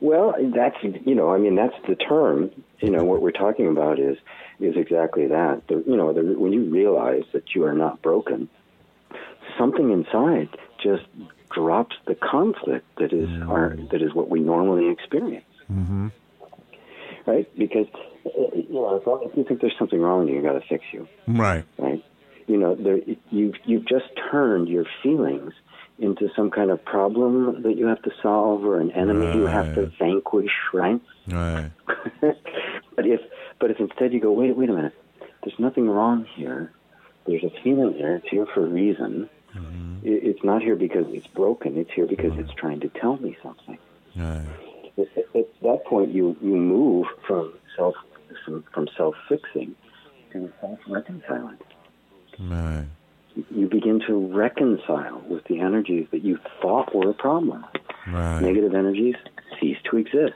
Well, 0.00 0.34
that's 0.54 0.76
you 1.04 1.14
know, 1.14 1.34
I 1.34 1.36
mean, 1.36 1.54
that's 1.54 1.76
the 1.86 1.96
term. 1.96 2.50
You 2.78 2.88
know, 2.88 3.04
what 3.04 3.20
we're 3.20 3.30
talking 3.30 3.68
about 3.68 4.00
is 4.00 4.16
is 4.58 4.74
exactly 4.74 5.26
that. 5.26 5.64
The, 5.68 5.84
you 5.86 5.98
know, 5.98 6.14
the, 6.14 6.22
when 6.38 6.54
you 6.54 6.62
realize 6.62 7.24
that 7.34 7.54
you 7.54 7.64
are 7.64 7.74
not 7.74 8.00
broken, 8.00 8.48
something 9.58 9.90
inside 9.90 10.48
just 10.82 11.04
drops 11.50 11.96
the 12.06 12.14
conflict 12.14 12.86
that 12.98 13.12
is 13.12 13.28
our 13.48 13.76
that 13.90 14.02
is 14.02 14.14
what 14.14 14.28
we 14.28 14.40
normally 14.40 14.88
experience, 14.90 15.44
Mm-hmm. 15.70 16.08
right? 17.26 17.48
Because 17.58 17.86
you 18.24 18.66
know, 18.70 18.96
as 19.00 19.06
long 19.06 19.24
as 19.28 19.36
you 19.36 19.44
think 19.44 19.60
there's 19.60 19.76
something 19.78 20.00
wrong 20.00 20.20
with 20.20 20.28
you, 20.30 20.36
you 20.36 20.42
got 20.42 20.52
to 20.52 20.66
fix 20.68 20.84
you, 20.92 21.08
Right. 21.26 21.64
right? 21.78 22.04
You 22.46 22.56
know, 22.56 22.74
there, 22.74 22.98
you've 23.30 23.54
you've 23.64 23.86
just 23.86 24.06
turned 24.30 24.68
your 24.68 24.84
feelings 25.02 25.52
into 25.98 26.28
some 26.34 26.50
kind 26.50 26.70
of 26.70 26.82
problem 26.84 27.62
that 27.62 27.76
you 27.76 27.86
have 27.86 28.00
to 28.02 28.10
solve 28.22 28.64
or 28.64 28.80
an 28.80 28.90
enemy 28.92 29.36
you 29.36 29.46
have 29.46 29.74
to 29.74 29.92
vanquish, 29.98 30.50
right? 30.72 31.00
Right. 31.28 31.70
but 32.20 33.06
if 33.06 33.20
but 33.58 33.70
if 33.70 33.78
instead 33.78 34.12
you 34.12 34.20
go, 34.20 34.32
wait, 34.32 34.56
wait 34.56 34.68
a 34.70 34.72
minute, 34.72 34.94
there's 35.44 35.58
nothing 35.58 35.88
wrong 35.88 36.26
here. 36.36 36.72
There's 37.26 37.44
a 37.44 37.50
feeling 37.62 37.94
here. 37.94 38.16
It's 38.16 38.28
here 38.30 38.46
for 38.54 38.64
a 38.64 38.68
reason. 38.68 39.28
Mm-hmm. 39.54 40.06
It, 40.06 40.24
it's 40.24 40.44
not 40.44 40.62
here 40.62 40.76
because 40.76 41.06
it's 41.08 41.26
broken. 41.28 41.76
It's 41.76 41.90
here 41.92 42.06
because 42.06 42.32
it's 42.38 42.48
mm-hmm. 42.50 42.58
trying 42.58 42.80
to 42.80 42.88
tell 42.88 43.16
me 43.18 43.36
something. 43.42 43.78
Right. 44.16 44.44
At, 44.98 45.06
at- 45.16 45.36
at 45.36 45.60
that 45.62 45.84
point, 45.86 46.12
you 46.12 46.36
you 46.40 46.56
move 46.56 47.06
from 47.26 47.54
self 47.76 47.94
from, 48.44 48.64
from 48.72 48.88
self 48.96 49.14
fixing 49.28 49.74
to 50.32 50.52
self 50.60 50.78
reconciling. 50.88 51.58
Right. 52.38 52.86
You 53.50 53.68
begin 53.68 54.00
to 54.08 54.14
reconcile 54.34 55.20
with 55.28 55.44
the 55.44 55.60
energies 55.60 56.08
that 56.10 56.22
you 56.24 56.38
thought 56.60 56.94
were 56.94 57.10
a 57.10 57.14
problem. 57.14 57.64
Right. 58.08 58.40
Negative 58.40 58.74
energies 58.74 59.14
cease 59.60 59.78
to 59.90 59.98
exist. 59.98 60.34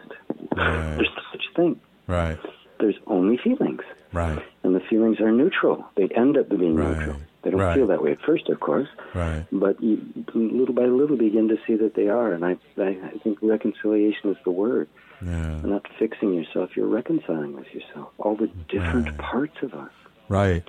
Right. 0.57 0.97
There's 0.97 1.09
no 1.17 1.23
such 1.33 1.43
thing. 1.57 1.81
Right. 2.07 2.39
There's 2.79 2.97
only 3.07 3.37
feelings. 3.39 3.83
Right. 4.13 4.41
and 4.63 4.77
the 4.77 4.81
feelings 4.81 5.21
are 5.21 5.33
neutral. 5.33 5.85
They 5.97 6.09
end 6.15 6.37
up 6.39 6.49
being 6.49 6.77
Right. 6.77 6.97
neutral. 6.97 7.17
They 7.45 7.51
don't 7.51 7.61
Right. 7.61 7.77
feel 7.77 7.87
that 7.89 8.03
way 8.03 8.13
at 8.13 8.21
first, 8.23 8.49
of 8.49 8.59
course, 8.61 8.89
Right. 9.15 9.45
but 9.53 9.81
you 9.83 10.01
little 10.35 10.75
by 10.75 10.87
little 10.87 11.17
begin 11.17 11.49
to 11.49 11.59
see 11.67 11.75
that 11.77 11.95
they 11.95 12.09
are. 12.09 12.33
And 12.33 12.45
I, 12.45 12.57
I, 12.79 12.97
I 13.15 13.19
think 13.23 13.39
reconciliation 13.43 14.31
is 14.31 14.37
the 14.45 14.51
word. 14.51 14.89
Yeah. 15.25 15.61
You're 15.61 15.71
not 15.73 15.87
fixing 15.99 16.33
yourself; 16.35 16.77
you're 16.77 16.89
reconciling 16.89 17.55
with 17.55 17.73
yourself. 17.75 18.09
All 18.19 18.35
the 18.35 18.49
different 18.69 19.07
Right. 19.11 19.19
parts 19.19 19.57
of 19.63 19.75
us. 19.75 19.91
Right. 20.29 20.65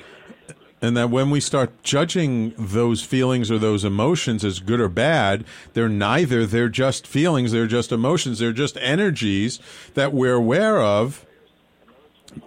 And 0.82 0.96
that 0.98 1.10
when 1.10 1.30
we 1.30 1.40
start 1.40 1.72
judging 1.82 2.54
those 2.58 3.02
feelings 3.02 3.50
or 3.50 3.58
those 3.58 3.84
emotions 3.86 4.44
as 4.44 4.60
good 4.60 4.80
or 4.82 4.90
bad, 4.90 5.46
they're 5.74 5.90
neither. 5.90 6.46
They're 6.46 6.70
just 6.70 7.08
feelings. 7.08 7.54
They're 7.54 7.66
just 7.66 7.92
emotions. 7.94 8.40
They're 8.40 8.52
just 8.52 8.78
energies 8.82 9.60
that 9.96 10.14
we're 10.14 10.34
aware 10.36 10.80
of. 10.82 11.26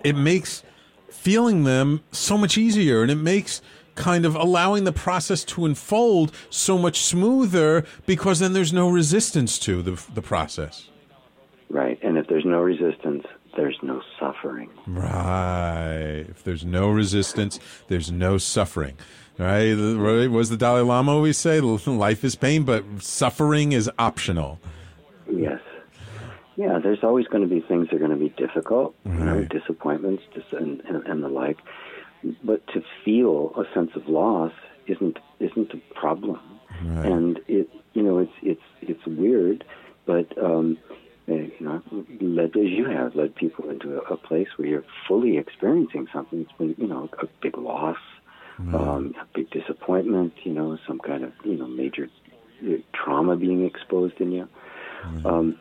It 0.04 0.14
makes 0.16 0.62
feeling 1.08 1.64
them 1.64 2.02
so 2.12 2.38
much 2.38 2.56
easier 2.58 3.02
and 3.02 3.10
it 3.10 3.16
makes 3.16 3.60
kind 3.98 4.24
of 4.24 4.34
allowing 4.34 4.84
the 4.84 4.92
process 4.92 5.44
to 5.44 5.66
unfold 5.66 6.32
so 6.48 6.78
much 6.78 7.00
smoother 7.00 7.84
because 8.06 8.38
then 8.38 8.52
there's 8.54 8.72
no 8.72 8.88
resistance 8.88 9.58
to 9.58 9.82
the, 9.82 10.00
the 10.14 10.22
process. 10.22 10.88
Right. 11.68 11.98
And 12.02 12.16
if 12.16 12.28
there's 12.28 12.46
no 12.46 12.60
resistance, 12.60 13.26
there's 13.56 13.78
no 13.82 14.00
suffering. 14.18 14.70
Right. 14.86 16.24
If 16.28 16.44
there's 16.44 16.64
no 16.64 16.90
resistance, 16.90 17.58
there's 17.88 18.10
no 18.10 18.38
suffering. 18.38 18.96
Right? 19.36 19.72
Right? 19.74 20.28
What 20.28 20.38
does 20.38 20.50
the 20.50 20.56
Dalai 20.56 20.82
Lama 20.82 21.12
always 21.12 21.36
say? 21.36 21.60
Life 21.86 22.24
is 22.24 22.36
pain, 22.36 22.62
but 22.62 22.84
suffering 23.00 23.72
is 23.72 23.90
optional. 23.98 24.60
Yes. 25.30 25.60
Yeah, 26.56 26.80
there's 26.82 27.04
always 27.04 27.26
going 27.28 27.42
to 27.42 27.48
be 27.48 27.60
things 27.60 27.88
that 27.88 27.96
are 27.96 27.98
going 28.00 28.10
to 28.10 28.16
be 28.16 28.30
difficult, 28.30 28.96
you 29.04 29.12
know, 29.12 29.44
disappointments 29.44 30.24
and, 30.50 30.80
and, 30.80 31.06
and 31.06 31.22
the 31.22 31.28
like. 31.28 31.58
But 32.42 32.66
to 32.68 32.82
feel 33.04 33.52
a 33.56 33.64
sense 33.74 33.90
of 33.94 34.08
loss 34.08 34.52
isn't 34.86 35.18
isn't 35.40 35.72
a 35.72 35.94
problem, 35.94 36.40
Right. 36.84 37.06
and 37.06 37.40
it 37.48 37.68
you 37.94 38.02
know 38.02 38.18
it's 38.18 38.32
it's 38.42 38.62
it's 38.82 39.06
weird, 39.06 39.64
but 40.06 40.26
um, 40.42 40.78
uh, 41.28 41.34
you 41.34 41.52
know, 41.60 41.82
led 42.20 42.56
as 42.56 42.70
you 42.70 42.86
have 42.86 43.14
led 43.14 43.34
people 43.34 43.68
into 43.70 43.98
a, 43.98 44.14
a 44.14 44.16
place 44.16 44.48
where 44.56 44.66
you're 44.68 44.84
fully 45.06 45.36
experiencing 45.38 46.06
something. 46.12 46.40
It's 46.40 46.52
been 46.52 46.74
you 46.78 46.86
know 46.86 47.08
a 47.22 47.26
big 47.42 47.56
loss, 47.58 47.98
um, 48.58 49.14
a 49.20 49.26
big 49.34 49.50
disappointment, 49.50 50.32
you 50.44 50.52
know, 50.52 50.78
some 50.86 50.98
kind 50.98 51.24
of 51.24 51.32
you 51.44 51.56
know 51.56 51.66
major 51.66 52.08
uh, 52.64 52.76
trauma 52.92 53.36
being 53.36 53.64
exposed 53.64 54.20
in 54.20 54.32
you. 54.32 54.48
Um, 55.24 55.58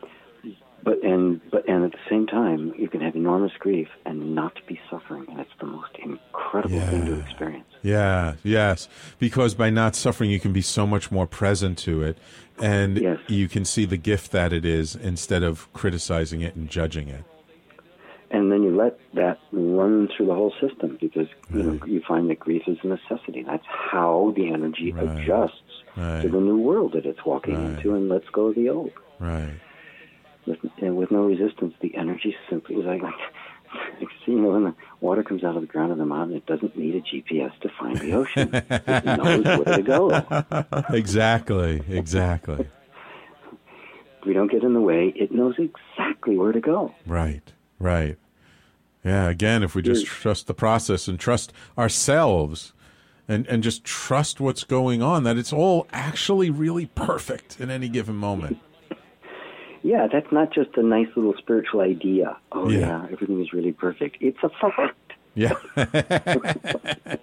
but 0.88 1.04
and 1.04 1.40
but 1.50 1.68
and 1.68 1.84
at 1.84 1.92
the 1.92 2.04
same 2.08 2.26
time, 2.26 2.72
you 2.78 2.88
can 2.88 3.00
have 3.02 3.14
enormous 3.14 3.52
grief 3.58 3.88
and 4.06 4.34
not 4.34 4.54
be 4.66 4.80
suffering, 4.90 5.26
and 5.30 5.38
it's 5.38 5.50
the 5.60 5.66
most 5.66 5.90
incredible 6.02 6.80
thing 6.90 7.04
to 7.06 7.20
experience. 7.20 7.66
Yeah, 7.82 8.34
yes. 8.42 8.88
Because 9.18 9.54
by 9.54 9.68
not 9.70 9.94
suffering, 9.94 10.30
you 10.30 10.40
can 10.40 10.52
be 10.54 10.62
so 10.62 10.86
much 10.86 11.10
more 11.10 11.26
present 11.26 11.76
to 11.78 12.02
it. 12.02 12.16
And 12.60 12.96
Yes. 12.98 13.18
you 13.28 13.48
can 13.48 13.64
see 13.64 13.84
the 13.84 13.96
gift 13.98 14.32
that 14.32 14.52
it 14.52 14.64
is 14.64 14.96
instead 14.96 15.42
of 15.42 15.72
criticizing 15.74 16.40
it 16.40 16.56
and 16.56 16.68
judging 16.68 17.08
it. 17.08 17.24
And 18.30 18.50
then 18.52 18.62
you 18.62 18.74
let 18.76 18.98
that 19.14 19.38
run 19.52 20.08
through 20.16 20.26
the 20.26 20.34
whole 20.34 20.52
system 20.60 20.98
because 21.00 21.28
you 21.54 21.62
know 21.62 21.78
you 21.86 22.00
find 22.06 22.28
that 22.30 22.40
grief 22.40 22.62
is 22.66 22.78
a 22.82 22.86
necessity. 22.88 23.42
That's 23.46 23.64
how 23.92 24.32
the 24.36 24.48
energy 24.52 24.92
Right. 24.92 25.04
adjusts 25.08 25.62
Right. 25.96 26.22
to 26.22 26.28
the 26.28 26.40
new 26.40 26.58
world 26.58 26.92
that 26.92 27.04
it's 27.06 27.24
walking 27.24 27.54
Right. 27.54 27.76
into 27.78 27.94
and 27.94 28.08
lets 28.08 28.28
go 28.30 28.46
of 28.48 28.54
the 28.54 28.68
old. 28.70 28.92
Right. 29.18 29.54
With, 30.48 30.72
and 30.78 30.96
with 30.96 31.10
no 31.10 31.24
resistance, 31.24 31.74
the 31.80 31.94
energy 31.96 32.34
simply 32.48 32.76
is 32.76 32.86
like, 32.86 33.02
you 34.26 34.40
know, 34.40 34.50
when 34.50 34.64
the 34.64 34.74
water 35.00 35.22
comes 35.22 35.44
out 35.44 35.56
of 35.56 35.62
the 35.62 35.66
ground 35.66 35.92
of 35.92 35.98
the 35.98 36.06
mountain, 36.06 36.36
it 36.36 36.46
doesn't 36.46 36.76
need 36.76 36.94
a 36.94 37.00
GPS 37.00 37.58
to 37.60 37.68
find 37.78 37.98
the 37.98 38.12
ocean. 38.12 38.50
it 38.52 39.04
knows 39.04 39.44
where 39.44 39.76
to 39.76 39.82
go. 39.82 40.94
exactly, 40.94 41.82
exactly. 41.88 42.66
If 44.20 44.26
we 44.26 44.32
don't 44.32 44.50
get 44.50 44.62
in 44.64 44.74
the 44.74 44.80
way, 44.80 45.12
it 45.14 45.32
knows 45.32 45.56
exactly 45.58 46.36
where 46.36 46.52
to 46.52 46.60
go. 46.60 46.94
Right, 47.06 47.52
right. 47.78 48.16
Yeah, 49.04 49.28
again, 49.28 49.62
if 49.62 49.74
we 49.74 49.82
just 49.82 50.06
mm. 50.06 50.08
trust 50.08 50.46
the 50.46 50.54
process 50.54 51.06
and 51.08 51.18
trust 51.18 51.52
ourselves 51.76 52.72
and, 53.28 53.46
and 53.46 53.62
just 53.62 53.84
trust 53.84 54.40
what's 54.40 54.64
going 54.64 55.02
on, 55.02 55.22
that 55.24 55.36
it's 55.36 55.52
all 55.52 55.86
actually 55.92 56.50
really 56.50 56.86
perfect 56.86 57.60
in 57.60 57.70
any 57.70 57.88
given 57.88 58.16
moment. 58.16 58.58
Yeah, 59.82 60.06
that's 60.10 60.30
not 60.32 60.52
just 60.52 60.76
a 60.76 60.82
nice 60.82 61.08
little 61.16 61.34
spiritual 61.38 61.80
idea. 61.80 62.36
Oh, 62.52 62.68
Yeah. 62.68 62.78
yeah, 62.78 63.06
everything 63.12 63.40
is 63.40 63.52
really 63.52 63.72
perfect. 63.72 64.16
It's 64.20 64.38
a 64.42 64.50
fact. 64.50 65.12
Yeah. 65.34 65.54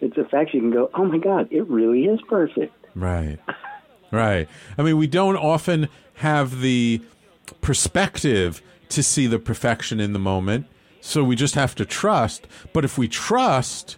It's 0.00 0.16
a 0.18 0.24
fact 0.24 0.52
you 0.52 0.58
can 0.60 0.72
go, 0.72 0.90
oh 0.94 1.04
my 1.04 1.18
God, 1.18 1.46
it 1.52 1.62
really 1.68 2.06
is 2.06 2.20
perfect. 2.28 2.74
Right. 2.96 3.38
Right. 4.10 4.48
I 4.76 4.82
mean, 4.82 4.96
we 4.98 5.06
don't 5.06 5.36
often 5.36 5.88
have 6.14 6.60
the 6.60 7.00
perspective 7.60 8.60
to 8.88 9.00
see 9.02 9.28
the 9.28 9.38
perfection 9.38 10.00
in 10.00 10.12
the 10.12 10.18
moment. 10.18 10.66
So 11.00 11.22
we 11.22 11.36
just 11.36 11.54
have 11.54 11.76
to 11.76 11.84
trust. 11.84 12.48
But 12.72 12.84
if 12.84 12.98
we 12.98 13.06
trust, 13.06 13.96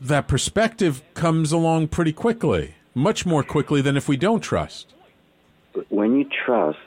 that 0.00 0.28
perspective 0.28 1.02
comes 1.14 1.52
along 1.52 1.88
pretty 1.88 2.12
quickly, 2.14 2.74
much 2.94 3.26
more 3.26 3.42
quickly 3.42 3.82
than 3.82 3.98
if 3.98 4.08
we 4.08 4.16
don't 4.16 4.40
trust. 4.40 4.94
When 5.88 6.16
you 6.16 6.26
trust, 6.44 6.78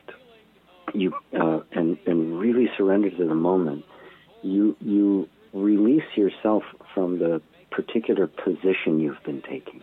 you 0.94 1.14
uh, 1.40 1.62
and 1.72 1.98
and 2.06 2.40
really 2.40 2.70
surrender 2.78 3.10
to 3.10 3.26
the 3.26 3.36
moment, 3.36 3.86
you 4.42 4.76
you 4.82 5.28
release 5.54 6.04
yourself 6.16 6.64
from 6.94 7.20
the 7.20 7.42
particular 7.72 8.28
position 8.28 9.00
you've 9.00 9.24
been 9.24 9.42
taking. 9.42 9.82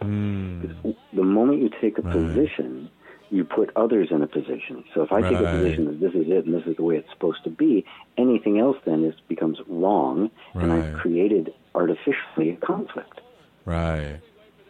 The 0.00 1.22
moment 1.22 1.62
you 1.62 1.70
take 1.80 1.98
a 1.98 2.02
position, 2.02 2.90
you 3.30 3.44
put 3.44 3.70
others 3.76 4.08
in 4.10 4.22
a 4.22 4.26
position. 4.26 4.84
So 4.94 5.02
if 5.02 5.12
I 5.12 5.22
take 5.22 5.38
a 5.38 5.44
position 5.44 5.84
that 5.86 6.00
this 6.00 6.12
is 6.14 6.28
it 6.28 6.44
and 6.44 6.54
this 6.54 6.66
is 6.66 6.76
the 6.76 6.82
way 6.82 6.96
it's 6.96 7.10
supposed 7.10 7.44
to 7.44 7.50
be, 7.50 7.84
anything 8.18 8.58
else 8.58 8.76
then 8.84 9.04
is 9.04 9.14
becomes 9.28 9.58
wrong, 9.68 10.30
and 10.54 10.72
I've 10.72 10.94
created 10.98 11.54
artificially 11.74 12.50
a 12.50 12.56
conflict. 12.56 13.20
Right. 13.64 14.20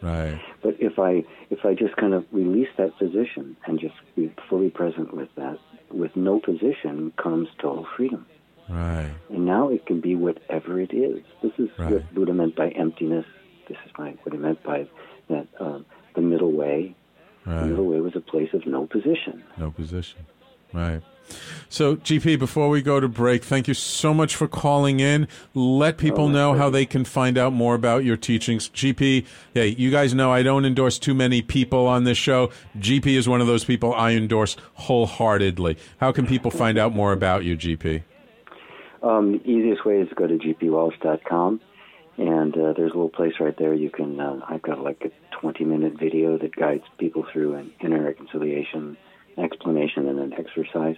Right. 0.03 0.39
But 0.61 0.75
if 0.79 0.99
I 0.99 1.23
if 1.49 1.65
I 1.65 1.73
just 1.73 1.95
kind 1.95 2.13
of 2.13 2.25
release 2.31 2.67
that 2.77 2.97
position 2.97 3.55
and 3.65 3.79
just 3.79 3.95
be 4.15 4.33
fully 4.49 4.69
present 4.69 5.13
with 5.13 5.29
that, 5.37 5.57
with 5.91 6.15
no 6.15 6.39
position 6.39 7.13
comes 7.17 7.47
total 7.59 7.87
freedom. 7.95 8.25
Right. 8.69 9.11
And 9.29 9.45
now 9.45 9.69
it 9.69 9.85
can 9.85 10.01
be 10.01 10.15
whatever 10.15 10.79
it 10.79 10.93
is. 10.93 11.23
This 11.41 11.51
is 11.57 11.69
Right. 11.77 11.91
what 11.91 12.13
Buddha 12.13 12.33
meant 12.33 12.55
by 12.55 12.69
emptiness. 12.69 13.25
This 13.67 13.77
is 13.85 13.91
my, 13.97 14.11
what 14.23 14.33
he 14.33 14.39
meant 14.39 14.61
by 14.63 14.87
that 15.29 15.47
uh, 15.59 15.79
the 16.15 16.21
middle 16.21 16.51
way. 16.51 16.95
Right. 17.45 17.61
The 17.61 17.65
middle 17.67 17.85
way 17.87 17.99
was 18.01 18.15
a 18.15 18.21
place 18.21 18.53
of 18.53 18.65
no 18.65 18.85
position. 18.87 19.43
No 19.57 19.71
position. 19.71 20.19
Right. 20.73 21.01
So, 21.69 21.95
GP, 21.95 22.37
before 22.37 22.69
we 22.69 22.81
go 22.81 22.99
to 22.99 23.07
break, 23.07 23.43
thank 23.43 23.67
you 23.67 23.73
so 23.73 24.13
much 24.13 24.35
for 24.35 24.47
calling 24.47 24.99
in. 24.99 25.27
Let 25.55 25.97
people 25.97 26.25
Oh, 26.25 26.29
know 26.29 26.53
how 26.53 26.69
they 26.69 26.85
can 26.85 27.03
find 27.03 27.37
out 27.37 27.51
more 27.53 27.73
about 27.73 28.03
your 28.03 28.15
teachings. 28.17 28.69
GP, 28.69 29.25
hey, 29.53 29.67
you 29.69 29.89
guys 29.89 30.13
know 30.13 30.31
I 30.31 30.43
don't 30.43 30.65
endorse 30.65 30.99
too 30.99 31.15
many 31.15 31.41
people 31.41 31.87
on 31.87 32.03
this 32.03 32.17
show. 32.17 32.51
GP 32.77 33.07
is 33.15 33.27
one 33.27 33.41
of 33.41 33.47
those 33.47 33.65
people 33.65 33.93
I 33.95 34.11
endorse 34.11 34.55
wholeheartedly. 34.75 35.77
How 35.97 36.11
can 36.11 36.27
people 36.27 36.51
find 36.51 36.77
out 36.77 36.93
more 36.93 37.11
about 37.11 37.43
you, 37.43 37.57
GP? 37.57 38.03
Um, 39.01 39.33
the 39.33 39.49
easiest 39.49 39.83
way 39.85 39.99
is 39.99 40.09
to 40.09 40.15
go 40.15 40.27
to 40.27 40.37
gpwalsh.com, 40.37 41.59
and 42.17 42.53
uh, 42.55 42.73
there's 42.73 42.91
a 42.91 42.95
little 42.95 43.09
place 43.09 43.33
right 43.39 43.57
there. 43.57 43.73
You 43.73 43.89
can. 43.89 44.19
Uh, 44.19 44.39
I've 44.47 44.61
got 44.61 44.79
like 44.81 45.01
a 45.05 45.11
20 45.41 45.65
minute 45.65 45.99
video 45.99 46.37
that 46.37 46.55
guides 46.55 46.83
people 46.99 47.25
through 47.33 47.55
an 47.55 47.71
inner 47.81 48.01
reconciliation 48.03 48.95
explanation 49.37 50.07
and 50.07 50.19
an 50.19 50.33
exercise. 50.33 50.95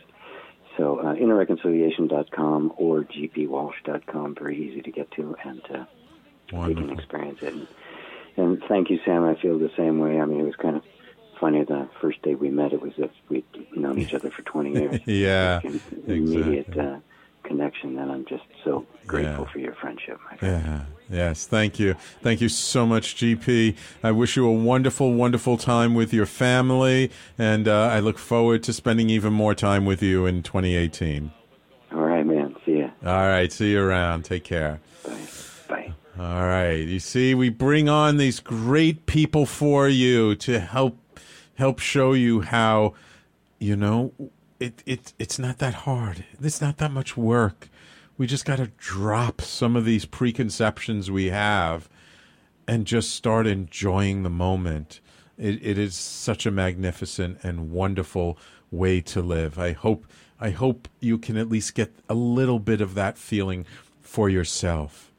So 0.77 0.99
uh, 0.99 1.15
innerreconciliation.com 1.15 2.73
or 2.77 3.03
gpwalsh.com, 3.03 4.35
very 4.35 4.57
easy 4.57 4.81
to 4.81 4.91
get 4.91 5.09
to, 5.11 5.35
and 5.43 5.61
uh, 5.71 5.85
you 6.67 6.75
can 6.75 6.89
experience 6.89 7.39
it. 7.41 7.53
And, 7.53 7.67
and 8.37 8.63
thank 8.67 8.89
you, 8.89 8.99
Sam. 9.05 9.23
I 9.23 9.35
feel 9.41 9.57
the 9.57 9.71
same 9.77 9.99
way. 9.99 10.19
I 10.19 10.25
mean, 10.25 10.39
it 10.41 10.43
was 10.43 10.55
kind 10.55 10.75
of 10.75 10.83
funny 11.39 11.63
the 11.63 11.87
first 12.01 12.21
day 12.21 12.35
we 12.35 12.49
met. 12.49 12.73
It 12.73 12.81
was 12.81 12.93
as 13.01 13.09
we'd 13.29 13.45
known 13.75 13.99
each 13.99 14.13
other 14.13 14.31
for 14.31 14.41
20 14.41 14.71
years. 14.71 15.01
Yeah, 15.05 15.61
Like 15.63 15.81
immediate 16.07 16.67
exactly. 16.67 16.81
uh, 16.85 16.99
connection, 17.47 17.97
and 17.99 18.11
I'm 18.11 18.25
just 18.25 18.43
so 18.63 18.85
grateful 19.07 19.45
Yeah. 19.45 19.51
for 19.51 19.59
your 19.59 19.73
friendship. 19.75 20.19
My 20.29 20.37
friend. 20.37 20.63
Yeah. 20.65 20.81
Yes. 21.09 21.45
Thank 21.45 21.79
you. 21.79 21.95
Thank 22.21 22.41
you 22.41 22.49
so 22.49 22.85
much, 22.85 23.15
GP. 23.15 23.75
I 24.03 24.11
wish 24.11 24.35
you 24.35 24.47
a 24.47 24.51
wonderful, 24.51 25.13
wonderful 25.13 25.57
time 25.57 25.93
with 25.93 26.13
your 26.13 26.25
family, 26.25 27.11
and 27.37 27.67
uh, 27.67 27.89
I 27.93 27.99
look 27.99 28.17
forward 28.17 28.63
to 28.63 28.73
spending 28.73 29.09
even 29.09 29.31
more 29.31 29.53
time 29.53 29.85
with 29.85 30.01
you 30.01 30.25
in 30.25 30.41
2018. 30.43 31.31
All 31.93 31.99
right, 32.01 32.25
man. 32.25 32.55
See 32.65 32.79
ya. 32.79 32.89
All 33.05 33.27
right. 33.27 33.51
See 33.51 33.71
you 33.71 33.81
around. 33.81 34.25
Take 34.25 34.43
care. 34.43 34.79
Bye. 35.05 35.17
Bye. 35.69 35.93
All 36.19 36.45
right. 36.47 36.79
You 36.79 36.99
see, 36.99 37.35
we 37.35 37.49
bring 37.49 37.87
on 37.87 38.17
these 38.17 38.39
great 38.39 39.05
people 39.05 39.45
for 39.45 39.87
you 39.87 40.35
to 40.37 40.59
help 40.59 40.97
help 41.55 41.79
show 41.79 42.11
you 42.13 42.41
how, 42.41 42.93
you 43.59 43.75
know, 43.77 44.11
it, 44.59 44.83
it 44.85 45.13
it's 45.19 45.39
not 45.39 45.59
that 45.59 45.73
hard. 45.73 46.25
It's 46.41 46.61
not 46.61 46.77
that 46.77 46.91
much 46.91 47.17
work. 47.17 47.69
We 48.17 48.27
just 48.27 48.45
got 48.45 48.57
to 48.57 48.71
drop 48.77 49.41
some 49.41 49.75
of 49.75 49.85
these 49.85 50.05
preconceptions 50.05 51.11
we 51.11 51.25
have 51.25 51.89
and 52.67 52.87
just 52.87 53.11
start 53.11 53.45
enjoying 53.45 54.23
the 54.23 54.29
moment. 54.29 55.01
It, 55.37 55.59
it 55.61 55.77
is 55.77 55.95
such 55.95 56.45
a 56.45 56.51
magnificent 56.51 57.39
and 57.43 57.71
wonderful 57.71 58.37
way 58.71 59.01
to 59.01 59.21
live. 59.21 59.59
I 59.59 59.73
hope 59.73 60.05
I 60.39 60.51
hope 60.51 60.87
you 60.99 61.17
can 61.17 61.37
at 61.37 61.49
least 61.49 61.75
get 61.75 61.93
a 62.09 62.13
little 62.13 62.59
bit 62.59 62.81
of 62.81 62.95
that 62.95 63.17
feeling 63.17 63.65
for 64.01 64.29
yourself. 64.29 65.11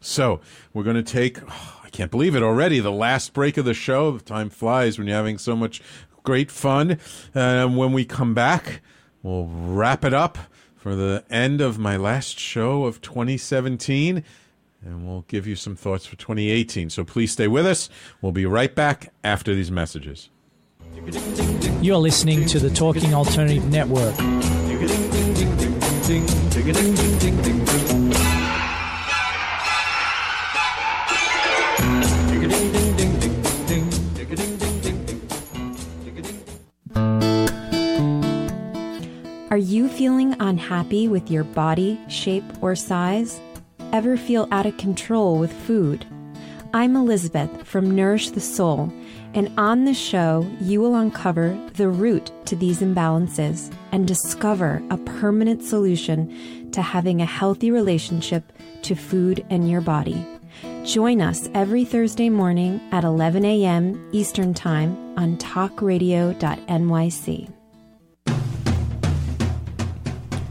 So 0.00 0.40
we're 0.72 0.84
going 0.84 0.96
to 0.96 1.02
take. 1.02 1.38
I 1.84 1.92
can't 1.92 2.10
believe 2.12 2.36
it 2.36 2.42
already. 2.42 2.78
The 2.78 2.92
last 2.92 3.32
break 3.32 3.56
of 3.56 3.64
the 3.64 3.74
show. 3.74 4.12
The 4.12 4.22
Time 4.22 4.48
flies 4.48 4.96
when 4.96 5.08
you're 5.08 5.16
having 5.16 5.38
so 5.38 5.56
much 5.56 5.82
great 6.22 6.50
fun. 6.50 6.98
And 7.34 7.76
when 7.76 7.92
we 7.92 8.04
come 8.04 8.34
back, 8.34 8.80
we'll 9.22 9.46
wrap 9.46 10.04
it 10.04 10.14
up 10.14 10.38
for 10.76 10.94
the 10.96 11.24
end 11.30 11.60
of 11.60 11.78
my 11.78 11.96
last 11.96 12.38
show 12.38 12.84
of 12.84 13.00
2017 13.00 14.24
and 14.84 15.06
we'll 15.06 15.24
give 15.28 15.46
you 15.46 15.56
some 15.56 15.76
thoughts 15.76 16.06
for 16.06 16.16
2018. 16.16 16.90
So 16.90 17.04
please 17.04 17.32
stay 17.32 17.48
with 17.48 17.66
us. 17.66 17.90
We'll 18.22 18.32
be 18.32 18.46
right 18.46 18.74
back 18.74 19.12
after 19.22 19.54
these 19.54 19.70
messages. 19.70 20.30
You're 21.82 21.98
listening 21.98 22.46
to 22.46 22.58
the 22.58 22.70
Talking 22.70 23.14
Alternative 23.14 23.64
Network. 23.70 24.14
Are 39.50 39.58
you 39.58 39.88
feeling 39.88 40.36
unhappy 40.38 41.08
with 41.08 41.28
your 41.28 41.42
body, 41.42 42.00
shape, 42.06 42.44
or 42.60 42.76
size? 42.76 43.40
Ever 43.92 44.16
feel 44.16 44.46
out 44.52 44.64
of 44.64 44.76
control 44.76 45.40
with 45.40 45.52
food? 45.52 46.06
I'm 46.72 46.94
Elizabeth 46.94 47.66
from 47.66 47.90
Nourish 47.90 48.30
the 48.30 48.40
Soul, 48.40 48.92
and 49.34 49.52
on 49.58 49.86
this 49.86 49.98
show, 49.98 50.48
you 50.60 50.80
will 50.80 50.94
uncover 50.94 51.58
the 51.74 51.88
root 51.88 52.30
to 52.44 52.54
these 52.54 52.78
imbalances 52.78 53.74
and 53.90 54.06
discover 54.06 54.80
a 54.88 54.98
permanent 54.98 55.64
solution 55.64 56.70
to 56.70 56.80
having 56.80 57.20
a 57.20 57.26
healthy 57.26 57.72
relationship 57.72 58.52
to 58.82 58.94
food 58.94 59.44
and 59.50 59.68
your 59.68 59.80
body. 59.80 60.24
Join 60.84 61.20
us 61.20 61.48
every 61.54 61.84
Thursday 61.84 62.30
morning 62.30 62.80
at 62.92 63.02
11 63.02 63.44
a.m. 63.44 64.10
Eastern 64.12 64.54
Time 64.54 64.96
on 65.18 65.36
talkradio.nyc. 65.38 67.52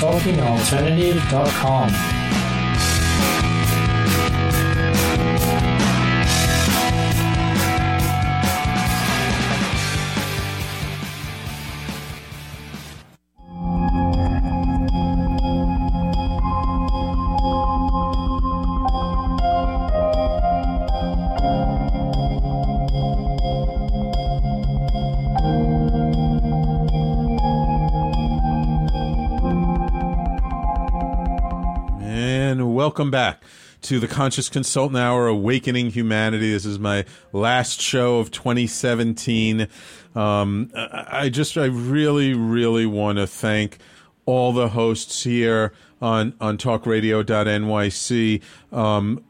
talkingalternative.com. 0.00 2.19
welcome 33.00 33.10
back 33.10 33.42
to 33.80 33.98
the 33.98 34.06
Conscious 34.06 34.50
Consultant 34.50 34.98
Hour 34.98 35.26
Awakening 35.26 35.92
Humanity. 35.92 36.52
This 36.52 36.66
is 36.66 36.78
my 36.78 37.06
last 37.32 37.80
show 37.80 38.18
of 38.18 38.30
2017. 38.30 39.68
Um, 40.14 40.70
I 40.74 41.30
just, 41.30 41.56
I 41.56 41.64
really, 41.64 42.34
really 42.34 42.84
want 42.84 43.16
to 43.16 43.26
thank 43.26 43.78
all 44.26 44.52
the 44.52 44.68
hosts 44.68 45.22
here 45.22 45.72
on, 46.02 46.34
on 46.42 46.58
talkradio.nyc. 46.58 48.42
Um, 48.70 49.24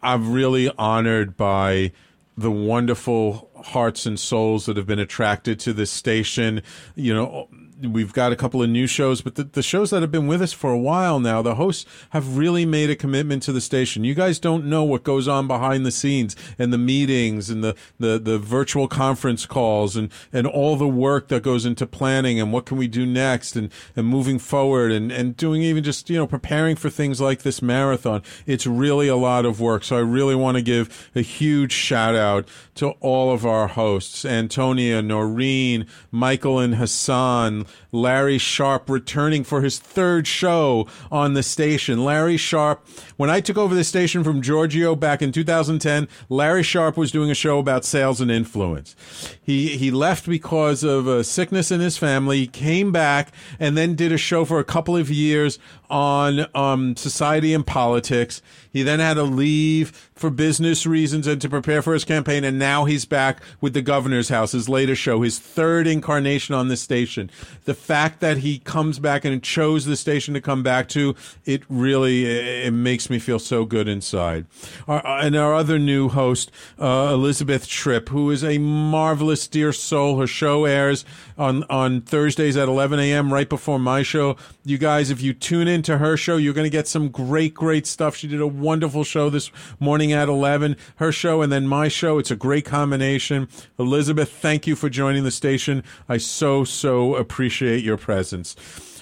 I'm 0.00 0.32
really 0.32 0.70
honored 0.78 1.36
by 1.36 1.90
the 2.36 2.52
wonderful 2.52 3.50
hearts 3.56 4.06
and 4.06 4.20
souls 4.20 4.66
that 4.66 4.76
have 4.76 4.86
been 4.86 5.00
attracted 5.00 5.58
to 5.58 5.72
this 5.72 5.90
station. 5.90 6.62
You 6.94 7.12
know, 7.12 7.48
we've 7.82 8.12
got 8.12 8.32
a 8.32 8.36
couple 8.36 8.62
of 8.62 8.68
new 8.68 8.86
shows, 8.86 9.20
but 9.20 9.34
the, 9.36 9.44
the 9.44 9.62
shows 9.62 9.90
that 9.90 10.02
have 10.02 10.10
been 10.10 10.26
with 10.26 10.42
us 10.42 10.52
for 10.52 10.70
a 10.70 10.78
while 10.78 11.20
now, 11.20 11.42
the 11.42 11.54
hosts 11.54 11.86
have 12.10 12.36
really 12.36 12.66
made 12.66 12.90
a 12.90 12.96
commitment 12.96 13.42
to 13.44 13.52
the 13.52 13.60
station. 13.60 14.04
You 14.04 14.14
guys 14.14 14.38
don't 14.38 14.66
know 14.66 14.82
what 14.84 15.04
goes 15.04 15.28
on 15.28 15.46
behind 15.46 15.86
the 15.86 15.90
scenes 15.90 16.34
and 16.58 16.72
the 16.72 16.78
meetings 16.78 17.50
and 17.50 17.62
the, 17.62 17.76
the, 17.98 18.18
the 18.18 18.38
virtual 18.38 18.88
conference 18.88 19.46
calls 19.46 19.96
and, 19.96 20.10
and 20.32 20.46
all 20.46 20.76
the 20.76 20.88
work 20.88 21.28
that 21.28 21.42
goes 21.42 21.64
into 21.64 21.86
planning 21.86 22.40
and 22.40 22.52
what 22.52 22.66
can 22.66 22.76
we 22.76 22.88
do 22.88 23.06
next 23.06 23.56
and, 23.56 23.72
and 23.94 24.06
moving 24.06 24.38
forward 24.38 24.90
and, 24.90 25.12
and 25.12 25.36
doing 25.36 25.62
even 25.62 25.84
just, 25.84 26.10
you 26.10 26.16
know, 26.16 26.26
preparing 26.26 26.76
for 26.76 26.90
things 26.90 27.20
like 27.20 27.42
this 27.42 27.62
marathon. 27.62 28.22
It's 28.46 28.66
really 28.66 29.08
a 29.08 29.16
lot 29.16 29.44
of 29.44 29.60
work. 29.60 29.84
So 29.84 29.96
I 29.96 30.00
really 30.00 30.34
want 30.34 30.56
to 30.56 30.62
give 30.62 31.10
a 31.14 31.20
huge 31.20 31.72
shout 31.72 32.14
out 32.14 32.48
to 32.76 32.90
all 33.00 33.32
of 33.32 33.46
our 33.46 33.68
hosts, 33.68 34.24
Antonia, 34.24 35.02
Noreen, 35.02 35.86
Michael 36.10 36.58
and 36.58 36.74
Hassan, 36.76 37.66
Larry 37.92 38.38
Sharp 38.38 38.88
returning 38.88 39.44
for 39.44 39.62
his 39.62 39.78
third 39.78 40.26
show 40.26 40.86
on 41.10 41.34
the 41.34 41.42
station. 41.42 42.04
Larry 42.04 42.36
Sharp, 42.36 42.86
when 43.18 43.28
I 43.28 43.40
took 43.40 43.58
over 43.58 43.74
the 43.74 43.82
station 43.82 44.22
from 44.22 44.40
Giorgio 44.40 44.94
back 44.94 45.20
in 45.20 45.32
2010, 45.32 46.08
Larry 46.28 46.62
Sharp 46.62 46.96
was 46.96 47.10
doing 47.10 47.30
a 47.30 47.34
show 47.34 47.58
about 47.58 47.84
sales 47.84 48.20
and 48.20 48.30
influence. 48.30 48.94
He 49.42 49.76
he 49.76 49.90
left 49.90 50.26
because 50.26 50.84
of 50.84 51.08
a 51.08 51.24
sickness 51.24 51.70
in 51.70 51.80
his 51.80 51.98
family, 51.98 52.46
came 52.46 52.92
back 52.92 53.32
and 53.58 53.76
then 53.76 53.96
did 53.96 54.12
a 54.12 54.18
show 54.18 54.44
for 54.44 54.60
a 54.60 54.64
couple 54.64 54.96
of 54.96 55.10
years 55.10 55.58
on 55.90 56.46
um, 56.54 56.96
society 56.96 57.52
and 57.52 57.66
politics. 57.66 58.40
He 58.70 58.82
then 58.82 59.00
had 59.00 59.14
to 59.14 59.22
leave 59.22 60.10
for 60.14 60.30
business 60.30 60.86
reasons 60.86 61.26
and 61.26 61.40
to 61.40 61.48
prepare 61.48 61.82
for 61.82 61.94
his 61.94 62.04
campaign, 62.04 62.44
and 62.44 62.58
now 62.58 62.84
he's 62.84 63.04
back 63.04 63.42
with 63.60 63.72
the 63.72 63.82
governor's 63.82 64.28
house, 64.28 64.52
his 64.52 64.68
latest 64.68 65.00
show, 65.00 65.22
his 65.22 65.38
third 65.38 65.86
incarnation 65.86 66.54
on 66.54 66.68
the 66.68 66.76
station. 66.76 67.30
The 67.64 67.74
fact 67.74 68.20
that 68.20 68.38
he 68.38 68.58
comes 68.58 68.98
back 68.98 69.24
and 69.24 69.42
chose 69.42 69.84
the 69.84 69.96
station 69.96 70.34
to 70.34 70.40
come 70.40 70.62
back 70.62 70.88
to, 70.90 71.14
it 71.44 71.62
really 71.68 72.26
it 72.26 72.72
makes 72.72 73.07
me 73.10 73.18
feel 73.18 73.38
so 73.38 73.64
good 73.64 73.88
inside. 73.88 74.46
Our, 74.86 75.06
and 75.06 75.36
our 75.36 75.54
other 75.54 75.78
new 75.78 76.08
host, 76.08 76.50
uh, 76.78 77.10
Elizabeth 77.12 77.66
Tripp, 77.66 78.08
who 78.08 78.30
is 78.30 78.44
a 78.44 78.58
marvelous 78.58 79.46
dear 79.46 79.72
soul. 79.72 80.18
Her 80.18 80.26
show 80.26 80.64
airs 80.64 81.04
on 81.36 81.64
on 81.64 82.00
Thursdays 82.00 82.56
at 82.56 82.68
11 82.68 82.98
a.m. 82.98 83.32
right 83.32 83.48
before 83.48 83.78
my 83.78 84.02
show. 84.02 84.36
You 84.64 84.78
guys, 84.78 85.10
if 85.10 85.20
you 85.20 85.32
tune 85.32 85.68
into 85.68 85.98
her 85.98 86.16
show, 86.16 86.36
you're 86.36 86.54
going 86.54 86.64
to 86.64 86.70
get 86.70 86.88
some 86.88 87.08
great, 87.08 87.54
great 87.54 87.86
stuff. 87.86 88.16
She 88.16 88.28
did 88.28 88.40
a 88.40 88.46
wonderful 88.46 89.04
show 89.04 89.30
this 89.30 89.50
morning 89.78 90.12
at 90.12 90.28
11. 90.28 90.76
Her 90.96 91.12
show 91.12 91.42
and 91.42 91.52
then 91.52 91.66
my 91.66 91.88
show. 91.88 92.18
It's 92.18 92.30
a 92.30 92.36
great 92.36 92.64
combination. 92.64 93.48
Elizabeth, 93.78 94.30
thank 94.30 94.66
you 94.66 94.76
for 94.76 94.88
joining 94.88 95.24
the 95.24 95.30
station. 95.30 95.82
I 96.08 96.18
so, 96.18 96.64
so 96.64 97.14
appreciate 97.14 97.84
your 97.84 97.96
presence. 97.96 98.54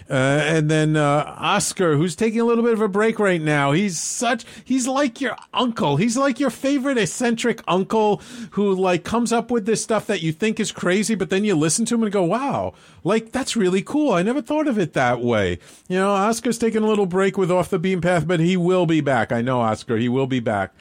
Uh, 0.08 0.12
and 0.12 0.70
then 0.70 0.96
uh, 0.96 1.34
Oscar, 1.38 1.96
who's 1.96 2.16
taking 2.16 2.40
a 2.40 2.44
little 2.44 2.64
bit 2.64 2.72
of 2.72 2.80
a 2.80 2.88
break 2.88 3.18
right 3.18 3.40
now. 3.40 3.72
He's 3.72 3.98
such 3.98 4.44
he's 4.64 4.86
like 4.86 5.20
your 5.20 5.36
uncle. 5.52 5.96
He's 5.96 6.16
like 6.16 6.40
your 6.40 6.50
favorite 6.50 6.98
eccentric 6.98 7.62
uncle 7.66 8.20
who 8.52 8.74
like 8.74 9.04
comes 9.04 9.32
up 9.32 9.50
with 9.50 9.66
this 9.66 9.82
stuff 9.82 10.06
that 10.06 10.22
you 10.22 10.32
think 10.32 10.60
is 10.60 10.72
crazy, 10.72 11.14
but 11.14 11.30
then 11.30 11.44
you 11.44 11.54
listen 11.54 11.84
to 11.86 11.94
him 11.94 12.02
and 12.02 12.12
go, 12.12 12.24
"Wow, 12.24 12.74
like 13.04 13.32
that's 13.32 13.56
really 13.56 13.82
cool. 13.82 14.12
I 14.12 14.22
never 14.22 14.42
thought 14.42 14.68
of 14.68 14.78
it 14.78 14.92
that 14.94 15.20
way." 15.20 15.58
You 15.88 15.98
know, 15.98 16.10
Oscar's 16.10 16.58
taking 16.58 16.82
a 16.82 16.86
little 16.86 17.06
break 17.06 17.36
with 17.36 17.50
Off 17.50 17.70
the 17.70 17.78
Beam 17.78 18.00
Path, 18.00 18.26
but 18.26 18.40
he 18.40 18.56
will 18.56 18.86
be 18.86 19.00
back. 19.00 19.32
I 19.32 19.42
know 19.42 19.60
Oscar. 19.60 19.96
He 19.96 20.08
will 20.08 20.26
be 20.26 20.40
back. 20.40 20.72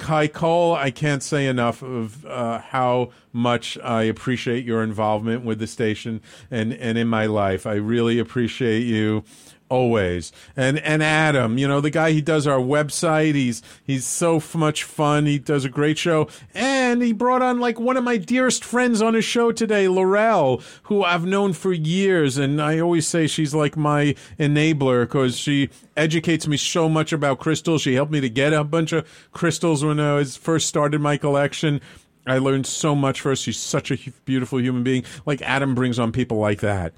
Kai 0.00 0.26
Cole, 0.26 0.74
I 0.74 0.90
can't 0.90 1.22
say 1.22 1.46
enough 1.46 1.82
of 1.82 2.24
uh, 2.26 2.58
how 2.58 3.10
much 3.32 3.78
I 3.78 4.04
appreciate 4.04 4.64
your 4.64 4.82
involvement 4.82 5.44
with 5.44 5.58
the 5.58 5.66
station 5.66 6.20
and, 6.50 6.72
and 6.72 6.98
in 6.98 7.06
my 7.06 7.26
life. 7.26 7.66
I 7.66 7.74
really 7.74 8.18
appreciate 8.18 8.80
you 8.80 9.22
always. 9.68 10.32
And 10.56 10.78
and 10.80 11.02
Adam, 11.02 11.56
you 11.56 11.66
know, 11.66 11.80
the 11.80 11.90
guy 11.90 12.10
he 12.10 12.20
does 12.20 12.46
our 12.46 12.58
website, 12.58 13.34
he's 13.34 13.62
he's 13.84 14.04
so 14.04 14.42
much 14.54 14.84
fun. 14.84 15.26
He 15.26 15.38
does 15.38 15.64
a 15.64 15.70
great 15.70 15.96
show. 15.96 16.28
And 16.52 16.69
he 16.98 17.12
brought 17.12 17.42
on 17.42 17.60
like 17.60 17.78
one 17.78 17.96
of 17.96 18.04
my 18.04 18.16
dearest 18.16 18.64
friends 18.64 19.00
on 19.00 19.14
his 19.14 19.24
show 19.24 19.52
today, 19.52 19.86
Laurel, 19.86 20.62
who 20.84 21.04
I've 21.04 21.24
known 21.24 21.52
for 21.52 21.72
years 21.72 22.38
and 22.38 22.60
I 22.60 22.80
always 22.80 23.06
say 23.06 23.26
she's 23.26 23.54
like 23.54 23.76
my 23.76 24.14
enabler 24.38 25.08
cuz 25.08 25.36
she 25.36 25.68
educates 25.96 26.46
me 26.46 26.56
so 26.56 26.88
much 26.88 27.12
about 27.12 27.38
crystals. 27.38 27.82
She 27.82 27.94
helped 27.94 28.12
me 28.12 28.20
to 28.20 28.30
get 28.30 28.52
a 28.52 28.64
bunch 28.64 28.92
of 28.92 29.06
crystals 29.32 29.84
when 29.84 30.00
I 30.00 30.14
was 30.14 30.36
first 30.36 30.66
started 30.66 31.00
my 31.00 31.16
collection. 31.16 31.80
I 32.26 32.38
learned 32.38 32.66
so 32.66 32.94
much 32.94 33.20
from 33.20 33.30
her. 33.30 33.36
She's 33.36 33.58
such 33.58 33.90
a 33.90 33.96
beautiful 34.24 34.60
human 34.60 34.82
being. 34.82 35.04
Like 35.24 35.40
Adam 35.42 35.74
brings 35.74 35.98
on 35.98 36.12
people 36.12 36.36
like 36.36 36.60
that. 36.60 36.92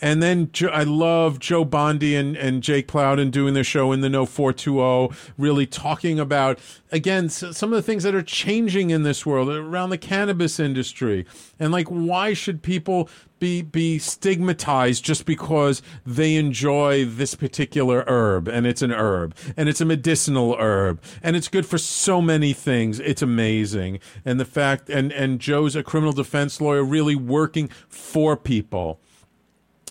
And 0.00 0.22
then 0.22 0.50
jo- 0.52 0.68
I 0.68 0.82
love 0.82 1.38
Joe 1.38 1.64
Bondi 1.64 2.14
and, 2.14 2.36
and 2.36 2.62
Jake 2.62 2.86
Plowden 2.86 3.30
doing 3.30 3.54
their 3.54 3.64
show 3.64 3.92
in 3.92 4.02
the 4.02 4.10
No 4.10 4.26
420, 4.26 5.16
really 5.38 5.66
talking 5.66 6.20
about, 6.20 6.58
again, 6.92 7.28
some 7.28 7.72
of 7.72 7.76
the 7.76 7.82
things 7.82 8.02
that 8.02 8.14
are 8.14 8.22
changing 8.22 8.90
in 8.90 9.02
this 9.02 9.24
world 9.24 9.48
around 9.48 9.90
the 9.90 9.98
cannabis 9.98 10.60
industry. 10.60 11.24
And 11.58 11.72
like, 11.72 11.88
why 11.88 12.34
should 12.34 12.62
people 12.62 13.08
be 13.38 13.62
be 13.62 13.98
stigmatized 13.98 15.04
just 15.04 15.26
because 15.26 15.82
they 16.04 16.36
enjoy 16.36 17.04
this 17.04 17.34
particular 17.34 18.04
herb 18.06 18.48
and 18.48 18.66
it's 18.66 18.82
an 18.82 18.92
herb 18.92 19.34
and 19.56 19.68
it's 19.68 19.80
a 19.80 19.84
medicinal 19.84 20.56
herb 20.58 21.00
and 21.22 21.36
it's 21.36 21.48
good 21.48 21.66
for 21.66 21.78
so 21.78 22.20
many 22.20 22.52
things. 22.52 23.00
It's 23.00 23.22
amazing. 23.22 24.00
And 24.24 24.40
the 24.40 24.44
fact 24.44 24.88
and 24.90 25.12
and 25.12 25.40
Joe's 25.40 25.76
a 25.76 25.82
criminal 25.82 26.12
defense 26.12 26.60
lawyer 26.60 26.84
really 26.84 27.16
working 27.16 27.68
for 27.88 28.36
people 28.36 29.00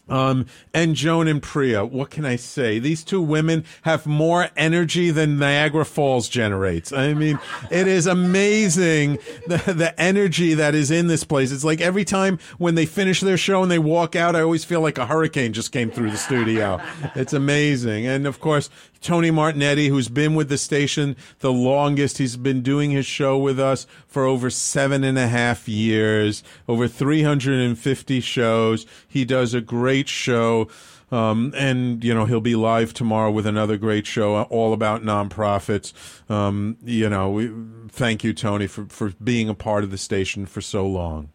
um, 0.07 0.45
and 0.73 0.95
Joan 0.95 1.27
and 1.27 1.41
Priya, 1.41 1.85
what 1.85 2.09
can 2.09 2.25
I 2.25 2.35
say? 2.35 2.79
These 2.79 3.03
two 3.03 3.21
women 3.21 3.65
have 3.83 4.05
more 4.05 4.49
energy 4.55 5.11
than 5.11 5.39
Niagara 5.39 5.85
Falls 5.85 6.29
generates. 6.29 6.91
I 6.91 7.13
mean, 7.13 7.39
it 7.71 7.87
is 7.87 8.05
amazing 8.05 9.19
the, 9.47 9.57
the 9.73 9.99
energy 9.99 10.53
that 10.53 10.75
is 10.75 10.91
in 10.91 11.07
this 11.07 11.23
place. 11.23 11.51
It's 11.51 11.63
like 11.63 11.81
every 11.81 12.05
time 12.05 12.39
when 12.57 12.75
they 12.75 12.85
finish 12.85 13.21
their 13.21 13.37
show 13.37 13.63
and 13.63 13.71
they 13.71 13.79
walk 13.79 14.15
out, 14.15 14.35
I 14.35 14.41
always 14.41 14.63
feel 14.63 14.81
like 14.81 14.97
a 14.97 15.05
hurricane 15.05 15.53
just 15.53 15.71
came 15.71 15.89
through 15.89 16.11
the 16.11 16.17
studio. 16.17 16.79
It's 17.15 17.33
amazing. 17.33 18.05
And 18.05 18.27
of 18.27 18.39
course, 18.39 18.69
Tony 19.05 19.29
Martignetti, 19.29 19.89
who's 19.89 20.09
been 20.09 20.33
with 20.33 20.49
the 20.49 20.57
station 20.57 21.15
the 21.37 21.53
longest. 21.53 22.17
He's 22.17 22.37
been 22.37 22.63
doing 22.63 22.89
his 22.89 23.05
show 23.05 23.37
with 23.37 23.59
us 23.59 23.85
for 24.07 24.25
over 24.25 24.49
seven 24.49 25.03
and 25.03 25.15
a 25.15 25.27
half 25.27 25.69
years, 25.69 26.43
over 26.67 26.87
350 26.87 28.19
shows. 28.19 28.87
He 29.07 29.23
does 29.23 29.53
a 29.53 29.61
great 29.61 30.09
show. 30.09 30.69
Um, 31.11 31.53
and 31.55 32.03
you 32.03 32.15
know 32.15 32.25
he'll 32.25 32.41
be 32.41 32.55
live 32.55 32.91
tomorrow 32.95 33.29
with 33.29 33.45
another 33.45 33.77
great 33.77 34.07
show 34.07 34.41
all 34.41 34.73
about 34.73 35.03
nonprofits. 35.03 35.93
Um, 36.31 36.77
you 36.83 37.07
know, 37.07 37.29
we, 37.29 37.51
thank 37.89 38.23
you, 38.23 38.33
Tony, 38.33 38.65
for 38.65 38.85
for 38.85 39.13
being 39.23 39.47
a 39.47 39.53
part 39.53 39.83
of 39.83 39.91
the 39.91 39.99
station 39.99 40.47
for 40.47 40.61
so 40.61 40.87
long. 40.87 41.29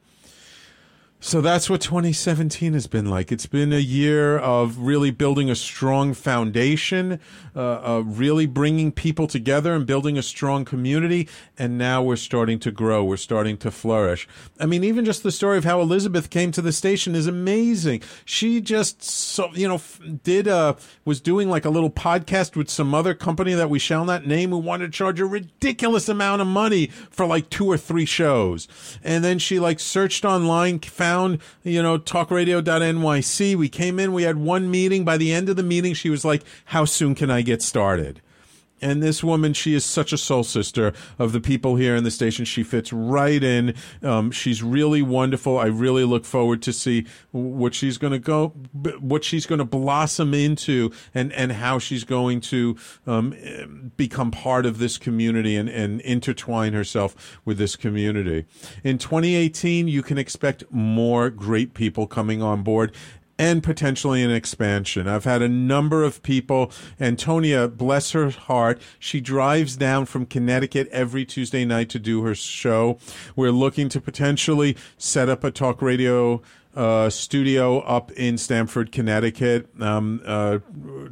So 1.23 1.43
that's 1.43 1.69
what 1.69 1.83
2017 1.83 2.73
has 2.73 2.87
been 2.87 3.05
like. 3.05 3.31
It's 3.31 3.45
been 3.45 3.75
a 3.75 3.79
year 3.79 4.39
of 4.39 4.79
really 4.79 5.11
building 5.11 5.51
a 5.51 5.55
strong 5.55 6.15
foundation, 6.15 7.21
uh, 7.55 7.99
uh, 7.99 8.03
really 8.07 8.47
bringing 8.47 8.91
people 8.91 9.27
together 9.27 9.75
and 9.75 9.85
building 9.87 10.17
a 10.17 10.23
strong 10.23 10.65
community. 10.65 11.29
And 11.59 11.77
now 11.77 12.03
we're 12.03 12.17
starting 12.17 12.59
to 12.61 12.71
grow. 12.71 13.05
We're 13.05 13.19
starting 13.19 13.59
to 13.59 13.71
flourish. 13.71 14.27
I 14.59 14.65
mean, 14.65 14.83
even 14.83 15.05
just 15.05 15.23
the 15.23 15.31
story 15.31 15.59
of 15.59 15.65
how 15.65 15.83
Elizabeth 15.83 16.31
came 16.31 16.53
to 16.53 16.63
the 16.63 16.73
station 16.73 17.15
is 17.15 17.27
amazing. 17.27 18.01
She 18.25 18.63
just, 18.63 19.03
so, 19.03 19.51
you 19.53 19.69
know, 19.69 19.83
did 20.23 20.47
a, 20.47 20.79
was 21.05 21.21
doing 21.21 21.51
like 21.51 21.67
a 21.67 21.71
little 21.71 21.91
podcast 21.91 22.57
with 22.57 22.71
some 22.71 22.95
other 22.95 23.13
company 23.13 23.53
that 23.53 23.69
we 23.69 23.79
shall 23.79 24.07
not 24.07 24.27
name 24.27 24.51
who 24.51 24.59
wanted 24.59 24.87
to 24.87 24.93
charge 24.93 25.21
a 25.21 25.27
ridiculous 25.27 26.09
amount 26.09 26.41
of 26.41 26.49
money 26.49 26.87
for 27.11 27.27
like 27.27 27.51
two 27.51 27.67
or 27.67 27.77
three 27.77 28.07
shows. 28.07 28.69
And 29.05 29.23
then 29.23 29.39
she 29.39 29.61
like 29.61 29.81
searched 29.81 30.25
online, 30.25 30.79
found, 30.79 31.10
you 31.63 31.83
know, 31.83 31.99
talkradio.nyc. 31.99 33.57
We 33.57 33.69
came 33.69 33.99
in, 33.99 34.13
we 34.13 34.23
had 34.25 34.37
one 34.37 34.71
meeting. 34.71 35.05
By 35.05 35.17
the 35.17 35.33
end 35.33 35.49
of 35.49 35.57
the 35.57 35.63
meeting, 35.63 35.95
she 35.95 36.11
was 36.11 36.25
like, 36.25 36.43
How 36.67 36.85
soon 36.85 37.15
can 37.15 37.31
I 37.31 37.43
get 37.43 37.63
started? 37.63 38.21
And 38.83 39.03
this 39.03 39.23
woman, 39.23 39.53
she 39.53 39.75
is 39.75 39.85
such 39.85 40.13
a 40.13 40.19
soul 40.19 40.45
sister 40.45 40.93
of 41.19 41.33
the 41.33 41.41
people 41.41 41.77
here 41.77 41.95
in 41.97 42.05
the 42.05 42.11
station. 42.11 42.45
She 42.45 42.63
fits 42.63 42.93
right 42.93 43.43
in. 43.43 43.75
Um, 44.03 44.31
she's 44.31 44.63
really 44.63 45.03
wonderful. 45.03 45.59
I 45.59 45.67
really 45.67 46.05
look 46.05 46.25
forward 46.25 46.63
to 46.63 46.73
see 46.73 47.07
what 47.31 47.75
she's 47.75 47.99
going 47.99 48.13
to 48.13 48.19
go, 48.19 48.49
what 49.01 49.25
she's 49.25 49.47
going 49.47 49.59
to 49.59 49.65
blossom 49.65 50.35
into, 50.35 50.91
and 51.15 51.33
and 51.33 51.53
how 51.53 51.79
she's 51.79 52.05
going 52.05 52.41
to 52.43 52.77
um, 53.07 53.93
become 53.97 54.31
part 54.31 54.67
of 54.67 54.79
this 54.79 54.99
community 54.99 55.57
and 55.57 55.69
and 55.69 56.01
intertwine 56.03 56.73
herself 56.73 57.39
with 57.45 57.59
this 57.59 57.77
community. 57.77 58.47
In 58.83 58.99
2018, 58.99 59.89
you 59.89 60.03
can 60.03 60.19
expect 60.19 60.65
more 60.71 61.31
great 61.31 61.75
people 61.75 62.07
coming 62.07 62.43
on 62.43 62.63
board 62.63 62.93
and 63.41 63.63
potentially 63.63 64.23
an 64.23 64.31
expansion. 64.31 65.09
I've 65.09 65.25
had 65.25 65.41
a 65.41 65.49
number 65.49 66.05
of 66.05 66.23
people. 66.23 66.71
Antonia, 67.01 67.69
bless 67.69 68.11
her 68.11 68.29
heart, 68.29 68.81
she 68.99 69.19
drives 69.19 69.77
down 69.77 70.05
from 70.05 70.27
Connecticut 70.27 70.89
every 70.93 71.25
Tuesday 71.25 71.65
night 71.65 71.89
to 71.89 71.99
do 71.99 72.23
her 72.23 72.35
show. 72.35 72.99
We're 73.35 73.51
looking 73.51 73.89
to 73.89 74.01
potentially 74.01 74.77
set 74.99 75.31
up 75.31 75.43
a 75.43 75.51
talk 75.51 75.81
radio 75.81 76.43
uh, 76.75 77.11
studio 77.11 77.81
up 77.81 78.13
in 78.13 78.39
Stamford, 78.39 78.93
Connecticut. 78.93 79.69
Um, 79.81 80.23
uh, 80.25 80.59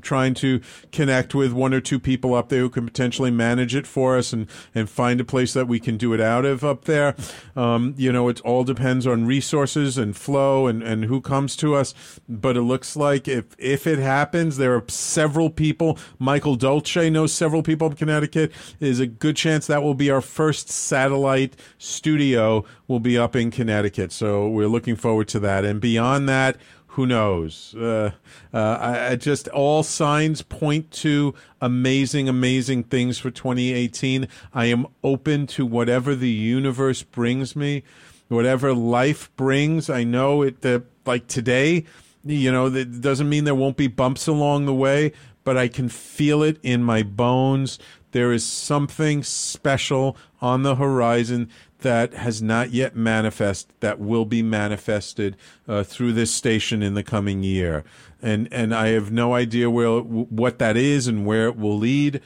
trying 0.03 0.35
to 0.35 0.61
connect 0.93 1.35
with 1.35 1.53
one 1.53 1.75
or 1.75 1.81
two 1.81 1.99
people 1.99 2.35
up 2.35 2.49
there 2.49 2.61
who 2.61 2.71
can 2.71 2.85
potentially 2.85 3.31
manage 3.31 3.75
it 3.75 3.87
for 3.87 4.17
us 4.17 4.33
and, 4.33 4.47
and 4.75 4.89
find 4.89 5.21
a 5.21 5.25
place 5.25 5.53
that 5.53 5.67
we 5.67 5.81
can 5.81 5.97
do 5.97 6.13
it 6.13 6.21
out 6.21 6.45
of 6.45 6.65
up 6.65 6.85
there. 6.85 7.15
Um, 7.57 7.95
you 7.97 8.13
know, 8.13 8.29
it 8.29 8.41
all 8.43 8.65
depends 8.65 9.07
on 9.07 9.27
resources 9.27 9.99
and 9.99 10.17
flow 10.17 10.67
and, 10.67 10.83
and 10.83 11.05
who 11.05 11.21
comes 11.21 11.57
to 11.57 11.75
us. 11.75 11.95
But 12.29 12.57
it 12.57 12.63
looks 12.63 12.97
like 12.97 13.27
if, 13.27 13.45
if 13.59 13.87
it 13.87 13.99
happens, 13.99 14.57
there 14.57 14.75
are 14.75 14.85
several 14.89 15.51
people. 15.51 15.99
Michael 16.19 16.57
Dolce 16.57 17.11
knows 17.11 17.33
several 17.33 17.63
people 17.63 17.89
in 17.91 17.97
Connecticut. 17.97 18.53
There's 18.79 19.01
a 19.01 19.07
good 19.07 19.37
chance 19.37 19.67
that 19.67 19.83
will 19.83 19.95
be 19.95 20.11
our 20.11 20.21
first 20.21 20.69
satellite 20.69 21.57
studio 21.79 22.65
will 22.87 23.01
be 23.01 23.19
up 23.19 23.37
in 23.37 23.51
Connecticut. 23.51 24.13
So 24.13 24.49
we're 24.49 24.69
looking 24.69 24.97
forward 24.97 25.29
to 25.29 25.41
that. 25.49 25.65
And 25.65 25.81
beyond 25.81 26.29
that, 26.29 26.57
who 26.89 27.07
knows? 27.07 27.75
Uh, 27.75 28.11
uh, 28.53 28.59
I, 28.59 29.09
I, 29.11 29.17
just 29.17 29.49
all 29.49 29.83
signs 29.83 30.43
point 30.43 30.91
to 31.03 31.35
amazing, 31.61 32.29
amazing 32.29 32.85
things 32.85 33.19
for 33.19 33.31
2018. 33.31 34.29
I 34.53 34.67
am 34.67 34.87
open 35.03 35.47
to 35.49 35.65
whatever 35.65 36.15
the 36.15 36.29
universe 36.29 37.03
brings 37.03 37.55
me, 37.55 37.85
whatever 38.29 38.75
life 38.75 39.35
brings. 39.37 39.89
I 39.89 40.05
know 40.05 40.43
it. 40.43 40.65
Uh, 40.65 40.81
like 41.07 41.29
today, 41.29 41.85
you 42.25 42.53
know, 42.53 42.69
that 42.69 43.01
doesn't 43.01 43.29
mean 43.29 43.45
there 43.45 43.55
won't 43.55 43.77
be 43.77 43.87
bumps 43.87 44.27
along 44.27 44.67
the 44.67 44.75
way, 44.75 45.13
but 45.45 45.57
I 45.57 45.69
can 45.69 45.89
feel 45.89 46.43
it 46.43 46.59
in 46.63 46.83
my 46.83 47.03
bones. 47.03 47.79
There 48.11 48.33
is 48.33 48.45
something 48.45 49.23
special 49.23 50.17
on 50.41 50.63
the 50.63 50.75
horizon 50.75 51.49
that 51.81 52.15
has 52.15 52.43
not 52.43 52.73
yet 52.73 52.97
manifest 52.97 53.69
that 53.81 53.99
will 53.99 54.25
be 54.25 54.43
manifested 54.43 55.37
uh, 55.67 55.83
through 55.83 56.13
this 56.13 56.33
station 56.33 56.83
in 56.83 56.95
the 56.95 57.03
coming 57.03 57.43
year. 57.43 57.85
And 58.21 58.49
and 58.53 58.75
I 58.75 58.89
have 58.89 59.13
no 59.13 59.35
idea 59.35 59.71
where 59.71 60.01
what 60.01 60.59
that 60.59 60.77
is 60.77 61.07
and 61.07 61.25
where 61.25 61.49
it 61.49 61.57
will 61.57 61.79
lead. 61.79 62.21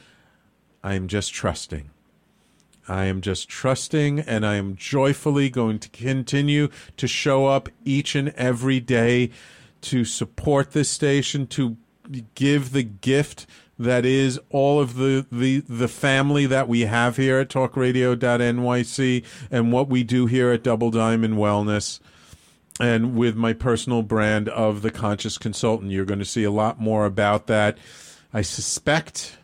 I 0.83 0.95
am 0.95 1.07
just 1.07 1.33
trusting. 1.33 1.89
I 2.87 3.05
am 3.05 3.21
just 3.21 3.47
trusting 3.47 4.19
and 4.19 4.45
I 4.45 4.55
am 4.55 4.75
joyfully 4.75 5.49
going 5.49 5.79
to 5.79 5.89
continue 5.89 6.67
to 6.97 7.07
show 7.07 7.45
up 7.45 7.69
each 7.85 8.15
and 8.15 8.29
every 8.29 8.79
day 8.79 9.29
to 9.81 10.03
support 10.03 10.71
this 10.71 10.89
station 10.89 11.47
to 11.47 11.77
give 12.35 12.71
the 12.73 12.83
gift 12.83 13.45
that 13.77 14.05
is 14.05 14.39
all 14.49 14.79
of 14.79 14.95
the, 14.95 15.25
the, 15.31 15.59
the 15.61 15.87
family 15.87 16.45
that 16.45 16.67
we 16.67 16.81
have 16.81 17.17
here 17.17 17.39
at 17.39 17.49
talkradio.nyc 17.49 19.25
and 19.49 19.71
what 19.71 19.89
we 19.89 20.03
do 20.03 20.25
here 20.27 20.51
at 20.51 20.63
Double 20.63 20.91
Diamond 20.91 21.35
Wellness 21.35 21.99
and 22.79 23.15
with 23.15 23.35
my 23.35 23.53
personal 23.53 24.03
brand 24.03 24.49
of 24.49 24.81
the 24.81 24.91
conscious 24.91 25.37
consultant. 25.37 25.91
You're 25.91 26.05
going 26.05 26.19
to 26.19 26.25
see 26.25 26.43
a 26.43 26.51
lot 26.51 26.79
more 26.79 27.05
about 27.05 27.47
that. 27.47 27.77
I 28.33 28.41
suspect 28.41 29.37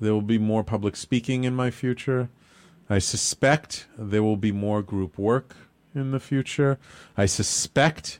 there 0.00 0.12
will 0.12 0.22
be 0.22 0.38
more 0.38 0.64
public 0.64 0.96
speaking 0.96 1.44
in 1.44 1.54
my 1.54 1.70
future. 1.70 2.28
I 2.90 2.98
suspect 2.98 3.86
there 3.96 4.22
will 4.22 4.36
be 4.36 4.52
more 4.52 4.82
group 4.82 5.18
work 5.18 5.56
in 5.94 6.10
the 6.10 6.20
future. 6.20 6.78
I 7.16 7.26
suspect 7.26 8.18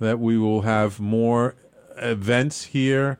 that 0.00 0.18
we 0.18 0.38
will 0.38 0.62
have 0.62 1.00
more 1.00 1.56
events 1.96 2.64
here 2.66 3.18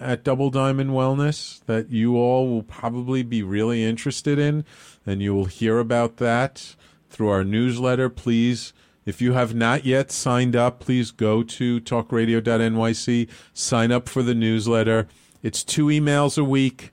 at 0.00 0.24
Double 0.24 0.50
Diamond 0.50 0.90
Wellness 0.90 1.64
that 1.66 1.90
you 1.90 2.16
all 2.16 2.48
will 2.48 2.62
probably 2.62 3.22
be 3.22 3.42
really 3.42 3.84
interested 3.84 4.38
in, 4.38 4.64
and 5.06 5.22
you 5.22 5.34
will 5.34 5.44
hear 5.44 5.78
about 5.78 6.16
that 6.16 6.74
through 7.10 7.28
our 7.28 7.44
newsletter. 7.44 8.08
Please, 8.08 8.72
if 9.04 9.20
you 9.20 9.34
have 9.34 9.54
not 9.54 9.84
yet 9.84 10.10
signed 10.10 10.56
up, 10.56 10.80
please 10.80 11.10
go 11.10 11.42
to 11.42 11.80
talkradio.nyc, 11.80 13.28
sign 13.52 13.92
up 13.92 14.08
for 14.08 14.22
the 14.22 14.34
newsletter. 14.34 15.06
It's 15.42 15.62
two 15.62 15.86
emails 15.86 16.38
a 16.38 16.44
week. 16.44 16.90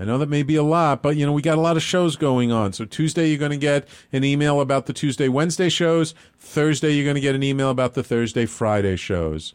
I 0.00 0.04
know 0.04 0.16
that 0.18 0.28
may 0.28 0.44
be 0.44 0.54
a 0.54 0.62
lot, 0.62 1.02
but 1.02 1.16
you 1.16 1.26
know, 1.26 1.32
we 1.32 1.42
got 1.42 1.58
a 1.58 1.60
lot 1.60 1.76
of 1.76 1.82
shows 1.82 2.14
going 2.14 2.52
on. 2.52 2.72
So 2.72 2.84
Tuesday 2.84 3.28
you're 3.28 3.38
going 3.38 3.50
to 3.50 3.56
get 3.56 3.88
an 4.12 4.22
email 4.22 4.60
about 4.60 4.86
the 4.86 4.92
Tuesday 4.92 5.28
Wednesday 5.28 5.68
shows. 5.68 6.14
Thursday 6.38 6.92
you're 6.92 7.04
going 7.04 7.16
to 7.16 7.20
get 7.20 7.34
an 7.34 7.42
email 7.42 7.70
about 7.70 7.94
the 7.94 8.04
Thursday 8.04 8.46
Friday 8.46 8.94
shows 8.94 9.52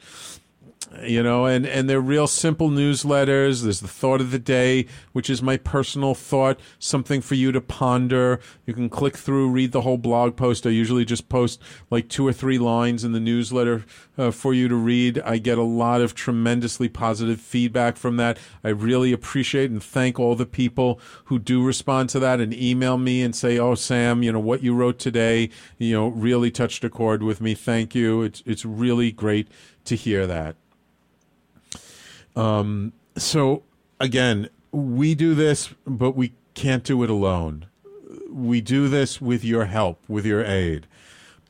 you 1.02 1.24
know, 1.24 1.46
and, 1.46 1.66
and 1.66 1.90
they're 1.90 2.02
real 2.02 2.28
simple 2.28 2.70
newsletters. 2.70 3.64
There's 3.64 3.80
the 3.80 3.88
thought 3.88 4.22
of 4.22 4.32
the 4.32 4.40
day, 4.40 4.86
which 5.12 5.30
is 5.30 5.42
my 5.42 5.58
personal 5.58 6.14
thought, 6.14 6.60
something 6.80 7.22
for 7.22 7.36
you 7.36 7.52
to 7.52 7.62
ponder. 7.62 8.40
You 8.66 8.74
can 8.74 8.90
click 8.90 9.18
through, 9.18 9.50
read 9.50 9.72
the 9.72 9.82
whole 9.82 9.98
blog 9.98 10.36
post. 10.36 10.66
I 10.66 10.70
usually 10.70 11.06
just 11.06 11.30
post 11.30 11.62
like 11.90 12.10
two 12.10 12.28
or 12.28 12.34
three 12.34 12.58
lines 12.58 13.04
in 13.04 13.12
the 13.12 13.20
newsletter 13.20 13.86
uh, 14.18 14.32
for 14.32 14.54
you 14.54 14.68
to 14.68 14.76
read. 14.76 15.20
I 15.20 15.38
get 15.38 15.58
a 15.58 15.64
lot 15.64 16.02
of 16.02 16.16
tremendously 16.16 16.90
positive 16.90 17.40
feedback 17.40 17.98
from 17.98 18.18
that. 18.18 18.38
I 18.64 18.70
really 18.70 19.12
appreciate 19.12 19.72
and 19.72 19.82
thank 19.84 20.20
all 20.20 20.36
the 20.36 20.46
people 20.46 21.00
who 21.26 21.40
do 21.40 21.64
respond 21.64 22.10
to 22.10 22.20
that 22.20 22.40
and 22.40 22.54
email 22.54 22.98
me 22.98 23.22
and 23.22 23.36
say, 23.36 23.58
"Oh, 23.58 23.76
Sam, 23.76 24.24
you 24.24 24.32
know 24.32 24.40
what 24.40 24.64
you 24.64 24.74
wrote 24.74 25.00
today, 25.00 25.50
you 25.78 25.94
know, 25.94 26.08
really 26.08 26.52
touched 26.52 26.84
a 26.84 26.90
chord 26.90 27.24
with 27.24 27.42
me. 27.42 27.56
Thank 27.56 27.96
you. 27.96 28.22
It's 28.22 28.44
it's 28.46 28.66
really 28.66 29.12
great 29.12 29.48
to 29.86 29.96
hear 29.96 30.28
that." 30.28 30.56
Um, 32.36 32.94
so 33.18 33.64
again, 34.00 34.50
we 34.72 35.16
do 35.16 35.36
this, 35.36 35.74
but 35.86 36.12
we 36.12 36.34
can't 36.54 36.84
do 36.84 37.04
it 37.04 37.10
alone. 37.10 37.68
We 38.30 38.62
do 38.62 38.88
this 38.88 39.22
with 39.22 39.44
your 39.44 39.66
help, 39.66 40.04
with 40.08 40.26
your 40.26 40.44
aid. 40.44 40.88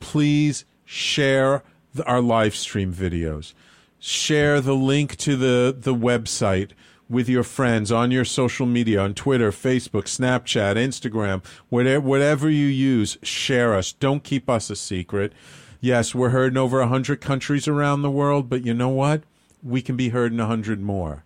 Please 0.00 0.64
share 0.84 1.62
the, 1.94 2.04
our 2.04 2.20
live 2.20 2.54
stream 2.54 2.92
videos. 2.92 3.54
Share 3.98 4.60
the 4.60 4.74
link 4.74 5.16
to 5.16 5.36
the, 5.36 5.74
the 5.76 5.94
website 5.94 6.72
with 7.08 7.28
your 7.28 7.42
friends 7.42 7.92
on 7.92 8.10
your 8.10 8.24
social 8.24 8.66
media, 8.66 9.00
on 9.00 9.14
Twitter, 9.14 9.50
Facebook, 9.50 10.04
Snapchat, 10.04 10.76
Instagram, 10.76 11.44
whatever, 11.68 12.00
whatever 12.00 12.50
you 12.50 12.66
use, 12.66 13.18
share 13.22 13.74
us. 13.74 13.92
Don't 13.92 14.24
keep 14.24 14.48
us 14.48 14.70
a 14.70 14.76
secret. 14.76 15.32
Yes, 15.80 16.14
we're 16.14 16.30
heard 16.30 16.52
in 16.52 16.58
over 16.58 16.78
100 16.80 17.20
countries 17.20 17.68
around 17.68 18.02
the 18.02 18.10
world, 18.10 18.48
but 18.48 18.64
you 18.64 18.74
know 18.74 18.88
what? 18.88 19.22
We 19.64 19.82
can 19.82 19.96
be 19.96 20.10
heard 20.10 20.32
in 20.32 20.38
a 20.38 20.46
hundred 20.46 20.80
more. 20.80 21.24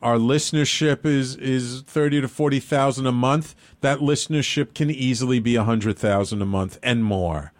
Our 0.00 0.16
listenership 0.16 1.04
is 1.04 1.34
is 1.36 1.82
thirty 1.82 2.20
to 2.20 2.28
forty 2.28 2.60
thousand 2.60 3.06
a 3.06 3.12
month. 3.12 3.56
That 3.80 3.98
listenership 3.98 4.74
can 4.74 4.90
easily 4.90 5.40
be 5.40 5.56
a 5.56 5.64
hundred 5.64 5.98
thousand 5.98 6.42
a 6.42 6.46
month 6.46 6.78
and 6.82 7.02
more. 7.02 7.52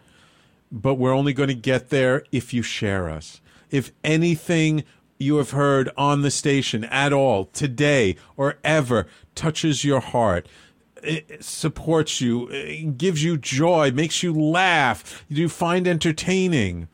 But 0.71 0.95
we're 0.95 1.15
only 1.15 1.33
going 1.33 1.49
to 1.49 1.55
get 1.55 1.89
there 1.89 2.25
if 2.31 2.53
you 2.53 2.63
share 2.63 3.09
us. 3.09 3.41
If 3.71 3.91
anything 4.05 4.85
you 5.19 5.37
have 5.39 5.51
heard 5.51 5.91
on 5.97 6.23
the 6.23 6.31
station 6.31 6.85
at 6.85 7.13
all 7.13 7.47
today 7.47 8.17
or 8.37 8.59
ever 8.63 9.07
touches 9.35 9.85
your 9.85 10.01
heart, 10.01 10.47
it 11.03 11.43
supports 11.43 12.21
you, 12.21 12.49
it 12.51 12.99
gives 12.99 13.23
you 13.23 13.37
joy, 13.37 13.91
makes 13.91 14.23
you 14.23 14.33
laugh, 14.33 15.25
you 15.29 15.49
find 15.49 15.89
entertaining, 15.89 16.89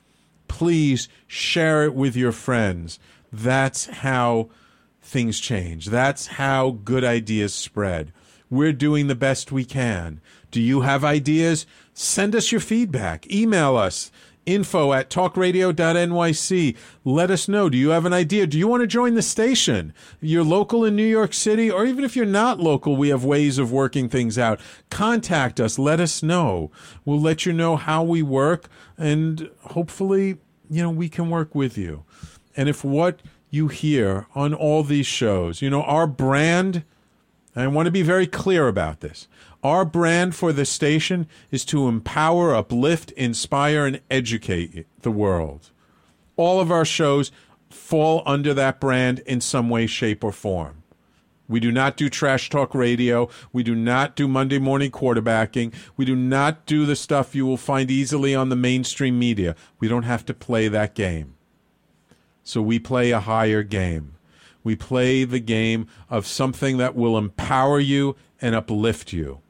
please 0.55 1.09
share 1.27 1.83
it 1.83 1.97
with 1.97 2.15
your 2.15 2.31
friends. 2.31 3.01
That's 3.33 3.87
how 3.87 4.51
things 5.03 5.41
change. 5.41 5.87
That's 5.87 6.29
how 6.29 6.79
good 6.85 7.03
ideas 7.03 7.53
spread. 7.53 8.13
We're 8.49 8.73
doing 8.73 9.09
the 9.09 9.17
best 9.17 9.51
we 9.51 9.65
can. 9.65 10.21
Do 10.53 10.61
you 10.61 10.83
have 10.83 11.03
ideas? 11.03 11.67
Send 11.93 12.37
us 12.37 12.53
your 12.53 12.61
feedback. 12.61 13.29
Email 13.33 13.77
us 13.77 14.13
info 14.47 14.93
at 14.93 15.11
talkradio.nyc. 15.11 16.77
Let 17.05 17.31
us 17.31 17.49
know. 17.49 17.69
Do 17.69 17.79
you 17.79 17.91
have 17.91 18.07
an 18.07 18.13
idea? 18.13 18.47
Do 18.47 18.59
you 18.59 18.69
want 18.69 18.83
to 18.83 18.87
join 18.87 19.15
the 19.15 19.23
station? 19.23 19.95
You're 20.21 20.45
local 20.45 20.85
in 20.85 20.97
New 20.97 21.07
York 21.07 21.33
City, 21.33 21.71
or 21.71 21.85
even 21.85 22.05
if 22.05 22.17
you're 22.17 22.27
not 22.27 22.61
local, 22.61 22.97
we 22.97 23.09
have 23.09 23.25
ways 23.25 23.59
of 23.59 23.73
working 23.73 24.09
things 24.09 24.39
out. 24.39 24.61
Contact 24.91 25.61
us. 25.61 25.79
Let 25.79 26.01
us 26.01 26.23
know. 26.23 26.71
We'll 27.05 27.21
let 27.21 27.47
you 27.47 27.53
know 27.53 27.77
how 27.77 28.03
we 28.03 28.23
work, 28.23 28.69
and 28.99 29.51
hopefully, 29.63 30.39
you 30.71 30.83
know, 30.83 30.91
we 30.91 31.09
can 31.09 31.31
work 31.31 31.55
with 31.55 31.77
you. 31.77 32.05
And 32.57 32.69
if 32.69 32.85
what 32.85 33.21
you 33.51 33.69
hear 33.69 34.27
on 34.35 34.55
all 34.55 34.83
these 34.83 35.07
shows, 35.07 35.63
you 35.63 35.71
know, 35.71 35.83
our 35.83 36.07
brand, 36.07 36.85
I 37.57 37.67
want 37.69 37.87
to 37.87 37.93
be 37.93 38.03
very 38.03 38.27
clear 38.27 38.69
about 38.69 39.01
this. 39.01 39.29
Our 39.63 39.85
brand 39.85 40.35
for 40.35 40.53
the 40.53 40.65
station 40.65 41.27
is 41.51 41.65
to 41.67 41.89
empower, 41.89 42.55
uplift, 42.55 43.13
inspire, 43.13 43.87
and 43.87 44.01
educate 44.11 44.87
the 45.03 45.11
world. 45.11 45.71
All 46.37 46.61
of 46.61 46.71
our 46.71 46.85
shows 46.85 47.33
fall 47.71 48.23
under 48.27 48.55
that 48.55 48.81
brand 48.81 49.21
in 49.21 49.41
some 49.41 49.71
way, 49.71 49.87
shape, 49.87 50.23
or 50.23 50.33
form. 50.33 50.84
We 51.49 51.61
do 51.61 51.71
not 51.71 51.97
do 51.97 52.09
trash 52.09 52.49
talk 52.49 52.75
radio. 52.75 53.29
We 53.53 53.63
do 53.63 53.75
not 53.75 54.17
do 54.17 54.27
Monday 54.27 54.59
morning 54.59 54.91
quarterbacking. 54.91 55.75
We 55.97 56.05
do 56.05 56.17
not 56.17 56.65
do 56.65 56.87
the 56.87 56.97
stuff 56.97 57.35
you 57.35 57.45
will 57.45 57.59
find 57.59 57.91
easily 57.91 58.35
on 58.35 58.49
the 58.49 58.57
mainstream 58.57 59.19
media. 59.19 59.55
We 59.79 59.89
don't 59.89 60.05
have 60.05 60.25
to 60.27 60.35
play 60.35 60.69
that 60.69 60.95
game. 60.95 61.35
So 62.43 62.63
we 62.63 62.79
play 62.79 63.11
a 63.11 63.21
higher 63.21 63.63
game. 63.63 64.15
We 64.63 64.77
play 64.77 65.25
the 65.25 65.41
game 65.41 65.89
of 66.09 66.27
something 66.27 66.79
that 66.79 66.95
will 66.95 67.19
empower 67.19 67.79
you 67.79 68.17
and 68.41 68.55
uplift 68.55 69.13
you. 69.13 69.41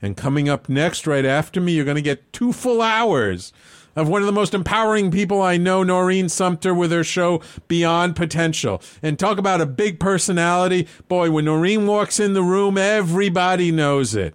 And 0.00 0.16
coming 0.16 0.48
up 0.48 0.68
next, 0.68 1.06
right 1.06 1.24
after 1.24 1.60
me, 1.60 1.72
you're 1.72 1.84
going 1.84 1.96
to 1.96 2.02
get 2.02 2.32
two 2.32 2.52
full 2.52 2.82
hours 2.82 3.52
of 3.96 4.08
one 4.08 4.22
of 4.22 4.26
the 4.26 4.32
most 4.32 4.54
empowering 4.54 5.10
people 5.10 5.40
I 5.42 5.56
know, 5.56 5.82
Noreen 5.82 6.28
Sumter, 6.28 6.74
with 6.74 6.90
her 6.92 7.04
show 7.04 7.42
Beyond 7.68 8.16
Potential. 8.16 8.82
And 9.02 9.18
talk 9.18 9.38
about 9.38 9.60
a 9.60 9.66
big 9.66 10.00
personality. 10.00 10.88
Boy, 11.08 11.30
when 11.30 11.44
Noreen 11.44 11.86
walks 11.86 12.18
in 12.18 12.34
the 12.34 12.42
room, 12.42 12.76
everybody 12.78 13.70
knows 13.70 14.14
it. 14.14 14.34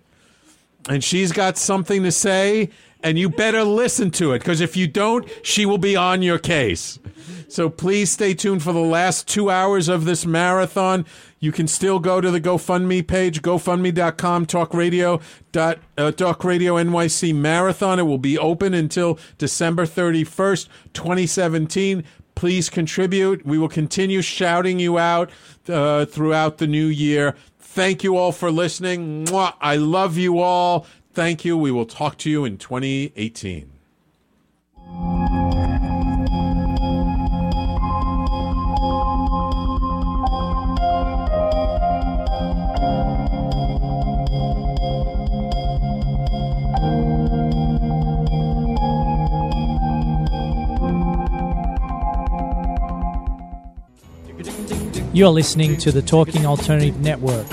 And 0.87 1.03
she's 1.03 1.31
got 1.31 1.57
something 1.57 2.03
to 2.03 2.11
say, 2.11 2.69
and 3.03 3.19
you 3.19 3.29
better 3.29 3.63
listen 3.63 4.11
to 4.11 4.31
it, 4.33 4.39
because 4.39 4.61
if 4.61 4.75
you 4.75 4.87
don't, 4.87 5.29
she 5.43 5.65
will 5.65 5.77
be 5.77 5.95
on 5.95 6.21
your 6.21 6.39
case. 6.39 6.99
So 7.47 7.69
please 7.69 8.11
stay 8.11 8.33
tuned 8.33 8.63
for 8.63 8.73
the 8.73 8.79
last 8.79 9.27
two 9.27 9.49
hours 9.49 9.87
of 9.87 10.05
this 10.05 10.25
marathon. 10.25 11.05
You 11.39 11.51
can 11.51 11.67
still 11.67 11.99
go 11.99 12.19
to 12.19 12.31
the 12.31 12.41
GoFundMe 12.41 13.05
page, 13.07 13.41
GoFundMe.com, 13.41 14.45
Talk 14.45 14.73
Radio, 14.73 15.21
dot, 15.51 15.79
uh, 15.97 16.11
Talk 16.11 16.43
Radio 16.43 16.75
NYC 16.75 17.33
Marathon. 17.33 17.99
It 17.99 18.03
will 18.03 18.17
be 18.17 18.37
open 18.37 18.73
until 18.73 19.17
December 19.37 19.85
31st, 19.85 20.67
2017. 20.93 22.03
Please 22.35 22.69
contribute. 22.69 23.45
We 23.45 23.57
will 23.57 23.69
continue 23.69 24.21
shouting 24.21 24.79
you 24.79 24.97
out 24.97 25.29
uh, 25.67 26.05
throughout 26.05 26.57
the 26.57 26.67
new 26.67 26.87
year. 26.87 27.35
Thank 27.57 28.03
you 28.03 28.17
all 28.17 28.31
for 28.31 28.51
listening. 28.51 29.25
Mwah. 29.25 29.53
I 29.61 29.77
love 29.77 30.17
you 30.17 30.39
all. 30.39 30.85
Thank 31.13 31.45
you. 31.45 31.57
We 31.57 31.71
will 31.71 31.85
talk 31.85 32.17
to 32.19 32.29
you 32.29 32.43
in 32.45 32.57
2018. 32.57 33.78
You're 55.19 55.27
listening 55.27 55.75
to 55.79 55.91
the 55.91 56.01
Talking 56.01 56.45
Alternative 56.45 56.97
Network. 57.01 57.45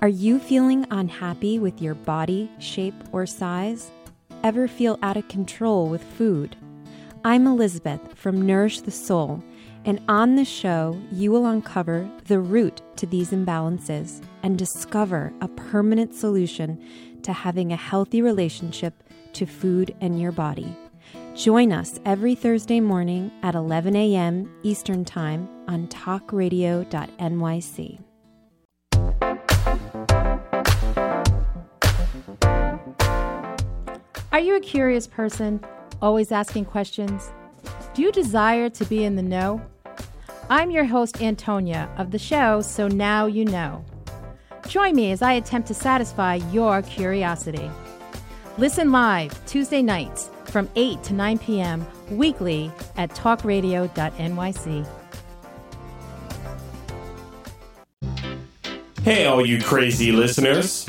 Are 0.00 0.08
you 0.08 0.38
feeling 0.38 0.86
unhappy 0.92 1.58
with 1.58 1.82
your 1.82 1.96
body, 1.96 2.48
shape, 2.60 2.94
or 3.10 3.26
size? 3.26 3.90
Ever 4.44 4.68
feel 4.68 4.96
out 5.02 5.16
of 5.16 5.26
control 5.26 5.88
with 5.88 6.04
food? 6.04 6.54
I'm 7.24 7.48
Elizabeth 7.48 8.16
from 8.16 8.46
Nourish 8.46 8.82
the 8.82 8.92
Soul, 8.92 9.42
and 9.84 10.00
on 10.08 10.34
this 10.34 10.48
show, 10.48 11.00
you 11.10 11.30
will 11.30 11.46
uncover 11.46 12.08
the 12.26 12.40
root 12.40 12.82
to 12.96 13.06
these 13.06 13.30
imbalances 13.30 14.22
and 14.42 14.58
discover 14.58 15.32
a 15.40 15.48
permanent 15.48 16.14
solution 16.14 16.82
to 17.22 17.32
having 17.32 17.72
a 17.72 17.76
healthy 17.76 18.22
relationship 18.22 19.02
to 19.32 19.46
food 19.46 19.94
and 20.00 20.20
your 20.20 20.32
body. 20.32 20.76
Join 21.34 21.72
us 21.72 22.00
every 22.04 22.34
Thursday 22.34 22.80
morning 22.80 23.30
at 23.42 23.54
11 23.54 23.94
a.m. 23.94 24.52
Eastern 24.62 25.04
Time 25.04 25.48
on 25.68 25.86
talkradio.nyc. 25.88 27.98
Are 34.30 34.40
you 34.40 34.56
a 34.56 34.60
curious 34.60 35.06
person, 35.06 35.64
always 36.02 36.32
asking 36.32 36.66
questions? 36.66 37.32
Do 37.98 38.04
you 38.04 38.12
desire 38.12 38.70
to 38.70 38.84
be 38.84 39.02
in 39.02 39.16
the 39.16 39.22
know? 39.22 39.60
I'm 40.48 40.70
your 40.70 40.84
host, 40.84 41.20
Antonia, 41.20 41.90
of 41.96 42.12
the 42.12 42.18
show 42.20 42.60
So 42.60 42.86
Now 42.86 43.26
You 43.26 43.44
Know. 43.44 43.84
Join 44.68 44.94
me 44.94 45.10
as 45.10 45.20
I 45.20 45.32
attempt 45.32 45.66
to 45.66 45.74
satisfy 45.74 46.36
your 46.52 46.80
curiosity. 46.82 47.68
Listen 48.56 48.92
live 48.92 49.44
Tuesday 49.46 49.82
nights 49.82 50.30
from 50.44 50.70
8 50.76 51.02
to 51.02 51.12
9 51.12 51.38
p.m. 51.38 51.84
weekly 52.12 52.70
at 52.96 53.10
talkradio.nyc. 53.10 54.88
Hey, 59.02 59.26
all 59.26 59.44
you 59.44 59.60
crazy 59.60 60.12
listeners. 60.12 60.88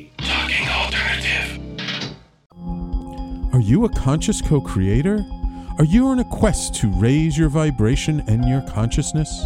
Talking 0.23 0.67
Alternative. 0.69 1.59
Are 3.53 3.59
you 3.59 3.85
a 3.85 3.89
conscious 3.89 4.41
co 4.41 4.61
creator? 4.61 5.25
Are 5.77 5.85
you 5.85 6.07
on 6.07 6.19
a 6.19 6.23
quest 6.25 6.75
to 6.75 6.89
raise 6.89 7.37
your 7.37 7.49
vibration 7.49 8.23
and 8.27 8.47
your 8.47 8.61
consciousness? 8.61 9.45